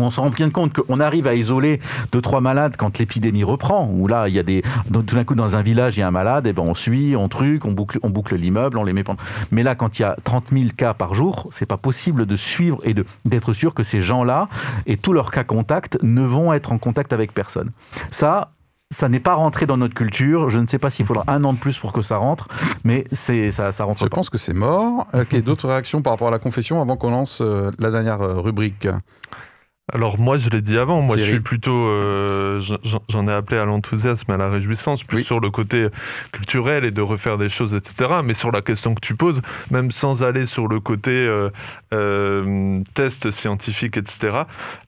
On 0.00 0.08
se 0.08 0.18
rend 0.20 0.30
bien 0.30 0.48
compte 0.48 0.72
qu'on 0.72 1.00
arrive 1.00 1.26
à 1.26 1.34
isoler 1.34 1.78
deux 2.12 2.22
trois 2.22 2.40
malades 2.40 2.76
quand 2.78 2.98
l'épidémie 2.98 3.44
reprend. 3.44 3.86
Où 3.92 4.08
là, 4.08 4.26
il 4.26 4.34
y 4.34 4.38
a 4.38 4.42
des 4.42 4.62
tout 4.90 5.02
d'un 5.02 5.24
coup 5.24 5.34
dans 5.34 5.54
un 5.54 5.60
village, 5.60 5.98
il 5.98 6.00
y 6.00 6.02
a 6.02 6.08
un 6.08 6.10
malade, 6.10 6.46
et 6.46 6.54
ben 6.54 6.62
on 6.62 6.72
suit, 6.72 7.14
on 7.14 7.28
truc, 7.28 7.66
on 7.66 7.72
boucle, 7.72 7.98
on 8.02 8.08
boucle 8.08 8.34
l'immeuble, 8.36 8.78
on 8.78 8.84
les 8.84 8.94
met. 8.94 9.04
pendant- 9.04 9.20
Mais 9.50 9.62
là, 9.62 9.74
quand 9.74 9.98
il 9.98 10.02
y 10.02 10.04
a 10.06 10.16
30 10.24 10.46
000 10.50 10.70
cas 10.74 10.94
par 10.94 11.14
jour, 11.14 11.50
c'est 11.52 11.66
pas 11.66 11.76
possible 11.76 12.24
de 12.24 12.36
suivre 12.36 12.78
et 12.84 12.94
de 12.94 13.04
d'être 13.26 13.52
sûr 13.52 13.74
que 13.74 13.82
ces 13.82 14.00
gens-là 14.00 14.48
et 14.86 14.96
tous 14.96 15.12
leurs 15.12 15.30
cas 15.30 15.44
contacts 15.44 15.98
ne 16.02 16.22
vont 16.22 16.54
être 16.54 16.72
en 16.72 16.78
contact 16.78 17.12
avec 17.12 17.32
personne. 17.34 17.70
Ça. 18.10 18.50
Ça 18.94 19.08
n'est 19.08 19.20
pas 19.20 19.32
rentré 19.32 19.64
dans 19.64 19.78
notre 19.78 19.94
culture. 19.94 20.50
Je 20.50 20.58
ne 20.58 20.66
sais 20.66 20.78
pas 20.78 20.90
s'il 20.90 21.06
faudra 21.06 21.24
un 21.26 21.42
an 21.44 21.54
de 21.54 21.58
plus 21.58 21.78
pour 21.78 21.94
que 21.94 22.02
ça 22.02 22.18
rentre, 22.18 22.48
mais 22.84 23.04
c'est 23.10 23.50
ça, 23.50 23.72
ça 23.72 23.84
rentre 23.84 24.00
Je 24.00 24.04
pas. 24.04 24.16
pense 24.16 24.28
que 24.28 24.36
c'est 24.36 24.52
mort. 24.52 25.06
Ok, 25.14 25.34
d'autres 25.42 25.66
réactions 25.68 26.02
par 26.02 26.12
rapport 26.12 26.28
à 26.28 26.30
la 26.30 26.38
confession 26.38 26.82
avant 26.82 26.98
qu'on 26.98 27.10
lance 27.10 27.40
euh, 27.40 27.70
la 27.78 27.90
dernière 27.90 28.20
euh, 28.20 28.38
rubrique? 28.38 28.86
Alors 29.94 30.18
moi, 30.18 30.38
je 30.38 30.48
l'ai 30.48 30.62
dit 30.62 30.78
avant, 30.78 31.02
moi 31.02 31.18
je 31.18 31.22
suis 31.24 31.40
plutôt, 31.40 31.86
euh, 31.86 32.60
j'en- 33.08 33.28
ai 33.28 33.32
appelé 33.32 33.58
à 33.60 33.66
l'enthousiasme, 33.66 34.30
à 34.32 34.38
la 34.38 34.48
réjouissance, 34.48 35.04
plus 35.04 35.18
Oui. 35.18 35.24
sur 35.24 35.38
le 35.38 35.50
côté 35.50 35.88
culturel 36.32 36.84
et 36.86 36.90
de 36.90 37.02
refaire 37.02 37.36
des 37.36 37.50
choses, 37.50 37.74
etc. 37.74 38.10
Mais 38.24 38.32
sur 38.34 38.50
la 38.50 38.62
question 38.62 38.94
que 38.94 39.00
tu 39.00 39.14
poses, 39.16 39.42
même 39.70 39.90
sans 39.90 40.22
aller 40.22 40.46
sur 40.46 40.66
le 40.66 40.80
côté 40.80 41.10
euh, 41.12 41.50
euh, 41.92 42.80
test 42.94 43.30
scientifique, 43.30 43.96
etc. 43.98 44.44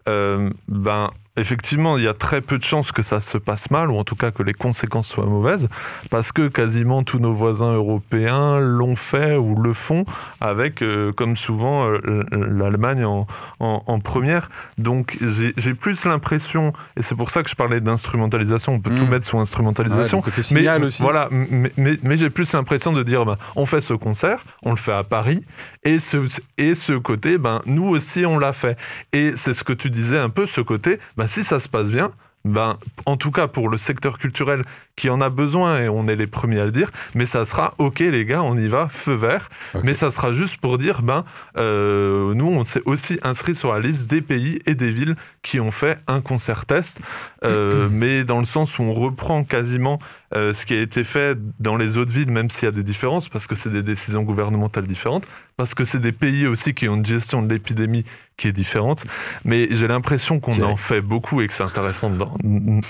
euh, 0.09 0.49
ben 0.69 1.11
effectivement, 1.37 1.99
il 1.99 2.05
y 2.05 2.09
a 2.09 2.15
très 2.15 2.41
peu 2.41 2.59
de 2.59 2.63
chances 2.63 2.93
que 2.93 3.03
ça 3.03 3.21
se 3.21 3.39
passe 3.39 3.71
mal, 3.71 3.91
ou 3.91 3.97
en 3.99 4.05
tout 4.05 4.15
cas 4.17 4.31
que 4.31 4.43
les 4.43 4.53
conséquences 4.55 5.09
soient 5.09 5.27
mauvaises, 5.27 5.69
parce 6.11 6.33
que 6.33 6.49
quasiment 6.49 7.03
tous 7.03 7.19
nos 7.19 7.33
voisins 7.35 7.73
européens 7.75 8.61
l'ont 8.61 8.97
fait 8.97 9.37
ou 9.37 9.61
le 9.61 9.73
font 9.73 10.05
avec, 10.41 10.83
euh, 10.83 11.13
comme 11.13 11.37
souvent, 11.37 11.87
euh, 11.89 12.23
l'Allemagne 12.33 13.05
en, 13.05 13.27
en- 13.61 13.83
en 13.87 14.01
première. 14.01 14.49
Donc 14.79 15.17
j'ai 15.21 15.75
plus 15.75 16.05
l'impression, 16.05 16.73
et 16.97 17.03
c'est 17.03 17.15
pour 17.17 17.31
ça 17.31 17.43
que 17.43 17.51
je 17.51 17.55
parlais 17.57 17.81
d'instrumentalisation, 17.81 18.75
on 18.75 18.81
peut 18.81 18.95
tout 18.95 19.07
mettre 19.07 19.27
sous 19.27 19.39
instrumentalisation. 19.39 20.19
mais, 20.55 20.61
aussi. 20.87 21.03
Voilà, 21.03 21.29
mais, 21.31 21.73
mais- 21.77 21.99
mais 22.03 22.17
j'ai 22.17 22.31
plus 22.31 22.53
l'impression 22.53 22.93
de 22.93 23.03
dire, 23.03 23.25
ben, 23.25 23.37
on 23.57 23.67
fait 23.67 23.81
ce 23.81 23.95
concert, 23.95 24.41
on 24.63 24.71
le 24.71 24.77
fait 24.77 24.93
à 24.93 25.03
Paris, 25.03 25.45
et 25.83 25.99
ce, 25.99 26.19
et 26.59 26.75
ce 26.75 26.93
côté, 26.93 27.39
ben, 27.39 27.61
nous 27.67 27.87
aussi 27.89 28.25
on 28.25 28.39
l'a 28.39 28.53
fait. 28.53 28.79
Et 29.13 29.33
c'est 29.37 29.53
ce 29.55 29.65
que 29.65 29.73
tu 29.73 29.91
disais 29.91 30.19
un 30.19 30.31
peu, 30.31 30.47
ce 30.47 30.61
côté, 30.61 30.99
ben, 31.17 31.24
si 31.27 31.45
ça 31.45 31.59
se 31.59 31.69
passe 31.69 31.91
bien, 31.91 32.11
ben, 32.45 32.77
en 33.07 33.17
tout 33.17 33.31
cas 33.31 33.49
pour 33.49 33.71
le 33.71 33.79
secteur 33.79 34.19
culturel 34.19 34.63
qui 34.97 35.09
en 35.09 35.21
a 35.21 35.31
besoin, 35.31 35.81
et 35.81 35.89
on 35.89 36.07
est 36.09 36.17
les 36.17 36.27
premiers 36.27 36.61
à 36.61 36.67
le 36.67 36.73
dire, 36.73 36.91
mais 37.15 37.25
ça 37.25 37.45
sera, 37.45 37.75
ok 37.79 38.01
les 38.01 38.25
gars, 38.27 38.43
on 38.43 38.57
y 38.57 38.69
va, 38.69 38.89
feu 38.89 39.15
vert, 39.15 39.49
mais 39.83 39.95
ça 39.95 40.11
sera 40.11 40.33
juste 40.33 40.59
pour 40.59 40.77
dire, 40.77 41.03
ben, 41.03 41.25
euh, 41.57 42.35
nous 42.35 42.49
on 42.49 42.65
s'est 42.65 42.83
aussi 42.85 43.19
inscrit 43.23 43.55
sur 43.55 43.73
la 43.73 43.81
liste 43.81 44.11
des 44.11 44.21
pays 44.21 44.59
et 44.67 44.75
des 44.75 44.93
villes 44.93 45.17
qui 45.45 45.61
ont 45.61 45.71
fait 45.71 45.99
un 46.09 46.21
concert 46.23 46.65
test, 46.65 46.99
euh, 47.45 47.87
mais 47.93 48.25
dans 48.25 48.39
le 48.39 48.47
sens 48.47 48.79
où 48.79 48.83
on 48.83 48.95
reprend 48.95 49.45
quasiment 49.45 49.99
euh, 50.35 50.55
ce 50.55 50.65
qui 50.65 50.73
a 50.75 50.81
été 50.81 51.05
fait 51.05 51.39
dans 51.61 51.77
les 51.77 51.99
autres 51.99 52.11
villes, 52.11 52.31
même 52.31 52.49
s'il 52.51 52.65
y 52.65 52.67
a 52.67 52.71
des 52.73 52.83
différences, 52.83 53.29
parce 53.29 53.47
que 53.47 53.55
c'est 53.55 53.69
des 53.71 53.83
décisions 53.83 54.23
gouvernementales 54.23 54.87
différentes, 54.87 55.27
parce 55.59 55.75
que 55.75 55.85
c'est 55.85 56.01
des 56.01 56.13
pays 56.13 56.47
aussi 56.47 56.73
qui 56.73 56.89
ont 56.89 56.97
une 56.97 57.05
gestion 57.05 57.43
de 57.43 57.53
l'épidémie 57.53 58.05
qui 58.39 58.49
est 58.49 58.53
différente. 58.53 59.05
Mais 59.45 59.69
j'ai 59.71 59.87
l'impression 59.87 60.41
qu'on 60.41 60.53
en 60.65 60.77
fait 60.77 61.03
beaucoup 61.03 61.43
et 61.43 61.47
que 61.47 61.53
c'est 61.53 61.63
intéressant 61.63 62.09
d'en 62.11 62.33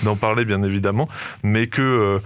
d'en 0.03 0.15
parler, 0.15 0.45
bien 0.45 0.63
évidemment, 0.63 1.09
mais 1.43 1.67
que 1.67 1.81
euh, 1.81 2.19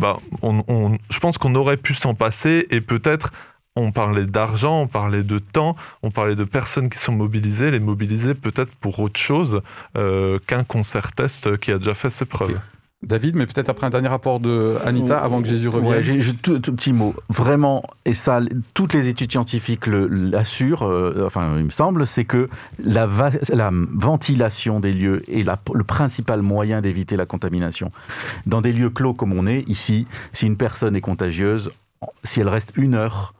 bah, 0.00 0.16
on- 0.40 0.64
on- 0.66 0.98
je 1.10 1.18
pense 1.18 1.36
qu'on 1.36 1.54
aurait 1.54 1.76
pu 1.76 1.92
s'en 1.92 2.14
passer 2.14 2.66
et 2.70 2.80
peut-être. 2.80 3.30
On 3.76 3.90
parlait 3.90 4.24
d'argent, 4.26 4.82
on 4.82 4.86
parlait 4.86 5.24
de 5.24 5.40
temps, 5.40 5.74
on 6.04 6.12
parlait 6.12 6.36
de 6.36 6.44
personnes 6.44 6.88
qui 6.88 6.98
sont 6.98 7.10
mobilisées, 7.12 7.72
les 7.72 7.80
mobiliser 7.80 8.34
peut-être 8.34 8.70
pour 8.76 9.00
autre 9.00 9.18
chose 9.18 9.60
euh, 9.98 10.38
qu'un 10.46 10.62
concert 10.62 11.10
test 11.12 11.56
qui 11.58 11.72
a 11.72 11.78
déjà 11.78 11.92
fait 11.94 12.08
ses 12.08 12.24
preuves. 12.24 12.56
David, 13.02 13.34
mais 13.34 13.46
peut-être 13.46 13.68
après 13.70 13.84
un 13.88 13.90
dernier 13.90 14.06
rapport 14.06 14.38
de 14.38 14.76
Anita 14.84 15.18
avant 15.18 15.42
que 15.42 15.48
Jésus 15.48 15.68
revienne. 15.68 15.90
Ouais, 15.90 16.02
j'ai- 16.04 16.20
j'ai 16.22 16.34
tout, 16.34 16.60
tout 16.60 16.72
petit 16.72 16.92
mot. 16.92 17.14
Vraiment, 17.30 17.82
et 18.04 18.14
ça, 18.14 18.38
toutes 18.74 18.94
les 18.94 19.08
études 19.08 19.32
scientifiques 19.32 19.88
le- 19.88 20.06
l'assurent, 20.06 20.84
euh, 20.86 21.24
enfin, 21.26 21.56
il 21.58 21.64
me 21.64 21.70
semble, 21.70 22.06
c'est 22.06 22.24
que 22.24 22.48
la, 22.82 23.06
va- 23.06 23.30
la 23.52 23.70
ventilation 23.72 24.78
des 24.78 24.92
lieux 24.92 25.22
est 25.28 25.42
la- 25.42 25.58
le 25.74 25.82
principal 25.84 26.42
moyen 26.42 26.80
d'éviter 26.80 27.16
la 27.16 27.26
contamination. 27.26 27.90
Dans 28.46 28.60
des 28.60 28.70
lieux 28.72 28.88
clos 28.90 29.14
comme 29.14 29.32
on 29.32 29.48
est, 29.48 29.64
ici, 29.68 30.06
si 30.32 30.46
une 30.46 30.56
personne 30.56 30.94
est 30.94 31.00
contagieuse, 31.00 31.72
si 32.22 32.38
elle 32.38 32.48
reste 32.48 32.72
une 32.76 32.94
heure, 32.94 33.34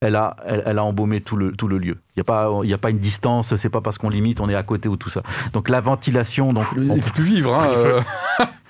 elle 0.00 0.16
a, 0.16 0.36
elle, 0.46 0.62
elle 0.66 0.78
a 0.78 0.84
embaumé 0.84 1.20
tout 1.20 1.36
le, 1.36 1.52
tout 1.52 1.68
le 1.68 1.78
lieu. 1.78 1.96
Il 2.16 2.18
n'y 2.18 2.20
a, 2.20 2.24
pas- 2.24 2.50
il 2.62 2.68
y 2.68 2.74
a 2.74 2.78
pas 2.78 2.90
une 2.90 2.98
distance, 2.98 3.54
c'est 3.56 3.68
pas 3.70 3.80
parce 3.80 3.98
qu'on 3.98 4.10
limite, 4.10 4.40
on 4.40 4.48
est 4.48 4.54
à 4.54 4.62
côté 4.62 4.88
ou 4.88 4.96
tout 4.96 5.08
ça. 5.10 5.22
Donc 5.52 5.68
la 5.68 5.80
ventilation, 5.80 6.52
donc, 6.52 6.64
On 6.76 6.96
peut 6.98 7.10
plus 7.12 7.24
vivre. 7.24 7.54
Hein, 7.54 7.66
Il 7.70 7.74
faut- 7.76 7.86
euh, 7.86 8.00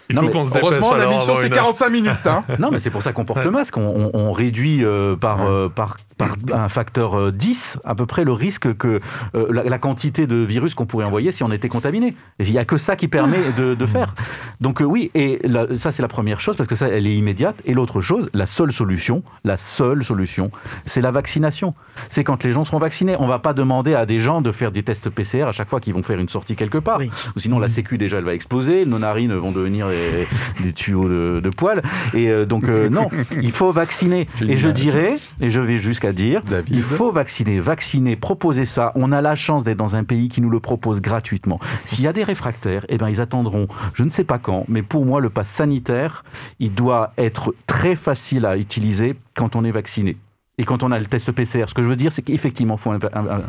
Il 0.09 0.15
Non, 0.15 0.23
faut 0.31 0.39
mais 0.39 0.45
se 0.47 0.59
Heureusement, 0.59 0.95
la 0.95 1.09
mission 1.09 1.35
c'est 1.35 1.49
une 1.49 1.53
heure. 1.55 1.59
45 1.65 1.89
minutes. 1.91 2.27
Hein. 2.27 2.45
Non, 2.61 2.69
mais 2.71 2.79
c'est 2.79 2.91
pour 2.91 3.03
ça 3.03 3.13
qu'on 3.13 3.25
porte 3.25 3.43
le 3.43 3.51
masque. 3.51 3.77
On, 3.77 3.83
on- 3.83 4.11
on 4.15 4.31
réduit 4.31 4.85
euh, 4.85 5.17
par, 5.17 5.41
Ouais. 5.41 5.47
euh, 5.51 5.69
par, 5.69 5.97
par 6.19 6.37
un 6.53 6.69
facteur 6.69 7.19
euh, 7.19 7.31
10 7.33 7.79
à 7.85 7.95
peu 7.95 8.07
près 8.07 8.25
le 8.25 8.33
risque 8.33 8.75
que 8.77 9.01
euh, 9.35 9.47
la, 9.53 9.65
la 9.65 9.79
quantité 9.79 10.27
de 10.27 10.37
virus 10.37 10.75
qu'on 10.75 10.87
pourrait 10.87 11.05
envoyer 11.05 11.33
si 11.33 11.43
on 11.43 11.53
était 11.53 11.69
contaminé. 11.69 12.15
Il 12.39 12.51
n'y 12.51 12.59
a 12.59 12.65
que 12.65 12.79
ça 12.79 12.97
qui 12.97 13.09
permet 13.09 13.39
de, 13.57 13.75
de 13.75 13.87
faire. 13.97 14.15
Donc 14.61 14.81
euh, 14.81 14.85
oui, 14.85 15.11
et 15.15 15.39
la- 15.45 15.77
ça 15.77 15.93
c'est 15.93 16.03
la 16.03 16.09
première 16.09 16.41
chose 16.41 16.57
parce 16.57 16.69
que 16.69 16.75
ça 16.75 16.89
elle 16.89 17.07
est 17.07 17.15
immédiate. 17.15 17.57
Et 17.67 17.75
l'autre 17.75 18.01
chose, 18.01 18.31
la 18.35 18.47
seule 18.47 18.73
solution, 18.73 19.23
la 19.45 19.57
seule 19.57 20.05
solution, 20.05 20.51
c'est 20.87 21.01
la 21.01 21.11
vaccination. 21.11 21.75
C'est 22.09 22.25
quand 22.25 22.43
les 22.45 22.53
gens 22.53 22.65
seront 22.65 22.79
vaccinés. 22.79 23.17
On 23.19 23.27
va 23.27 23.39
pas 23.39 23.53
demander 23.53 23.95
à 23.95 24.07
des 24.07 24.21
gens 24.21 24.41
de 24.41 24.53
faire 24.53 24.73
des 24.73 24.83
tests 24.83 25.11
PCR 25.11 25.43
à 25.45 25.53
chaque 25.53 25.69
fois 25.69 25.81
qu'ils 25.81 25.95
vont 25.95 26.03
faire 26.03 26.19
une 26.19 26.29
sortie 26.29 26.57
quelque 26.57 26.79
part. 26.79 26.99
Oui. 26.99 27.11
Sinon 27.37 27.59
la 27.59 27.69
sécu 27.69 27.99
déjà 27.99 28.19
elle 28.19 28.25
va 28.25 28.35
exploser, 28.35 28.87
nos 28.87 28.99
narines 28.99 29.35
vont 29.35 29.53
devenir 29.53 29.89
des, 29.89 30.65
des 30.65 30.73
tuyaux 30.73 31.09
de, 31.09 31.41
de 31.41 31.51
poils. 31.51 31.83
Et 32.15 32.31
euh, 32.31 32.47
donc 32.47 32.69
euh, 32.69 32.89
non, 32.89 33.09
il 33.43 33.53
faut 33.53 33.71
vacciner. 33.73 34.29
Et 34.41 34.57
je 34.57 34.69
dirais, 34.69 35.17
et 35.41 35.51
je 35.51 35.61
vais 35.61 35.79
jusqu'à 35.79 36.06
dire, 36.13 36.41
David. 36.43 36.75
il 36.75 36.83
faut 36.83 37.11
vacciner, 37.11 37.61
vacciner, 37.61 38.17
proposer 38.17 38.65
ça. 38.65 38.93
On 38.95 39.13
a 39.13 39.21
la 39.21 39.35
chance 39.35 39.65
d'être 39.65 39.79
dans 39.79 39.97
un 39.97 40.05
pays 40.05 40.29
qui 40.29 40.41
nous 40.41 40.51
le 40.51 40.61
propose 40.61 41.01
gratuitement. 41.01 41.59
S'il 41.87 42.03
y 42.03 42.07
a 42.07 42.13
des 42.13 42.25
réfractaires, 42.25 42.85
eh 42.89 42.99
ben 42.99 43.09
ils 43.09 43.21
attendront, 43.21 43.69
je 43.95 44.03
ne 44.03 44.11
sais 44.11 44.25
pas 44.25 44.39
quand, 44.39 44.65
mais 44.69 44.83
pour 44.83 45.05
moi 45.05 45.21
le 45.21 45.31
pass 45.31 45.49
sanitaire, 45.49 46.25
il 46.61 46.75
doit 46.75 47.13
être 47.19 47.55
très 47.67 47.97
facile 47.97 48.47
à 48.47 48.57
utiliser 48.57 49.17
quand 49.35 49.57
on 49.57 49.65
est 49.65 49.71
vacciné. 49.71 50.17
Et 50.59 50.65
quand 50.65 50.83
on 50.83 50.91
a 50.91 50.99
le 50.99 51.05
test 51.05 51.31
PCR, 51.33 51.65
ce 51.69 51.75
que 51.75 51.83
je 51.83 51.87
veux 51.87 51.97
dire, 51.97 52.11
c'est 52.13 52.23
qu'effectivement, 52.23 52.79
faut 52.79 52.91
un, 52.91 52.97
un- 52.97 53.43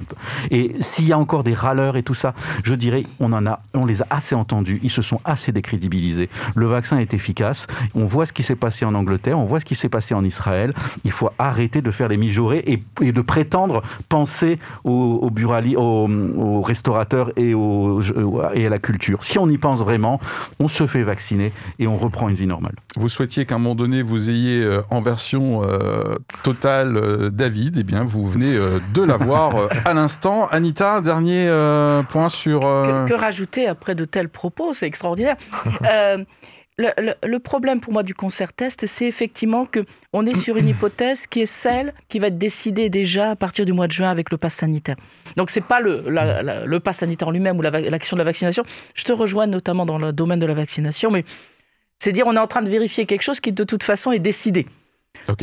et 0.52 0.76
s'il 0.82 1.08
y 1.08 1.14
a 1.14 1.18
encore 1.18 1.46
des 1.46 1.54
râleurs 1.54 1.96
et 1.96 2.04
tout 2.04 2.14
ça, 2.14 2.34
je 2.66 2.74
dirais, 2.74 3.06
on 3.22 3.32
en 3.32 3.46
a, 3.46 3.62
on 3.74 3.86
les 3.86 4.02
a 4.02 4.08
assez 4.10 4.36
entendus, 4.36 4.82
ils 4.84 4.90
se 4.90 5.02
sont 5.02 5.22
assez 5.24 5.54
décrédibilisés. 5.54 6.28
Le 6.54 6.66
vaccin 6.66 6.98
est 6.98 7.14
efficace. 7.14 7.66
On 7.96 8.04
voit 8.04 8.26
ce 8.26 8.34
qui 8.34 8.44
s'est 8.44 8.58
passé 8.58 8.84
en 8.84 8.94
Angleterre, 8.94 9.40
on 9.40 9.46
voit 9.46 9.62
ce 9.62 9.66
qui 9.66 9.76
s'est 9.76 9.88
passé 9.88 10.16
en 10.16 10.24
Israël. 10.26 10.74
Il 11.06 11.12
faut 11.14 11.30
arrêter 11.40 11.82
de 11.82 11.92
faire 11.92 12.10
les 12.10 12.18
mijaurés 12.18 12.62
et, 12.68 13.12
de 13.14 13.22
prétendre 13.22 13.84
penser 14.10 14.60
aux, 14.84 15.32
aux 15.32 16.62
restaurateurs 16.62 17.32
et 17.38 17.54
à 18.66 18.70
la 18.70 18.80
culture. 18.80 19.24
Si 19.24 19.40
on 19.40 19.48
y 19.50 19.58
pense 19.58 19.80
vraiment, 19.80 20.20
on 20.60 20.68
se 20.68 20.86
fait 20.86 21.04
vacciner 21.04 21.54
et 21.80 21.88
on 21.88 21.96
reprend 21.96 22.28
une 22.28 22.36
vie 22.36 22.48
normale. 22.48 22.76
Vous 22.98 23.08
souhaitiez 23.08 23.46
qu'à 23.46 23.56
un 23.56 23.60
moment 23.60 23.76
donné 23.76 24.02
vous 24.02 24.30
ayez 24.30 24.62
euh, 24.62 24.82
en 24.90 25.02
version 25.02 25.62
euh, 25.64 26.16
totale 26.44 26.97
euh, 26.98 27.30
David, 27.30 27.78
eh 27.80 27.84
bien 27.84 28.04
vous 28.04 28.28
venez 28.28 28.56
euh, 28.56 28.80
de 28.94 29.02
l'avoir 29.04 29.56
euh, 29.56 29.68
à 29.86 29.94
l'instant. 29.94 30.48
Anita, 30.48 31.02
dernier 31.02 31.48
point 32.10 32.30
sur. 32.30 32.62
Que, 32.62 33.08
que 33.08 33.14
rajouter 33.14 33.68
après 33.68 33.96
de 33.96 34.06
tels 34.06 34.30
propos 34.30 34.74
C'est 34.74 34.88
extraordinaire. 34.88 35.36
Euh, 35.90 36.24
le, 36.80 36.90
le- 37.00 37.16
le 37.28 37.40
problème 37.40 37.80
pour 37.80 37.92
moi 37.92 38.04
du 38.04 38.14
concert 38.14 38.54
test, 38.54 38.86
c'est 38.86 39.06
effectivement 39.08 39.66
que 39.66 39.80
on 40.14 40.28
est 40.28 40.36
sur 40.36 40.58
une 40.58 40.68
hypothèse 40.68 41.26
qui 41.26 41.42
est 41.42 41.46
celle 41.48 41.92
qui 42.08 42.20
va 42.20 42.28
être 42.28 42.38
décidée 42.38 42.90
déjà 42.92 43.32
à 43.32 43.36
partir 43.36 43.66
du 43.66 43.74
mois 43.74 43.88
de 43.88 43.92
juin 43.94 44.10
avec 44.12 44.30
le 44.30 44.38
pass 44.38 44.54
sanitaire. 44.54 44.96
Donc 45.38 45.50
c'est 45.50 45.62
pas 45.66 45.80
le, 45.80 46.04
la- 46.08 46.44
la- 46.44 46.66
le 46.68 46.80
pass 46.80 46.98
sanitaire 46.98 47.30
en 47.30 47.32
lui-même 47.32 47.58
ou 47.58 47.64
la 47.64 47.72
l'action 47.72 48.16
de 48.16 48.20
la 48.20 48.26
vaccination. 48.26 48.64
Je 48.94 49.04
te 49.06 49.12
rejoins 49.12 49.48
notamment 49.48 49.88
dans 49.88 49.98
le 49.98 50.14
domaine 50.14 50.38
de 50.40 50.46
la 50.46 50.54
vaccination, 50.54 51.10
mais 51.10 51.26
c'est 51.98 52.12
dire 52.12 52.28
on 52.28 52.36
est 52.36 52.40
en 52.40 52.46
train 52.48 52.62
de 52.62 52.70
vérifier 52.70 53.08
quelque 53.08 53.24
chose 53.24 53.40
qui 53.40 53.52
de 53.52 53.64
toute 53.64 53.82
façon 53.82 54.12
est 54.12 54.20
décidé. 54.20 54.68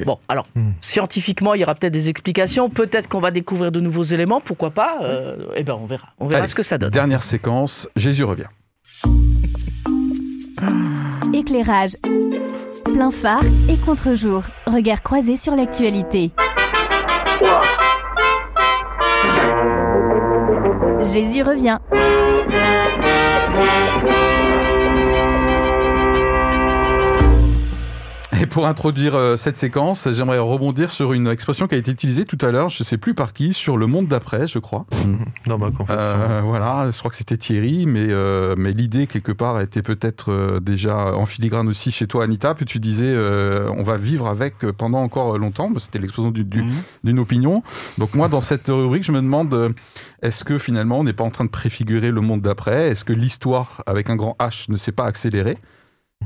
Bon, 0.06 0.18
alors, 0.28 0.46
Hmm. 0.54 0.70
scientifiquement, 0.80 1.54
il 1.54 1.60
y 1.60 1.64
aura 1.64 1.74
peut-être 1.74 1.92
des 1.92 2.08
explications. 2.08 2.68
Peut-être 2.70 3.08
qu'on 3.08 3.20
va 3.20 3.30
découvrir 3.30 3.72
de 3.72 3.80
nouveaux 3.80 4.04
éléments. 4.04 4.40
Pourquoi 4.40 4.70
pas 4.70 4.98
euh, 5.02 5.36
Eh 5.56 5.62
ben, 5.62 5.76
on 5.80 5.86
verra. 5.86 6.08
On 6.18 6.26
verra 6.26 6.40
Allez, 6.42 6.48
ce 6.48 6.54
que 6.54 6.62
ça 6.62 6.78
donne. 6.78 6.90
Dernière 6.90 7.22
séquence, 7.22 7.88
Jésus 7.96 8.24
revient. 8.24 8.46
Éclairage. 11.32 11.92
Plein 12.84 13.10
phare 13.10 13.42
et 13.68 13.76
contre-jour. 13.84 14.42
Regard 14.66 15.02
croisé 15.02 15.36
sur 15.36 15.56
l'actualité. 15.56 16.30
Jésus 21.00 21.42
revient. 21.42 21.78
Et 28.44 28.46
pour 28.46 28.66
introduire 28.66 29.14
euh, 29.14 29.36
cette 29.36 29.56
séquence, 29.56 30.06
j'aimerais 30.12 30.38
rebondir 30.38 30.90
sur 30.90 31.14
une 31.14 31.28
expression 31.28 31.66
qui 31.66 31.76
a 31.76 31.78
été 31.78 31.90
utilisée 31.90 32.26
tout 32.26 32.36
à 32.42 32.50
l'heure, 32.50 32.68
je 32.68 32.82
ne 32.82 32.84
sais 32.84 32.98
plus 32.98 33.14
par 33.14 33.32
qui, 33.32 33.54
sur 33.54 33.78
le 33.78 33.86
monde 33.86 34.06
d'après, 34.06 34.46
je 34.46 34.58
crois. 34.58 34.84
Dans 35.46 35.56
ma 35.56 35.70
confession. 35.70 35.96
Euh, 35.98 36.42
voilà, 36.44 36.90
je 36.90 36.98
crois 36.98 37.10
que 37.10 37.16
c'était 37.16 37.38
Thierry, 37.38 37.86
mais, 37.86 38.04
euh, 38.10 38.54
mais 38.58 38.72
l'idée, 38.72 39.06
quelque 39.06 39.32
part, 39.32 39.62
était 39.62 39.80
peut-être 39.80 40.58
déjà 40.60 41.14
en 41.16 41.24
filigrane 41.24 41.68
aussi 41.68 41.90
chez 41.90 42.06
toi, 42.06 42.24
Anita, 42.24 42.54
puis 42.54 42.66
tu 42.66 42.80
disais, 42.80 43.16
on 43.16 43.82
va 43.82 43.96
vivre 43.96 44.26
avec 44.28 44.58
pendant 44.72 44.98
encore 44.98 45.38
longtemps, 45.38 45.70
c'était 45.78 45.98
l'expression 45.98 46.30
du- 46.30 46.44
du- 46.44 46.64
Mhm. 46.64 46.72
d'une 47.04 47.18
opinion. 47.20 47.62
Donc 47.96 48.12
moi, 48.12 48.28
dans 48.28 48.42
cette 48.42 48.68
rubrique, 48.68 49.04
je 49.04 49.12
me 49.12 49.22
demande, 49.22 49.72
est-ce 50.20 50.44
que 50.44 50.58
finalement, 50.58 50.98
on 50.98 51.04
n'est 51.04 51.14
pas 51.14 51.24
en 51.24 51.30
train 51.30 51.46
de 51.46 51.50
préfigurer 51.50 52.10
le 52.10 52.20
monde 52.20 52.42
d'après? 52.42 52.88
Est-ce 52.90 53.06
que 53.06 53.14
l'histoire, 53.14 53.82
avec 53.86 54.10
un 54.10 54.16
grand 54.16 54.36
H, 54.38 54.70
ne 54.70 54.76
s'est 54.76 54.92
pas 54.92 55.06
accélérée? 55.06 55.56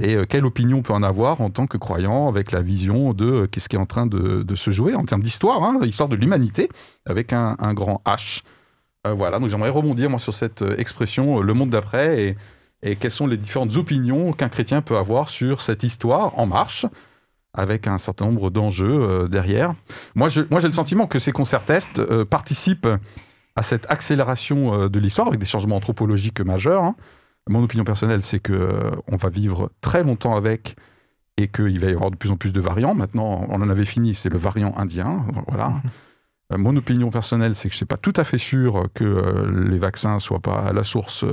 Et 0.01 0.15
euh, 0.15 0.25
quelle 0.25 0.45
opinion 0.45 0.79
on 0.79 0.83
peut 0.83 0.93
en 0.93 1.03
avoir 1.03 1.41
en 1.41 1.51
tant 1.51 1.67
que 1.67 1.77
croyant 1.77 2.29
avec 2.29 2.53
la 2.53 2.63
vision 2.63 3.13
de 3.13 3.25
euh, 3.25 3.47
qu'est-ce 3.47 3.69
qui 3.69 3.77
est 3.77 3.79
en 3.79 3.87
train 3.87 4.07
de, 4.07 4.45
se 4.55 4.71
jouer 4.71 4.95
en 4.95 5.05
termes 5.05 5.23
d'histoire, 5.23 5.63
hein, 5.63 5.79
l'histoire 5.83 6.09
de 6.09 6.17
l'humanité 6.17 6.69
avec 7.07 7.33
un, 7.33 7.55
grand 7.75 8.03
H 8.07 8.43
Euh, 9.07 9.13
voilà, 9.13 9.39
donc 9.39 9.49
j'aimerais 9.49 9.71
rebondir 9.71 10.11
moi 10.11 10.19
sur 10.19 10.35
cette 10.35 10.65
expression, 10.77 11.41
le 11.41 11.55
monde 11.55 11.71
d'après, 11.71 12.37
et, 12.83 12.97
quelles 12.97 13.11
sont 13.11 13.27
les 13.27 13.37
différentes 13.37 13.77
opinions 13.77 14.33
qu'un 14.33 14.49
chrétien 14.49 14.83
peut 14.83 14.97
avoir 14.97 15.29
sur 15.29 15.61
cette 15.61 15.83
histoire 15.83 16.39
en 16.39 16.47
marche, 16.47 16.87
avec 17.55 17.87
un 17.87 17.99
certain 17.99 18.27
nombre 18.27 18.51
d'enjeux 18.51 19.29
derrière. 19.29 19.75
Moi, 20.15 20.29
j'ai 20.29 20.45
le 20.45 20.73
sentiment 20.73 21.07
que 21.07 21.19
ces 21.19 21.33
concerts 21.33 21.65
tests 21.65 22.01
participent 22.25 22.89
à 23.57 23.63
cette 23.63 23.91
accélération 23.91 24.89
de 24.89 24.99
l'histoire 25.01 25.27
avec 25.27 25.41
des 25.41 25.47
changements 25.47 25.77
anthropologiques 25.77 26.41
majeurs. 26.41 26.85
hein. 26.85 26.95
Mon 27.49 27.63
opinion 27.63 27.85
personnelle, 27.85 28.23
c'est 28.23 28.41
que 28.41 28.53
euh, 28.53 28.91
on 29.11 29.17
va 29.17 29.31
vivre 29.31 29.71
très 29.81 30.03
longtemps 30.05 30.37
avec 30.37 30.77
et 31.37 31.49
qu'il 31.49 31.79
va 31.79 31.89
y 31.89 31.93
avoir 31.93 32.11
de 32.11 32.17
plus 32.17 32.31
en 32.31 32.37
plus 32.37 32.53
de 32.53 32.61
variants. 32.61 32.95
Maintenant, 32.95 33.47
on 33.49 33.63
en 33.63 33.71
avait 33.71 33.85
fini, 33.85 34.15
c'est 34.15 34.29
le 34.29 34.39
variant 34.39 34.75
indien. 34.77 35.25
Voilà. 35.47 35.73
Euh, 36.53 36.59
Mon 36.59 36.77
opinion 36.77 37.11
personnelle, 37.11 37.55
c'est 37.55 37.69
que 37.69 37.73
je 37.73 37.77
ne 37.77 37.79
suis 37.79 37.87
pas 37.87 37.97
tout 37.97 38.13
à 38.17 38.25
fait 38.25 38.39
sûr 38.39 38.89
que 38.93 39.05
euh, 39.05 39.69
les 39.69 39.79
vaccins 39.79 40.19
soient 40.19 40.41
pas 40.41 40.73
la 40.73 40.83
source 40.83 41.25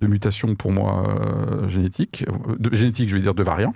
de 0.00 0.06
mutations 0.06 0.54
pour 0.54 0.72
moi 0.72 1.04
génétiques, 1.68 2.26
de, 2.58 2.74
génétique, 2.74 3.08
je 3.08 3.14
veux 3.14 3.22
dire 3.22 3.34
de 3.34 3.42
variants. 3.42 3.74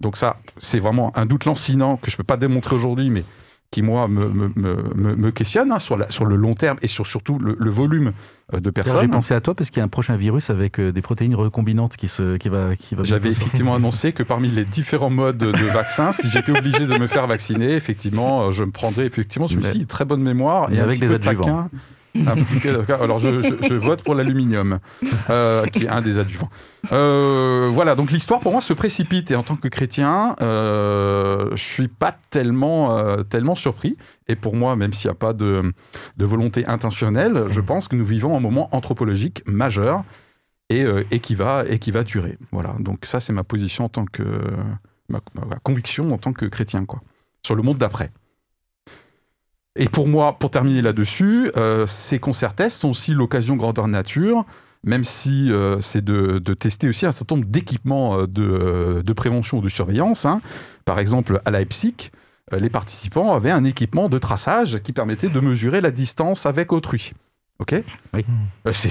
Donc 0.00 0.16
ça, 0.16 0.36
c'est 0.58 0.78
vraiment 0.78 1.16
un 1.18 1.26
doute 1.26 1.44
lancinant 1.44 1.96
que 1.96 2.10
je 2.10 2.14
ne 2.14 2.18
peux 2.18 2.24
pas 2.24 2.36
démontrer 2.36 2.76
aujourd'hui, 2.76 3.10
mais 3.10 3.24
qui 3.70 3.82
moi 3.82 4.08
me, 4.08 4.28
me, 4.28 4.50
me- 4.56 5.14
me- 5.16 5.30
questionne 5.30 5.70
hein, 5.70 5.78
sur, 5.78 5.96
la- 5.96 6.10
sur 6.10 6.24
le 6.24 6.34
long 6.34 6.54
terme 6.54 6.76
et 6.82 6.88
sur 6.88 7.06
surtout 7.06 7.38
le, 7.38 7.56
le 7.58 7.70
volume 7.70 8.12
euh, 8.52 8.58
de 8.58 8.64
J'ai 8.66 8.72
personnes. 8.72 9.10
pensé 9.10 9.32
à 9.32 9.40
toi 9.40 9.54
parce 9.54 9.70
qu'il 9.70 9.78
y 9.78 9.80
a 9.80 9.84
un 9.84 9.88
prochain 9.88 10.16
virus 10.16 10.50
avec 10.50 10.80
euh, 10.80 10.90
des 10.90 11.02
protéines 11.02 11.36
recombinantes 11.36 11.96
qui, 11.96 12.08
se, 12.08 12.36
qui 12.36 12.48
va. 12.48 12.74
Qui 12.74 12.96
va 12.96 13.04
J'avais 13.04 13.30
effectivement 13.30 13.76
annoncé 13.76 14.12
que 14.12 14.24
parmi 14.24 14.48
les 14.48 14.64
différents 14.64 15.10
modes 15.10 15.38
de 15.38 15.66
vaccins, 15.72 16.10
si 16.10 16.28
j'étais 16.30 16.50
obligé 16.56 16.84
de 16.86 16.98
me 16.98 17.06
faire 17.06 17.28
vacciner, 17.28 17.72
effectivement, 17.74 18.46
euh, 18.46 18.50
je 18.50 18.64
me 18.64 18.72
prendrais 18.72 19.06
effectivement 19.06 19.46
celui-ci, 19.46 19.86
très 19.86 20.04
bonne 20.04 20.22
mémoire 20.22 20.72
et 20.72 20.80
avec 20.80 20.98
des 20.98 21.12
adjuvants. 21.14 21.68
Taquin. 22.12 23.00
Alors 23.00 23.18
je, 23.18 23.74
vote 23.74 24.02
pour 24.02 24.14
l'aluminium, 24.14 24.78
euh, 25.28 25.64
qui 25.66 25.84
est 25.84 25.88
un 25.88 26.02
des 26.02 26.18
adjuvants. 26.18 26.50
Euh, 26.92 27.68
voilà, 27.72 27.94
donc 27.94 28.10
l'histoire 28.10 28.40
pour 28.40 28.52
moi 28.52 28.60
se 28.60 28.72
précipite 28.72 29.30
et 29.30 29.36
en 29.36 29.42
tant 29.42 29.56
que 29.56 29.68
chrétien, 29.68 30.34
euh, 30.40 31.50
je 31.52 31.62
suis 31.62 31.88
pas 31.88 32.16
tellement, 32.30 32.96
euh, 32.96 33.22
tellement 33.22 33.54
surpris. 33.54 33.96
Et 34.28 34.36
pour 34.36 34.56
moi, 34.56 34.76
même 34.76 34.92
s'il 34.92 35.08
n'y 35.08 35.12
a 35.12 35.18
pas 35.18 35.32
de, 35.32 35.72
volonté 36.18 36.66
intentionnelle, 36.66 37.44
je 37.48 37.60
pense 37.60 37.88
que 37.88 37.96
nous 37.96 38.04
vivons 38.04 38.36
un 38.36 38.40
moment 38.40 38.68
anthropologique 38.72 39.42
majeur 39.46 40.04
et, 40.68 40.84
qui, 41.20 41.34
va, 41.34 41.64
et 41.68 41.80
qui 41.80 41.90
va 41.90 42.04
durer. 42.04 42.38
Voilà, 42.52 42.76
donc 42.78 43.04
ça 43.04 43.18
c'est 43.18 43.32
ma 43.32 43.44
position 43.44 43.84
en 43.84 43.88
tant 43.88 44.04
que... 44.04 44.22
Ma 45.08 45.18
conviction 45.64 46.12
en 46.12 46.18
tant 46.18 46.32
que 46.32 46.46
chrétien, 46.46 46.84
quoi. 46.84 47.02
Sur 47.44 47.56
le 47.56 47.62
monde 47.62 47.78
d'après. 47.78 48.12
Et 49.76 49.88
pour 49.88 50.08
moi, 50.08 50.38
pour 50.38 50.50
terminer 50.50 50.82
là-dessus, 50.82 51.50
euh, 51.56 51.86
ces 51.86 52.18
concerts 52.18 52.54
tests 52.54 52.78
sont 52.78 52.90
aussi 52.90 53.12
l'occasion 53.12 53.56
grandeur 53.56 53.86
nature, 53.88 54.44
même 54.82 55.04
si 55.04 55.52
euh, 55.52 55.80
c'est 55.80 56.04
de, 56.04 56.38
de 56.38 56.54
tester 56.54 56.88
aussi 56.88 57.06
un 57.06 57.12
certain 57.12 57.36
nombre 57.36 57.48
d'équipements 57.48 58.18
euh, 58.20 58.26
de, 58.26 59.02
de 59.04 59.12
prévention 59.12 59.58
ou 59.58 59.60
de 59.60 59.68
surveillance. 59.68 60.24
hein. 60.26 60.40
Par 60.84 60.98
exemple, 60.98 61.40
à 61.44 61.50
Leipzig, 61.50 62.10
les 62.58 62.68
participants 62.70 63.32
avaient 63.32 63.52
un 63.52 63.62
équipement 63.62 64.08
de 64.08 64.18
traçage 64.18 64.80
qui 64.82 64.92
permettait 64.92 65.28
de 65.28 65.38
mesurer 65.38 65.80
la 65.80 65.92
distance 65.92 66.46
avec 66.46 66.72
autrui. 66.72 67.12
Ok? 67.60 67.80
Oui. 68.12 68.24
C'est, 68.72 68.90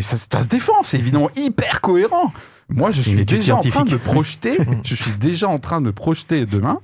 ça, 0.00 0.16
ça 0.16 0.40
se 0.40 0.48
défend, 0.48 0.82
c'est 0.84 0.98
évidemment 0.98 1.28
hyper 1.36 1.82
cohérent. 1.82 2.32
Moi, 2.70 2.92
je 2.92 3.02
suis 3.02 3.26
déjà 3.26 3.56
en 3.56 3.60
train 3.60 3.84
de 3.84 3.96
projeter, 3.98 4.56
je 4.84 4.94
suis 4.94 5.12
déjà 5.12 5.48
en 5.48 5.58
train 5.58 5.82
de 5.82 5.90
projeter 5.90 6.46
demain 6.46 6.78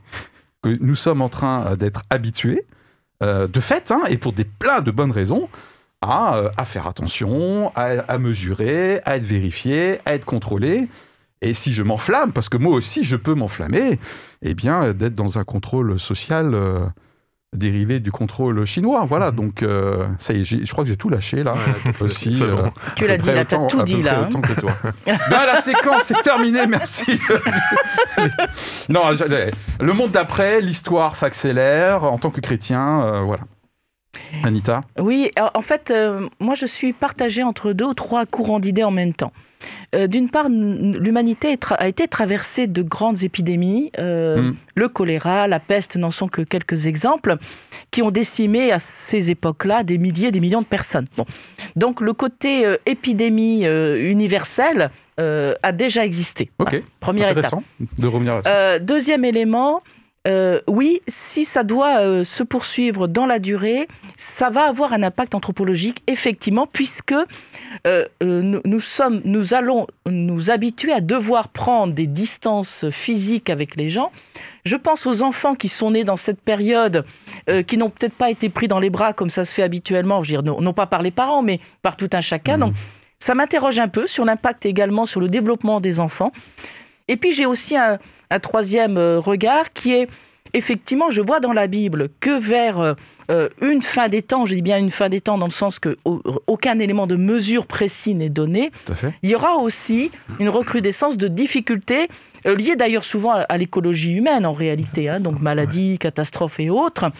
que 0.63 0.77
nous 0.83 0.95
sommes 0.95 1.23
en 1.23 1.31
train 1.31 1.75
d'être 1.77 2.03
habitués, 2.11 2.67
euh, 3.23 3.47
de 3.47 3.61
fait, 3.61 3.91
hein, 3.91 4.03
et 4.09 4.17
pour 4.17 4.33
des 4.33 4.45
plein 4.45 4.81
de 4.81 4.91
bonnes 4.91 5.11
raisons, 5.11 5.49
à, 6.01 6.37
euh, 6.37 6.51
à 6.57 6.65
faire 6.65 6.87
attention, 6.87 7.71
à, 7.75 8.01
à 8.09 8.19
mesurer, 8.19 9.01
à 9.05 9.17
être 9.17 9.25
vérifié, 9.25 9.99
à 10.07 10.15
être 10.15 10.25
contrôlé. 10.25 10.89
Et 11.43 11.55
si 11.55 11.73
je 11.73 11.83
m'enflamme, 11.83 12.33
parce 12.33 12.49
que 12.49 12.57
moi 12.57 12.75
aussi 12.75 13.05
je 13.05 13.17
peux 13.17 13.35
m'enflammer, 13.35 13.99
eh 14.43 14.55
bien 14.55 14.93
d'être 14.93 15.15
dans 15.15 15.39
un 15.39 15.45
contrôle 15.45 15.99
social 15.99 16.55
euh, 16.55 16.87
dérivé 17.57 17.99
du 18.01 18.13
contrôle 18.13 18.65
chinois. 18.65 19.05
Voilà, 19.05 19.31
donc 19.33 19.63
euh, 19.63 20.07
ça 20.19 20.33
y 20.33 20.43
est, 20.43 20.45
je 20.45 20.71
crois 20.71 20.85
que 20.85 20.89
j'ai 20.91 20.97
tout 20.97 21.09
lâché 21.09 21.43
là 21.43 21.55
aussi. 22.01 22.31
Bon. 22.41 22.47
euh, 22.47 22.69
Tu 22.97 23.07
l'as 23.07 23.17
dit, 23.19 23.27
là, 23.33 23.43
autant- 23.43 23.67
tout 23.67 23.81
à 23.81 23.85
dit 23.85 24.03
là. 24.03 24.21
hein. 24.21 24.27
autant 24.29 24.41
que 24.41 24.53
toi. 24.53 24.73
ben, 25.07 25.47
la 25.47 25.57
séquence 25.57 26.11
est 26.11 26.23
terminée, 26.23 26.67
merci. 26.69 27.05
non, 28.89 29.13
je- 29.13 29.51
le 29.85 29.93
monde 29.93 30.11
d'après, 30.13 30.61
l'histoire 30.61 31.17
s'accélère 31.17 32.05
en 32.05 32.19
tant 32.19 32.31
que 32.31 32.41
chrétien, 32.41 33.03
euh, 33.03 33.21
voilà. 33.21 33.43
Anita? 34.45 34.83
Oui, 34.99 35.31
en 35.55 35.63
fait, 35.63 35.91
euh, 35.91 36.29
moi 36.41 36.55
je 36.55 36.67
suis 36.67 36.93
partagée 36.93 37.43
entre 37.43 37.73
deux 37.73 37.87
ou 37.87 37.95
trois 37.95 38.27
courants 38.27 38.59
d'idées 38.61 38.85
en 38.85 38.91
même 38.91 39.15
temps. 39.15 39.33
Euh, 39.95 40.07
D'une 40.07 40.29
part, 40.31 40.49
l'humanité 40.49 41.57
a 41.79 41.89
été 41.89 42.09
traversée 42.09 42.67
de 42.67 42.83
grandes 42.83 43.23
épidémies. 43.23 43.91
euh, 43.99 44.41
Mm. 44.41 44.55
Le 44.75 44.89
choléra, 44.89 45.47
la 45.49 45.59
peste 45.61 45.97
n'en 45.97 46.11
sont 46.11 46.29
que 46.29 46.43
quelques 46.43 46.87
exemples 46.87 47.37
qui 47.91 48.03
ont 48.03 48.11
décimé 48.11 48.73
à 48.73 48.79
ces 48.79 49.31
époques-là 49.31 49.83
des 49.83 49.99
milliers, 49.99 50.31
des 50.31 50.41
millions 50.41 50.63
de 50.63 50.67
personnes. 50.67 51.07
Bon. 51.17 51.27
Donc 51.77 52.01
le 52.01 52.13
côté 52.13 52.65
euh, 52.65 52.77
épidémie 52.87 53.65
universelle 53.65 54.91
a 55.63 55.73
déjà 55.73 56.05
existé. 56.07 56.51
Ok, 56.59 56.69
Voilà, 56.71 56.85
première 57.01 57.29
étape. 57.31 57.45
intéressant 57.45 57.63
de 57.99 58.07
revenir 58.07 58.37
là-dessus. 58.41 58.85
Deuxième 58.85 59.25
élément, 59.27 59.83
euh, 60.29 60.61
oui, 60.67 61.01
si 61.09 61.47
ça 61.47 61.65
doit 61.65 62.01
euh, 62.01 62.25
se 62.25 62.43
poursuivre 62.43 63.09
dans 63.09 63.25
la 63.25 63.39
durée, 63.39 63.89
ça 64.19 64.51
va 64.51 64.69
avoir 64.69 64.93
un 64.93 65.03
impact 65.03 65.35
anthropologique, 65.35 66.03
effectivement, 66.07 66.67
puisque 66.67 67.15
euh, 67.87 68.05
nous, 68.21 68.61
nous 68.63 68.81
sommes, 68.81 69.23
nous 69.25 69.55
allons 69.55 69.87
nous 70.07 70.51
habituer 70.51 70.93
à 70.93 71.01
devoir 71.01 71.49
prendre 71.49 71.95
des 71.95 72.07
distances 72.07 72.91
physiques 72.91 73.49
avec 73.49 73.77
les 73.77 73.89
gens. 73.89 74.13
Je 74.67 74.77
pense 74.77 75.07
aux 75.07 75.23
enfants 75.23 75.55
qui 75.55 75.69
sont 75.69 75.93
nés 75.93 76.05
dans 76.05 76.19
cette 76.19 76.41
période, 76.41 77.07
qui 77.67 77.79
n'ont 77.79 77.89
peut-être 77.89 78.13
pas 78.13 78.29
été 78.29 78.51
pris 78.51 78.69
dans 78.69 78.79
les 78.79 78.91
bras 78.91 79.15
comme 79.15 79.31
ça 79.31 79.47
se 79.47 79.55
fait 79.55 79.63
habituellement, 79.63 80.23
je 80.23 80.37
veux 80.37 80.43
dire, 80.43 80.53
non, 80.53 80.61
non 80.61 80.75
pas 80.75 80.87
par 80.87 81.03
les 81.03 81.11
parents, 81.11 81.41
mais 81.41 81.61
par 81.81 81.97
tout 81.97 82.11
un 82.13 82.21
chacun. 82.21 82.59
Donc, 82.59 82.75
ça 83.19 83.35
m'interroge 83.35 83.79
un 83.79 83.89
peu 83.89 84.07
sur 84.07 84.25
l'impact 84.27 84.67
également 84.67 85.07
sur 85.07 85.21
le 85.21 85.29
développement 85.29 85.81
des 85.81 85.99
enfants. 85.99 86.33
Et 87.11 87.17
puis 87.19 87.33
j'ai 87.33 87.45
aussi 87.47 87.77
un, 87.77 87.99
un 88.31 88.39
troisième 88.41 88.97
euh, 88.97 89.19
regard 89.21 89.73
qui 89.75 89.93
est 89.93 90.09
effectivement, 90.53 91.11
je 91.11 91.21
vois 91.23 91.39
dans 91.39 91.53
la 91.53 91.67
Bible 91.69 92.09
que 92.19 92.37
vers 92.41 92.81
euh, 92.81 92.95
euh, 93.31 93.49
une 93.63 93.83
fin 93.83 94.09
des 94.09 94.21
temps, 94.23 94.47
je 94.47 94.55
dis 94.57 94.63
bien 94.63 94.79
une 94.79 94.91
fin 94.91 95.09
des 95.09 95.21
temps 95.21 95.39
dans 95.39 95.47
le 95.47 95.53
sens 95.53 95.79
que 95.79 95.97
au- 96.05 96.21
aucun 96.49 96.79
élément 96.81 97.07
de 97.07 97.15
mesure 97.15 97.67
précis 97.67 98.17
n'est 98.17 98.31
donné, 98.31 98.73
il 99.23 99.31
y 99.31 99.35
aura 99.37 99.57
aussi 99.59 100.11
une 100.41 100.49
recrudescence 100.49 101.17
de 101.17 101.29
difficultés 101.29 102.09
euh, 102.47 102.57
liées 102.57 102.75
d'ailleurs 102.75 103.05
souvent 103.05 103.31
à, 103.33 103.41
à 103.43 103.59
l'écologie 103.59 104.13
humaine 104.13 104.45
en 104.45 104.53
réalité, 104.53 105.09
hein, 105.09 105.21
donc 105.21 105.41
maladies, 105.41 105.99
catastrophes 105.99 106.59
et 106.59 106.69
autres, 106.71 107.13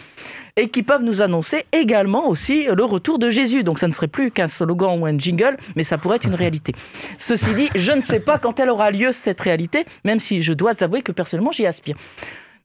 et 0.55 0.69
qui 0.69 0.83
peuvent 0.83 1.03
nous 1.03 1.21
annoncer 1.21 1.65
également 1.71 2.27
aussi 2.27 2.65
le 2.65 2.83
retour 2.83 3.19
de 3.19 3.29
Jésus. 3.29 3.63
Donc 3.63 3.79
ça 3.79 3.87
ne 3.87 3.93
serait 3.93 4.07
plus 4.07 4.31
qu'un 4.31 4.47
slogan 4.47 4.99
ou 4.99 5.05
un 5.05 5.17
jingle, 5.17 5.57
mais 5.75 5.83
ça 5.83 5.97
pourrait 5.97 6.17
être 6.17 6.27
une 6.27 6.35
réalité. 6.35 6.73
Ceci 7.17 7.53
dit, 7.53 7.69
je 7.75 7.91
ne 7.91 8.01
sais 8.01 8.19
pas 8.19 8.37
quand 8.37 8.59
elle 8.59 8.69
aura 8.69 8.91
lieu 8.91 9.11
cette 9.11 9.41
réalité, 9.41 9.85
même 10.03 10.19
si 10.19 10.41
je 10.41 10.53
dois 10.53 10.81
avouer 10.83 11.01
que 11.01 11.11
personnellement 11.11 11.51
j'y 11.51 11.65
aspire. 11.65 11.95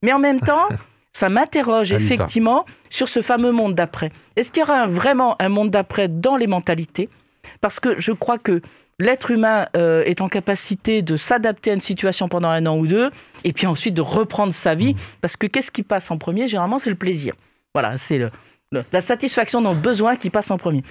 Mais 0.03 0.13
en 0.13 0.19
même 0.19 0.41
temps, 0.41 0.69
ça 1.13 1.29
m'interroge 1.29 1.93
effectivement 1.93 2.67
sur 2.91 3.09
ce 3.09 3.23
fameux 3.23 3.53
monde 3.53 3.75
d'après. 3.75 4.11
Est-ce 4.37 4.51
qu'il 4.51 4.61
y 4.61 4.65
aura 4.65 4.87
vraiment 4.87 5.41
un 5.41 5.49
monde 5.49 5.71
d'après 5.71 6.09
dans 6.09 6.37
les 6.37 6.47
mentalités? 6.47 7.09
Parce 7.61 7.81
que 7.81 7.99
je 8.01 8.13
crois 8.13 8.39
que 8.39 8.61
l'être 8.99 9.31
humain 9.31 9.67
euh, 9.77 10.03
est 10.05 10.21
en 10.21 10.29
capacité 10.29 11.03
de 11.03 11.17
s'adapter 11.17 11.71
à 11.71 11.75
une 11.75 11.81
situation 11.81 12.29
pendant 12.29 12.49
un 12.49 12.67
an 12.67 12.77
ou 12.77 12.87
deux, 12.87 13.11
et 13.45 13.53
puis 13.53 13.67
ensuite 13.67 13.95
de 13.95 14.03
reprendre 14.03 14.53
sa 14.53 14.75
vie. 14.75 14.95
Mmh. 14.95 14.99
Parce 15.21 15.37
que 15.37 15.47
qu'est-ce 15.47 15.71
qui 15.71 15.83
passe 15.83 16.11
en 16.11 16.19
premier? 16.19 16.47
Généralement, 16.49 16.79
c'est 16.79 16.91
le 16.91 16.97
plaisir. 16.97 17.35
Voilà, 17.77 17.97
c'est 17.99 18.17
le- 18.19 18.31
le- 18.73 18.85
la 18.91 19.01
satisfaction 19.03 19.61
de 19.61 19.67
nos 19.67 19.75
besoins 19.75 20.17
qui 20.17 20.31
passe 20.31 20.51
en 20.51 20.57
premier. 20.57 20.83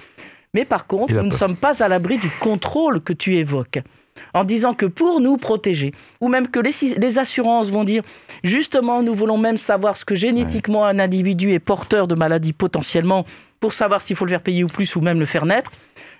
Mais 0.54 0.64
par 0.64 0.86
contre, 0.86 1.12
nous 1.12 1.22
ne 1.26 1.30
sommes 1.32 1.56
pas 1.56 1.82
à 1.82 1.88
l'abri 1.88 2.16
du 2.18 2.28
contrôle 2.40 3.00
que 3.00 3.12
tu 3.12 3.36
évoques. 3.36 3.80
En 4.32 4.44
disant 4.44 4.72
que 4.72 4.86
pour 4.86 5.20
nous 5.20 5.36
protéger, 5.36 5.92
ou 6.22 6.28
même 6.28 6.48
que 6.48 6.58
les, 6.60 6.70
les 6.96 7.18
assurances 7.18 7.68
vont 7.70 7.84
dire, 7.84 8.02
justement, 8.44 9.02
nous 9.02 9.14
voulons 9.14 9.36
même 9.36 9.58
savoir 9.58 9.96
ce 9.96 10.04
que 10.06 10.14
génétiquement 10.14 10.86
un 10.86 10.98
individu 10.98 11.50
est 11.52 11.58
porteur 11.58 12.06
de 12.06 12.14
maladies 12.14 12.54
potentiellement, 12.54 13.26
pour 13.60 13.72
savoir 13.74 14.00
s'il 14.00 14.16
faut 14.16 14.24
le 14.24 14.30
faire 14.30 14.40
payer 14.40 14.64
ou 14.64 14.68
plus, 14.68 14.96
ou 14.96 15.00
même 15.02 15.18
le 15.18 15.26
faire 15.26 15.44
naître, 15.44 15.70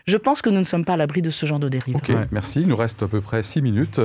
je 0.07 0.17
pense 0.19 0.43
que 0.43 0.51
nous 0.51 0.59
ne 0.59 0.65
sommes 0.65 0.85
pas 0.85 0.95
à 0.95 0.97
l'abri 0.99 1.23
de 1.23 1.31
ce 1.31 1.47
genre 1.47 1.59
de 1.61 1.69
dérive. 1.71 1.97
Ok, 1.97 2.09
Ouais. 2.11 2.27
merci. 2.33 2.61
Il 2.61 2.67
nous 2.69 2.77
reste 2.77 3.03
à 3.03 3.09
peu 3.09 3.21
près 3.21 3.43
six 3.43 3.63
minutes. 3.63 3.99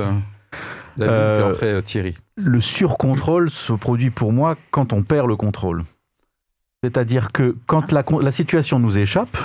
David, 0.96 1.12
Euh, 1.14 1.40
puis 1.42 1.50
après 1.50 1.66
euh, 1.74 1.80
Thierry. 1.82 2.14
le 2.36 2.60
surcontrôle 2.60 3.50
se 3.50 3.72
produit 3.72 4.10
pour 4.10 4.32
moi 4.32 4.56
quand 4.70 4.92
on 4.92 5.02
perd 5.02 5.26
le 5.28 5.36
contrôle. 5.36 5.84
C'est-à-dire 6.84 7.30
que 7.30 7.54
quand 7.66 7.92
la, 7.92 8.32
situation 8.32 8.80
nous 8.80 8.98
échappe, 8.98 9.36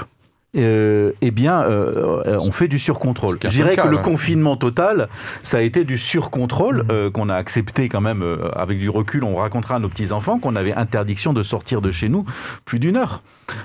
euh, 0.56 1.12
eh 1.22 1.30
bien, 1.30 1.62
euh, 1.62 2.24
euh, 2.26 2.40
on 2.42 2.52
fait 2.52 2.68
du 2.68 2.80
surcontrôle. 2.80 3.38
Je 3.44 3.48
dirais 3.50 3.76
que 3.76 3.88
le 3.88 3.98
là. 3.98 4.02
confinement 4.02 4.58
total, 4.58 5.08
ça 5.44 5.58
a 5.58 5.62
été 5.62 5.84
du 5.84 6.00
surcontrôle 6.00 6.78
Mmh. 6.78 6.88
euh, 6.92 7.12
qu'on 7.12 7.30
a 7.30 7.36
accepté 7.36 7.90
quand 7.90 8.02
même 8.02 8.26
avec 8.56 8.80
du 8.80 8.90
recul. 8.90 9.24
On 9.24 9.36
racontera 9.36 9.76
à 9.76 9.80
nos 9.80 9.88
petits-enfants 9.88 10.40
qu'on 10.40 10.56
avait 10.56 10.74
interdiction 10.74 11.32
de 11.32 11.44
sortir 11.44 11.82
de 11.82 11.92
chez 11.92 12.10
nous 12.10 12.26
plus 12.66 12.80
d'une 12.80 12.98
heure. 12.98 13.22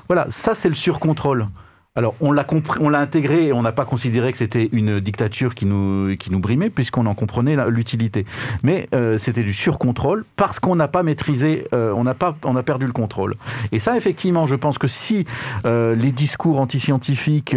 Voilà, 0.07 0.27
ça 0.29 0.55
c'est 0.55 0.69
le 0.69 0.75
surcontrôle. 0.75 1.47
Alors, 1.95 2.15
on 2.23 2.33
l'a 2.33 2.43
compris, 2.43 2.81
on 2.83 2.89
l'a 2.89 3.01
intégré 3.01 3.53
on 3.53 3.61
n'a 3.61 3.73
pas 3.73 3.85
considéré 3.85 4.33
que 4.33 4.39
c'était 4.39 4.71
une 4.73 4.99
dictature 4.99 5.55
qui 5.55 5.67
nous, 5.67 6.17
qui 6.17 6.33
nous 6.33 6.39
brimait, 6.39 6.71
puisqu'on 6.71 7.05
en 7.05 7.15
comprenait 7.15 7.55
l'utilité. 7.69 8.25
Mais 8.63 8.89
euh, 8.95 9.19
c'était 9.19 9.43
du 9.43 9.53
surcontrôle 9.53 10.25
parce 10.37 10.59
qu'on 10.59 10.75
n'a 10.75 10.89
pas 10.89 11.03
maîtrisé, 11.03 11.67
euh, 11.75 11.93
on 11.95 12.03
n'a 12.03 12.15
pas, 12.15 12.35
on 12.45 12.57
a 12.57 12.63
perdu 12.63 12.87
le 12.87 12.93
contrôle. 12.93 13.35
Et 13.73 13.79
ça, 13.79 13.95
effectivement, 13.95 14.47
je 14.47 14.55
pense 14.55 14.79
que 14.79 14.89
si 14.89 15.27
euh, 15.67 15.95
les 15.95 16.13
discours 16.13 16.61
antiscientifiques, 16.61 17.55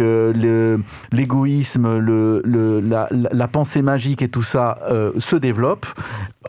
l'égoïsme, 1.12 1.96
le, 1.96 2.42
la, 2.84 3.48
pensée 3.48 3.80
magique 3.80 4.20
et 4.20 4.28
tout 4.28 4.42
ça 4.42 4.80
se 5.18 5.36
développent, 5.36 5.86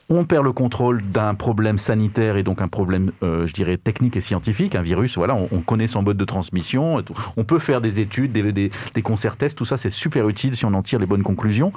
on 0.09 0.25
perd 0.25 0.43
le 0.43 0.51
contrôle 0.51 1.01
d'un 1.03 1.35
problème 1.35 1.77
sanitaire 1.77 2.35
et 2.35 2.43
donc 2.43 2.61
un 2.61 2.67
problème, 2.67 3.11
je 3.21 3.53
dirais, 3.53 3.77
technique 3.77 4.17
et 4.17 4.21
scientifique. 4.21 4.75
Un 4.75 4.81
virus, 4.81 5.17
voilà, 5.17 5.35
on, 5.35 5.47
on 5.53 5.59
connaît 5.59 5.87
son 5.87 6.01
mode 6.01 6.17
de 6.17 6.25
transmission. 6.25 7.01
On 7.37 7.43
peut 7.45 7.59
faire 7.59 7.76
des 7.81 7.99
études, 7.99 8.31
des, 8.31 8.51
des, 8.51 9.01
concerts 9.01 9.37
tests, 9.37 9.57
tout 9.57 9.65
ça, 9.65 9.77
c'est 9.77 9.89
super 9.89 10.27
utile 10.29 10.55
si 10.55 10.65
on 10.65 10.73
en 10.73 10.81
tire 10.81 10.99
les 10.99 11.05
bonnes 11.05 11.23
conclusions. 11.23 11.71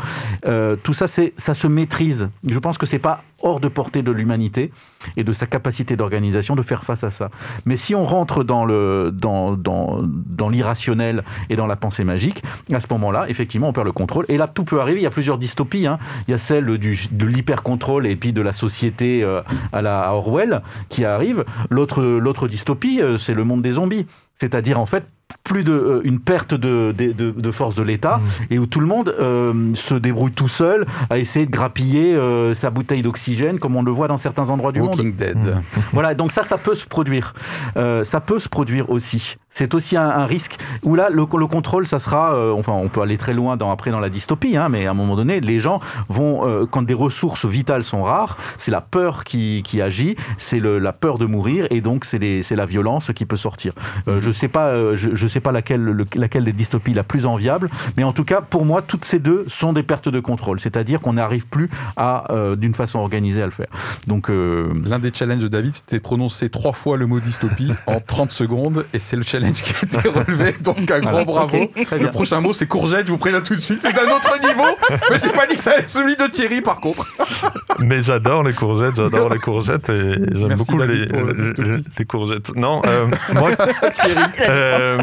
Euh, 0.47 0.77
tout 0.83 0.93
ça, 0.93 1.07
ça 1.09 1.55
se 1.55 1.67
maîtrise. 1.67 2.29
Je 2.47 2.59
pense 2.59 2.79
que 2.79 2.87
c'est 2.87 2.99
pas 2.99 3.23
hors 3.43 3.61
de 3.61 3.69
portée 3.69 4.03
de 4.03 4.11
l'humanité 4.11 4.71
et 5.17 5.25
de 5.25 5.33
sa 5.33 5.47
capacité 5.47 5.97
d'organisation 5.97 6.57
de 6.57 6.63
faire 6.63 6.85
face 6.85 7.05
à 7.05 7.11
ça. 7.11 7.31
Mais 7.65 7.77
si 7.77 7.95
on 7.95 8.05
rentre 8.05 8.45
dans, 8.45 8.65
le, 8.65 9.11
dans, 9.13 9.57
dans, 9.57 10.49
l'irrationnel 10.49 11.23
et 11.49 11.57
dans 11.57 11.67
la 11.67 11.77
pensée 11.77 12.05
magique, 12.05 12.43
à 12.73 12.81
ce 12.81 12.87
moment-là, 12.91 13.27
effectivement, 13.29 13.69
on 13.69 13.73
perd 13.73 13.87
le 13.87 13.93
contrôle. 13.93 14.25
Et 14.29 14.37
là, 14.37 14.47
tout 14.47 14.65
peut 14.65 14.81
arriver. 14.81 15.01
Il 15.01 15.03
y 15.03 15.07
a 15.07 15.11
plusieurs 15.11 15.39
dystopies. 15.39 15.87
hein. 15.87 15.99
Il 16.29 16.33
y 16.33 16.35
a 16.35 16.39
celle 16.39 16.79
du, 16.79 16.99
de 17.11 17.27
l'hyper-contrôle 17.27 18.07
et 18.07 18.17
puis 18.17 18.33
de 18.33 18.43
la 18.43 18.53
société 18.53 19.23
euh, 19.23 19.41
à 19.73 19.83
la 19.83 20.13
Orwell 20.13 20.63
qui 20.89 21.05
arrive. 21.05 21.45
L'autre, 21.71 22.03
l'autre 22.03 22.49
dystopie, 22.49 23.01
euh, 23.01 23.19
c'est 23.19 23.35
le 23.35 23.45
monde 23.45 23.63
des 23.63 23.73
zombies. 23.73 24.07
C'est-à-dire, 24.39 24.81
en 24.81 24.87
fait, 24.87 25.05
plus 25.45 25.65
de 25.65 25.73
euh, 25.73 26.01
une 26.05 26.21
perte 26.21 26.55
de, 26.55 26.95
de, 26.97 27.13
de- 27.13 27.31
de 27.31 27.51
force 27.51 27.75
de 27.75 27.83
l'État 27.83 28.21
et 28.51 28.59
où 28.59 28.67
tout 28.67 28.81
le 28.81 28.87
monde 28.87 29.15
euh, 29.21 29.75
se 29.75 29.95
débrouille 29.95 30.33
tout 30.33 30.49
seul 30.49 30.87
à 31.11 31.19
essayer 31.19 31.47
de 31.47 31.51
grappiller 31.51 32.15
euh, 32.15 32.55
sa 32.55 32.71
bouteille 32.71 33.03
d'oxygène 33.03 33.59
comme 33.59 33.77
on 33.77 33.83
le 33.83 33.91
voit 33.93 34.09
dans 34.09 34.19
certains 34.19 34.49
endroits 34.51 34.73
du 34.73 34.81
monde. 34.81 34.91
Walking 34.95 35.15
Dead. 35.17 35.39
Voilà, 35.93 36.15
donc 36.15 36.33
ça, 36.33 36.45
ça 36.45 36.59
peut 36.59 36.75
se 36.75 36.87
produire. 36.87 37.35
Euh, 37.77 38.05
ça 38.05 38.21
peut 38.21 38.39
se 38.39 38.49
produire 38.49 38.91
aussi. 38.91 39.37
C'est 39.53 39.75
aussi 39.75 39.97
un, 39.97 40.09
un 40.09 40.27
risque 40.27 40.57
où 40.85 40.95
là, 40.95 41.09
le, 41.11 41.25
le 41.39 41.47
contrôle, 41.47 41.87
ça 41.87 41.99
sera. 41.99 42.35
euh, 42.35 42.53
enfin, 42.53 42.73
on 42.73 42.89
peut 42.89 43.01
aller 43.01 43.19
très 43.19 43.33
loin 43.33 43.57
dans, 43.57 43.73
après 43.73 43.91
dans 43.91 43.99
la 43.99 44.09
dystopie, 44.09 44.57
hein, 44.57 44.69
mais 44.69 44.87
à 44.87 44.93
un 44.93 44.95
moment 44.95 45.17
donné, 45.17 45.41
les 45.41 45.59
gens 45.59 45.81
vont, 46.09 46.47
euh, 46.47 46.67
quand 46.71 46.83
des 46.83 46.95
ressources 46.95 47.47
vitales 47.47 47.83
sont 47.83 48.03
rares, 48.05 48.37
c'est 48.59 48.71
la 48.71 48.81
peur 48.81 49.25
qui, 49.25 49.63
qui 49.65 49.83
agit, 49.83 50.15
c'est 50.39 50.61
le- 50.61 50.79
la 50.79 50.93
peur 50.93 51.19
de 51.19 51.27
mourir, 51.27 51.67
et 51.71 51.81
donc 51.81 52.05
c'est 52.05 52.19
les- 52.19 52.43
c'est 52.45 52.55
la 52.55 52.65
violence 52.67 53.11
qui 53.13 53.27
peut 53.27 53.37
sortir. 53.37 53.73
Euh, 54.07 54.21
je 54.21 54.31
sais 54.31 54.47
pas, 54.49 54.67
euh, 54.69 54.95
je, 55.21 55.27
je 55.27 55.33
sais 55.33 55.41
pas 55.41 55.53
laquelle, 55.53 55.83
le- 55.83 56.05
laquelle 56.17 56.45
des 56.45 56.53
dystopies 56.53 56.93
la 56.95 57.03
plus 57.05 57.27
enviable, 57.27 57.71
mais 57.97 58.05
en 58.05 58.13
tout 58.13 58.25
cas, 58.25 58.41
pour 58.41 58.65
moi, 58.65 58.83
toutes 58.83 59.05
ces 59.05 59.19
deux 59.19 59.45
sont 59.49 59.73
des 59.73 59.83
pertes 59.83 60.09
de 60.09 60.21
contrôle. 60.21 60.61
C'est-à-dire 60.61 61.01
qu'on 61.01 61.13
n'arrive 61.15 61.47
plus 61.47 61.69
à, 61.97 62.33
euh, 62.33 62.57
d'une 62.57 62.75
façon 62.75 62.99
organisée, 62.99 63.43
à 63.43 63.47
le 63.47 63.53
faire. 63.53 63.69
Donc, 64.07 64.31
euh, 64.31 64.73
L'un 64.85 64.99
des 64.99 65.13
challenges 65.15 65.43
de 65.43 65.49
David, 65.49 65.75
c'était 65.75 65.99
de 65.99 66.03
prononcer 66.03 66.49
trois 66.51 66.73
fois 66.73 66.97
le 66.97 67.07
mot 67.07 67.21
dystopie 67.21 67.73
en 67.87 68.01
30 68.07 68.31
secondes, 68.31 68.85
et 68.93 68.99
c'est 68.99 69.17
le 69.17 69.23
challenge 69.23 69.63
qui 69.63 69.73
a 69.75 69.85
été 69.85 70.09
relevé, 70.19 70.53
donc 70.63 70.91
un 70.91 71.01
grand 71.01 71.25
bravo. 71.25 71.71
Le 71.93 72.11
prochain 72.11 72.41
mot, 72.41 72.53
c'est 72.53 72.67
courgette, 72.67 73.07
je 73.07 73.13
vous 73.13 73.19
préviens 73.19 73.41
tout 73.41 73.55
de 73.55 73.61
suite, 73.61 73.79
c'est 73.79 73.93
d'un 73.93 74.11
autre 74.11 74.33
niveau, 74.47 74.77
mais 75.11 75.19
j'ai 75.23 75.31
pas 75.31 75.47
dit 75.47 75.55
que 75.57 75.61
ça 75.61 75.73
allait 75.73 75.81
être 75.81 75.89
celui 75.89 76.17
de 76.17 76.25
Thierry 76.27 76.61
par 76.63 76.81
contre. 76.81 77.07
Mais 77.79 78.03
j'adore 78.03 78.43
les 78.43 78.53
courgettes, 78.53 78.97
j'adore 78.97 79.31
les 79.31 79.39
courgettes 79.39 79.89
et 79.89 80.15
j'aime 80.35 80.55
beaucoup 80.55 80.77
David, 80.79 81.13
les, 81.13 81.65
les- 81.65 81.83
les 81.99 82.05
courgettes. 82.05 82.55
Non, 82.55 82.83
euh, 82.87 83.07
moi, 83.33 83.51
Thierry, 83.93 84.21
euh, 84.41 84.99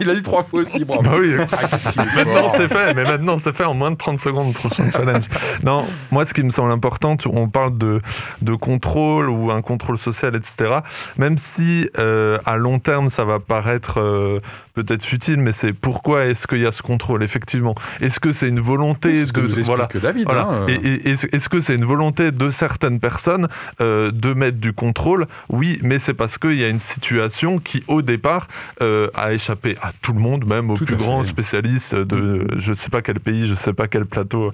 il 0.00 0.10
a 0.10 0.14
dit 0.14 0.22
trois 0.22 0.42
fois 0.44 0.60
aussi, 0.60 0.84
bravo. 0.84 1.02
bah 1.02 1.16
oui, 1.18 1.34
Ah, 1.38 2.04
Maintenant 2.16 2.48
c'est 2.56 2.68
fait, 2.68 2.94
mais 2.94 3.04
maintenant 3.04 3.38
c'est 3.38 3.52
fait 3.54 3.64
en 3.64 3.74
moins 3.74 3.90
de 3.90 3.96
30 3.96 4.18
secondes, 4.18 4.52
prochain 4.54 4.90
challenge. 4.90 5.24
Non, 5.62 5.84
moi 6.10 6.24
ce 6.24 6.34
qui 6.34 6.42
me 6.42 6.50
semble 6.50 6.72
important, 6.72 7.16
on 7.26 7.48
parle 7.48 7.76
de, 7.78 8.00
de 8.42 8.54
contrôle 8.54 9.28
ou 9.28 9.50
un 9.50 9.62
contrôle 9.62 9.98
social, 9.98 10.34
etc. 10.36 10.78
Même 11.16 11.38
si 11.38 11.88
euh, 11.98 12.38
à 12.46 12.56
long 12.56 12.78
terme 12.78 13.08
ça 13.08 13.24
va 13.24 13.38
paraître 13.40 14.00
euh, 14.00 14.40
peut-être 14.82 15.04
futile, 15.04 15.38
mais 15.38 15.52
c'est 15.52 15.72
pourquoi 15.72 16.26
est-ce 16.26 16.46
qu'il 16.46 16.58
y 16.58 16.66
a 16.66 16.72
ce 16.72 16.82
contrôle, 16.82 17.22
effectivement? 17.22 17.74
Est-ce 18.00 18.20
que 18.20 18.32
c'est 18.32 18.48
une 18.48 18.60
volonté 18.60 19.26
ce 19.26 19.32
de... 19.32 19.62
voilà, 19.62 19.88
David. 20.00 20.24
voilà. 20.24 20.42
hein, 20.42 20.66
euh. 20.68 20.68
Et, 20.68 20.74
et- 20.74 21.10
est-ce 21.10 21.26
est-ce 21.32 21.48
que 21.48 21.60
c'est 21.60 21.74
une 21.74 21.84
volonté 21.84 22.30
de 22.32 22.50
certaines 22.50 23.00
personnes 23.00 23.48
euh, 23.80 24.10
de 24.10 24.32
mettre 24.34 24.58
du 24.58 24.72
contrôle? 24.72 25.26
Oui, 25.48 25.78
mais 25.82 25.98
c'est 25.98 26.14
parce 26.14 26.38
qu'il 26.38 26.54
y 26.56 26.64
a 26.64 26.68
une 26.68 26.80
situation 26.80 27.58
qui, 27.58 27.82
au 27.88 28.02
départ, 28.02 28.48
euh, 28.82 29.08
a 29.14 29.32
échappé 29.32 29.76
à 29.82 29.90
tout 30.02 30.12
le 30.12 30.20
monde, 30.20 30.46
même 30.46 30.70
aux 30.70 30.76
Tout 30.76 30.84
plus 30.84 30.96
fait. 30.96 31.02
grands 31.02 31.24
spécialistes 31.24 31.94
de 31.94 32.46
je 32.56 32.70
ne 32.70 32.74
sais 32.76 32.90
pas 32.90 33.02
quel 33.02 33.20
pays, 33.20 33.46
je 33.46 33.50
ne 33.52 33.56
sais 33.56 33.72
pas 33.72 33.88
quel 33.88 34.06
plateau 34.06 34.52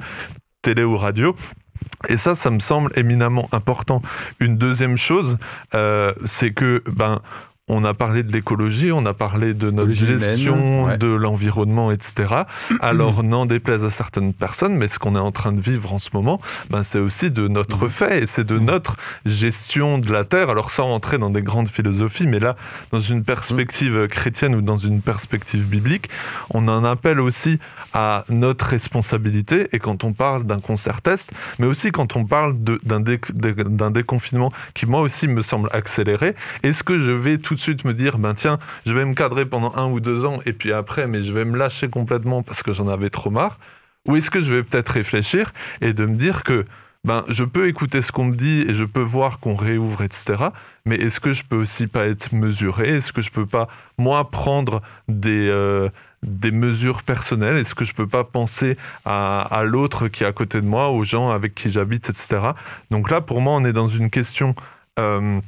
télé 0.62 0.82
ou 0.84 0.96
radio. 0.96 1.36
Et 2.08 2.16
ça, 2.16 2.34
ça 2.34 2.50
me 2.50 2.58
semble 2.58 2.90
éminemment 2.96 3.48
important. 3.52 4.02
Une 4.40 4.56
deuxième 4.56 4.96
chose, 4.96 5.36
euh, 5.74 6.12
c'est 6.24 6.50
que 6.50 6.82
ben 6.90 7.20
on 7.68 7.82
a 7.82 7.94
parlé 7.94 8.22
de 8.22 8.32
l'écologie, 8.32 8.92
on 8.92 9.04
a 9.06 9.12
parlé 9.14 9.52
de 9.52 9.72
notre 9.72 9.90
humaine, 10.00 10.18
gestion, 10.18 10.84
ouais. 10.84 10.98
de 10.98 11.08
l'environnement, 11.08 11.90
etc. 11.90 12.42
Alors, 12.80 13.24
n'en 13.24 13.44
déplaise 13.44 13.84
à 13.84 13.90
certaines 13.90 14.32
personnes, 14.32 14.76
mais 14.76 14.86
ce 14.86 15.00
qu'on 15.00 15.16
est 15.16 15.20
en 15.20 15.32
train 15.32 15.50
de 15.50 15.60
vivre 15.60 15.92
en 15.92 15.98
ce 15.98 16.10
moment, 16.14 16.40
ben, 16.70 16.84
c'est 16.84 17.00
aussi 17.00 17.32
de 17.32 17.48
notre 17.48 17.82
Mhm. 17.84 17.88
fait 17.90 18.22
et 18.22 18.26
c'est 18.26 18.44
de 18.44 18.60
notre 18.60 18.96
gestion 19.24 19.98
de 19.98 20.12
la 20.12 20.24
Terre. 20.24 20.48
Alors, 20.48 20.70
sans 20.70 20.88
entrer 20.92 21.18
dans 21.18 21.30
des 21.30 21.42
grandes 21.42 21.68
philosophies, 21.68 22.28
mais 22.28 22.38
là, 22.38 22.54
dans 22.92 23.00
une 23.00 23.24
perspective 23.24 24.06
chrétienne 24.06 24.54
ou 24.54 24.62
dans 24.62 24.78
une 24.78 25.00
perspective 25.00 25.66
biblique, 25.66 26.08
on 26.50 26.68
en 26.68 26.84
appelle 26.84 27.18
aussi 27.18 27.58
à 27.92 28.24
notre 28.28 28.66
responsabilité. 28.66 29.66
Et 29.72 29.80
quand 29.80 30.04
on 30.04 30.12
parle 30.12 30.44
d'un 30.44 30.60
concert 30.60 31.02
test, 31.02 31.32
mais 31.58 31.66
aussi 31.66 31.90
quand 31.90 32.14
on 32.16 32.26
parle 32.26 32.54
dé- 32.56 32.78
d'un 33.34 33.90
déconfinement 33.90 34.52
qui, 34.74 34.86
moi 34.86 35.00
aussi, 35.00 35.26
me 35.26 35.42
semble 35.42 35.68
accéléré, 35.72 36.36
est-ce 36.62 36.84
que 36.84 37.00
je 37.00 37.10
vais 37.10 37.38
tout 37.38 37.55
de 37.56 37.60
suite 37.60 37.84
me 37.84 37.92
dire, 37.92 38.18
ben 38.18 38.34
tiens, 38.34 38.58
je 38.86 38.92
vais 38.92 39.04
me 39.04 39.14
cadrer 39.14 39.44
pendant 39.44 39.74
un 39.76 39.86
ou 39.86 39.98
deux 39.98 40.24
ans 40.24 40.38
et 40.46 40.52
puis 40.52 40.72
après, 40.72 41.08
mais 41.08 41.22
je 41.22 41.32
vais 41.32 41.44
me 41.44 41.58
lâcher 41.58 41.88
complètement 41.88 42.42
parce 42.42 42.62
que 42.62 42.72
j'en 42.72 42.88
avais 42.88 43.10
trop 43.10 43.30
marre 43.30 43.58
Ou 44.06 44.16
est-ce 44.16 44.30
que 44.30 44.40
je 44.40 44.54
vais 44.54 44.62
peut-être 44.62 44.90
réfléchir 44.90 45.52
et 45.80 45.92
de 45.92 46.06
me 46.06 46.14
dire 46.14 46.44
que 46.44 46.64
ben, 47.06 47.24
je 47.28 47.44
peux 47.44 47.68
écouter 47.68 48.02
ce 48.02 48.10
qu'on 48.10 48.24
me 48.24 48.34
dit 48.34 48.64
et 48.68 48.74
je 48.74 48.84
peux 48.84 49.00
voir 49.00 49.38
qu'on 49.38 49.54
réouvre, 49.54 50.02
etc. 50.02 50.46
Mais 50.86 50.96
est-ce 50.96 51.20
que 51.20 51.32
je 51.32 51.44
peux 51.44 51.56
aussi 51.56 51.86
pas 51.86 52.04
être 52.06 52.34
mesuré? 52.34 52.96
Est-ce 52.96 53.12
que 53.12 53.22
je 53.22 53.30
peux 53.30 53.46
pas, 53.46 53.68
moi, 53.96 54.28
prendre 54.28 54.82
des, 55.06 55.48
euh, 55.48 55.88
des 56.24 56.50
mesures 56.50 57.04
personnelles? 57.04 57.58
Est-ce 57.58 57.76
que 57.76 57.84
je 57.84 57.94
peux 57.94 58.08
pas 58.08 58.24
penser 58.24 58.76
à, 59.04 59.62
l'autre 59.64 60.08
qui 60.08 60.24
est 60.24 60.26
à 60.26 60.32
côté 60.32 60.60
de 60.60 60.66
moi, 60.66 60.90
aux 60.90 61.04
gens 61.04 61.30
avec 61.30 61.54
qui 61.54 61.70
j'habite, 61.70 62.10
etc. 62.10 62.40
Donc 62.90 63.08
là, 63.08 63.20
pour 63.20 63.40
moi, 63.40 63.54
on 63.54 63.64
est 63.64 63.72
dans 63.72 63.88
une 63.88 64.10
question... 64.10 64.56
euh, 64.98 65.40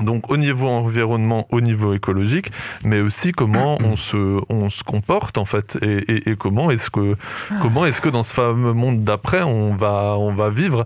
donc 0.00 0.30
au 0.30 0.36
niveau 0.36 0.68
environnement, 0.68 1.48
au 1.50 1.60
niveau 1.60 1.92
écologique, 1.92 2.52
mais 2.84 3.00
aussi 3.00 3.32
comment 3.32 3.78
on 3.84 3.96
se, 3.96 4.40
on 4.48 4.68
se 4.70 4.84
comporte 4.84 5.38
en 5.38 5.44
fait 5.44 5.76
et, 5.82 5.96
et- 6.12 6.30
et 6.30 6.36
comment 6.36 6.70
est-ce 6.70 6.90
que 6.90 7.16
comment 7.62 7.84
est-ce 7.86 8.00
que 8.00 8.08
dans 8.08 8.22
ce 8.22 8.32
fameux 8.32 8.72
monde 8.74 9.02
d'après 9.02 9.42
on 9.42 9.74
va 9.74 10.14
on 10.18 10.32
va 10.32 10.50
vivre. 10.50 10.84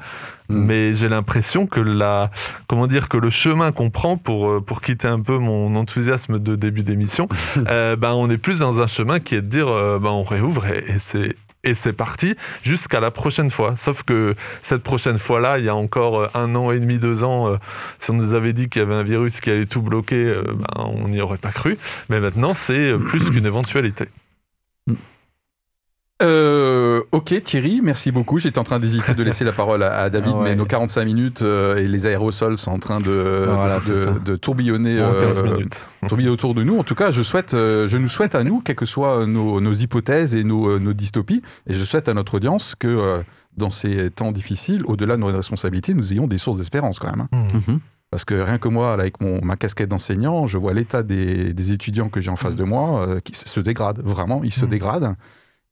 Mm. 0.48 0.64
Mais 0.66 0.94
j'ai 0.94 1.08
l'impression 1.08 1.66
que 1.66 1.78
la 1.80 2.30
comment 2.68 2.86
dire 2.86 3.08
que 3.08 3.16
le 3.16 3.30
chemin 3.30 3.70
qu'on 3.72 3.90
prend 3.90 4.16
pour 4.16 4.48
euh, 4.48 4.60
pour 4.60 4.80
quitter 4.80 5.08
un 5.08 5.20
peu 5.20 5.38
mon 5.38 5.76
enthousiasme 5.76 6.38
de 6.38 6.56
début 6.56 6.82
d'émission, 6.82 7.28
euh, 7.70 7.96
ben 7.96 8.12
on 8.12 8.28
est 8.30 8.38
plus 8.38 8.60
dans 8.60 8.80
un 8.80 8.86
chemin 8.86 9.20
qui 9.20 9.34
est 9.34 9.42
de 9.42 9.46
dire 9.48 9.68
euh, 9.68 9.98
ben 9.98 10.10
on 10.10 10.22
réouvre 10.24 10.66
et, 10.66 10.84
et 10.88 10.98
c'est 10.98 11.36
et 11.64 11.74
c'est 11.74 11.92
parti 11.92 12.34
jusqu'à 12.62 13.00
la 13.00 13.10
prochaine 13.10 13.50
fois. 13.50 13.76
Sauf 13.76 14.02
que 14.02 14.34
cette 14.62 14.82
prochaine 14.82 15.18
fois-là, 15.18 15.58
il 15.58 15.64
y 15.64 15.68
a 15.68 15.76
encore 15.76 16.20
euh, 16.20 16.28
un 16.34 16.54
an 16.54 16.70
et 16.72 16.80
demi, 16.80 16.98
deux 16.98 17.24
ans, 17.24 17.48
euh, 17.48 17.56
si 17.98 18.10
on 18.10 18.14
nous 18.14 18.34
avait 18.34 18.52
dit 18.52 18.68
qu'il 18.68 18.80
y 18.80 18.84
avait 18.84 18.94
un 18.94 19.02
virus 19.04 19.40
qui 19.40 19.50
allait 19.50 19.66
tout 19.66 19.82
bloquer, 19.82 20.24
euh, 20.24 20.42
ben, 20.42 20.84
on 20.84 21.08
n'y 21.08 21.20
aurait 21.20 21.38
pas 21.38 21.52
cru. 21.52 21.78
Mais 22.08 22.20
maintenant, 22.20 22.54
c'est 22.54 22.96
plus 22.98 23.30
qu'une 23.30 23.46
éventualité. 23.46 24.06
Euh, 26.22 27.02
ok 27.12 27.42
Thierry, 27.42 27.80
merci 27.82 28.12
beaucoup. 28.12 28.38
J'étais 28.38 28.58
en 28.58 28.64
train 28.64 28.78
d'hésiter 28.78 29.14
de 29.14 29.22
laisser 29.22 29.44
la 29.44 29.52
parole 29.52 29.82
à, 29.82 30.02
à 30.02 30.10
David, 30.10 30.32
Ah 30.34 30.38
ouais. 30.38 30.44
mais 30.50 30.54
nos 30.56 30.64
45 30.66 31.04
minutes 31.04 31.42
euh, 31.42 31.76
et 31.76 31.88
les 31.88 32.06
aérosols 32.06 32.56
sont 32.58 32.70
en 32.70 32.78
train 32.78 33.00
de, 33.00 33.44
Voilà, 33.48 33.78
de, 33.78 33.82
c'est 33.84 34.04
ça. 34.04 34.10
de- 34.12 34.18
de 34.20 34.36
tourbillonner, 34.36 34.98
Moins 35.00 35.14
euh, 35.14 35.26
15 35.26 35.42
minutes. 35.42 35.86
tourbillonner 36.08 36.32
autour 36.32 36.54
de 36.54 36.62
nous. 36.62 36.78
En 36.78 36.84
tout 36.84 36.94
cas, 36.94 37.10
je, 37.10 37.22
souhaite, 37.22 37.54
euh, 37.54 37.88
je 37.88 37.96
nous 37.96 38.08
souhaite 38.08 38.34
à 38.34 38.44
nous, 38.44 38.60
quelles 38.60 38.76
que 38.76 38.86
soient 38.86 39.26
nos, 39.26 39.60
nos 39.60 39.72
hypothèses 39.74 40.34
et 40.34 40.44
nos, 40.44 40.78
nos 40.78 40.92
dystopies, 40.92 41.42
et 41.66 41.74
je 41.74 41.84
souhaite 41.84 42.08
à 42.08 42.14
notre 42.14 42.34
audience 42.34 42.74
que 42.78 42.86
euh, 42.88 43.18
dans 43.56 43.70
ces 43.70 44.10
temps 44.10 44.32
difficiles, 44.32 44.82
au-delà 44.86 45.16
de 45.16 45.20
nos 45.20 45.26
responsabilités, 45.26 45.92
nous 45.94 46.12
ayons 46.12 46.26
des 46.26 46.38
sources 46.38 46.58
d'espérance 46.58 46.98
quand 46.98 47.10
même. 47.14 47.26
hein. 47.32 47.46
Mhm. 47.54 47.62
Mhm. 47.74 47.80
Parce 48.10 48.26
que 48.26 48.34
rien 48.34 48.58
que 48.58 48.68
moi, 48.68 48.94
là, 48.96 49.02
avec 49.02 49.22
mon, 49.22 49.40
ma 49.42 49.56
casquette 49.56 49.88
d'enseignant, 49.88 50.46
je 50.46 50.58
vois 50.58 50.74
l'état 50.74 51.02
des, 51.02 51.54
des 51.54 51.72
étudiants 51.72 52.10
que 52.10 52.20
j'ai 52.20 52.30
en 52.30 52.36
face 52.36 52.56
de 52.56 52.62
moi 52.64 53.06
euh, 53.08 53.20
qui 53.20 53.32
se- 53.34 53.58
dégradent. 53.60 54.02
Vraiment, 54.04 54.42
ils 54.44 54.52
se 54.52 54.66
Mm. 54.66 54.68
dégradent. 54.68 55.14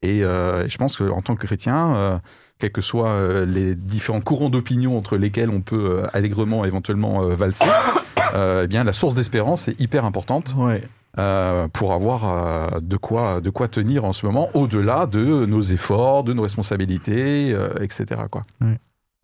Et 0.03 0.24
euh, 0.24 0.68
je 0.68 0.78
pense 0.78 0.96
qu'en 0.96 1.20
tant 1.20 1.36
que 1.36 1.46
chrétien, 1.46 1.94
euh, 1.94 2.18
quels 2.59 2.72
que 2.72 2.80
soient 2.80 3.11
euh, 3.11 3.44
les 3.44 3.74
différents 3.74 4.20
courants 4.20 4.48
d'opinion 4.48 4.96
entre 4.96 5.16
lesquels 5.16 5.51
on 5.51 5.61
peut 5.61 6.01
euh, 6.03 6.07
allègrement 6.14 6.64
éventuellement 6.64 7.20
valser, 7.28 7.64
eh 8.34 8.66
bien 8.66 8.84
la 8.84 8.92
source 8.92 9.14
d'espérance 9.14 9.68
est 9.68 9.78
hyper 9.80 10.05
importante. 10.05 10.55
Ouais. 10.57 10.82
euh, 11.18 11.66
pour 11.68 11.92
avoir 11.92 12.24
euh, 12.24 12.80
de, 12.80 12.96
quoi, 12.96 13.40
de 13.40 13.51
quoi 13.51 13.66
tenir 13.68 14.05
en 14.05 14.12
ce 14.12 14.24
moment, 14.24 14.48
au-delà 14.55 15.07
de 15.07 15.44
nos 15.44 15.61
efforts, 15.61 16.22
de 16.24 16.32
nos 16.32 16.42
responsabilités, 16.42 17.53
euh, 17.53 17.68
etc. 17.82 18.22
Quoi. 18.30 18.42
Oui. 18.61 18.74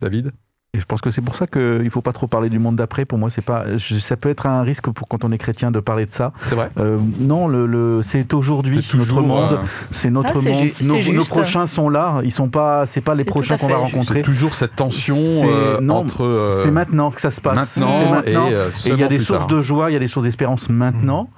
David? 0.01 0.31
Et 0.73 0.79
je 0.79 0.85
pense 0.85 1.01
que 1.01 1.09
c'est 1.09 1.21
pour 1.21 1.35
ça 1.35 1.47
qu'il 1.47 1.61
ne 1.83 1.89
faut 1.89 2.01
pas 2.01 2.11
trop 2.11 2.27
parler 2.27 2.49
du 2.49 2.59
monde 2.59 2.75
d'après. 2.75 3.05
Pour 3.05 3.17
moi, 3.17 3.29
c'est 3.29 3.41
pas. 3.43 3.77
je- 3.77 3.95
Ça 3.99 4.17
peut 4.17 4.29
être 4.29 4.45
un 4.45 4.61
risque 4.63 4.89
pour 4.89 5.07
quand 5.07 5.23
on 5.23 5.31
est 5.31 5.37
chrétien 5.37 5.71
de 5.71 5.79
parler 5.79 6.05
de 6.05 6.11
ça. 6.11 6.33
C'est 6.45 6.55
vrai 6.55 6.69
Euh, 6.77 6.97
non, 7.19 7.47
le, 7.47 7.65
le- 7.65 8.01
c'est 8.03 8.33
aujourd'hui 8.33 8.83
C'est 8.87 8.97
notre 8.97 9.21
monde. 9.21 9.53
euh, 9.53 9.57
C'est 9.91 10.09
notre 10.11 10.29
Ah, 10.31 10.49
monde. 10.49 10.53
ju- 10.63 10.73
c'est 10.75 10.83
nos, 11.13 11.23
prochains 11.23 11.67
sont 11.67 11.89
là. 11.89 12.19
Ils 12.23 12.31
sont 12.31 12.49
pas. 12.49 12.85
C'est 12.85 13.01
pas 13.01 13.15
les 13.15 13.23
prochains 13.23 13.57
qu'on 13.57 13.69
va 13.69 13.77
rencontrer. 13.77 14.19
c'est 14.19 14.21
toujours 14.23 14.53
cette 14.53 14.75
tension 14.75 15.17
euh, 15.17 15.79
non, 15.81 15.95
entre 15.95 16.23
euh, 16.25 16.51
C'est 16.63 16.69
maintenant 16.71 17.11
que 17.11 17.21
ça 17.21 17.31
se 17.31 17.39
passe. 17.41 17.55
maintenant 17.55 18.21
et, 18.23 18.35
euh, 18.35 18.69
Et 18.85 18.89
il 18.89 18.99
y 18.99 19.03
a 19.03 19.07
des 19.07 19.19
sources 19.19 19.39
tard. 19.39 19.47
de 19.47 19.61
joie, 19.61 19.89
il 19.89 19.93
y 19.93 19.97
a 19.97 19.99
des 19.99 20.07
sources 20.09 20.25
d'espérance 20.25 20.69
maintenant 20.69 21.29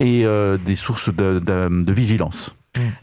et 0.00 0.24
euh, 0.24 0.56
des 0.56 0.74
sources 0.74 1.14
de, 1.14 1.38
de- 1.38 1.68
de 1.84 1.92
vigilance. 1.92 2.54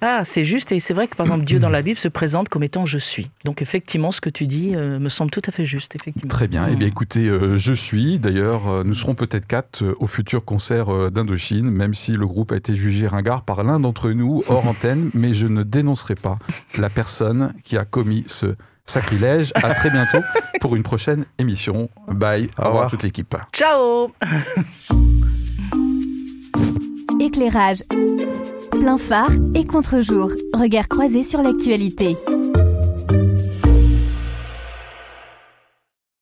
Ah, 0.01 0.21
c'est 0.23 0.43
juste, 0.45 0.71
et 0.71 0.79
c'est 0.79 0.93
vrai 0.93 1.07
que 1.07 1.15
par 1.15 1.25
exemple, 1.25 1.43
Dieu 1.43 1.59
dans 1.59 1.69
la 1.69 1.81
Bible 1.81 1.99
se 1.99 2.07
présente 2.07 2.47
comme 2.47 2.63
étant 2.63 2.85
je 2.85 2.97
suis. 2.97 3.29
Donc 3.43 3.61
effectivement, 3.61 4.11
ce 4.11 4.21
que 4.21 4.29
tu 4.29 4.47
dis 4.47 4.71
euh, 4.75 4.97
me 4.97 5.09
semble 5.09 5.29
tout 5.29 5.41
à 5.45 5.51
fait 5.51 5.65
juste, 5.65 5.93
effectivement. 5.95 6.29
Très 6.29 6.47
bien. 6.47 6.65
Eh 6.69 6.71
Mm. 6.75 6.79
bien, 6.79 6.87
écoutez, 6.87 7.27
euh, 7.27 7.57
je 7.57 7.73
suis. 7.73 8.17
D'ailleurs, 8.19 8.67
euh, 8.69 8.83
nous 8.85 8.93
serons 8.93 9.13
peut-être 9.15 9.45
quatre 9.45 9.83
euh, 9.83 9.93
au 9.99 10.07
futur 10.07 10.45
concert 10.45 10.89
euh, 10.93 11.09
d'Indochine, 11.09 11.69
même 11.69 11.93
si 11.93 12.13
le 12.13 12.25
groupe 12.25 12.53
a 12.53 12.55
été 12.55 12.75
jugé 12.77 13.07
ringard 13.07 13.41
par 13.43 13.63
l'un 13.63 13.79
d'entre 13.79 14.11
nous 14.11 14.41
hors 14.47 14.65
antenne, 14.69 15.09
mais 15.13 15.33
je 15.33 15.47
ne 15.47 15.63
dénoncerai 15.63 16.15
pas 16.15 16.39
la 16.77 16.89
personne 16.89 17.53
qui 17.63 17.77
a 17.77 17.83
commis 17.83 18.23
ce 18.27 18.55
sacrilège. 18.85 19.51
À 19.55 19.73
très 19.73 19.89
bientôt 19.89 20.19
pour 20.61 20.77
une 20.77 20.83
prochaine 20.83 21.25
émission. 21.39 21.89
Bye. 22.07 22.45
Au 22.57 22.63
revoir 22.63 22.67
revoir. 22.71 22.89
toute 22.89 23.03
l'équipe. 23.03 23.35
Ciao 23.51 24.11
Éclairage. 27.27 27.83
Plein 28.71 28.97
phare 28.97 29.31
et 29.53 29.65
contre-jour. 29.65 30.31
Regard 30.53 30.87
croisé 30.87 31.23
sur 31.23 31.41
l'actualité. 31.41 32.15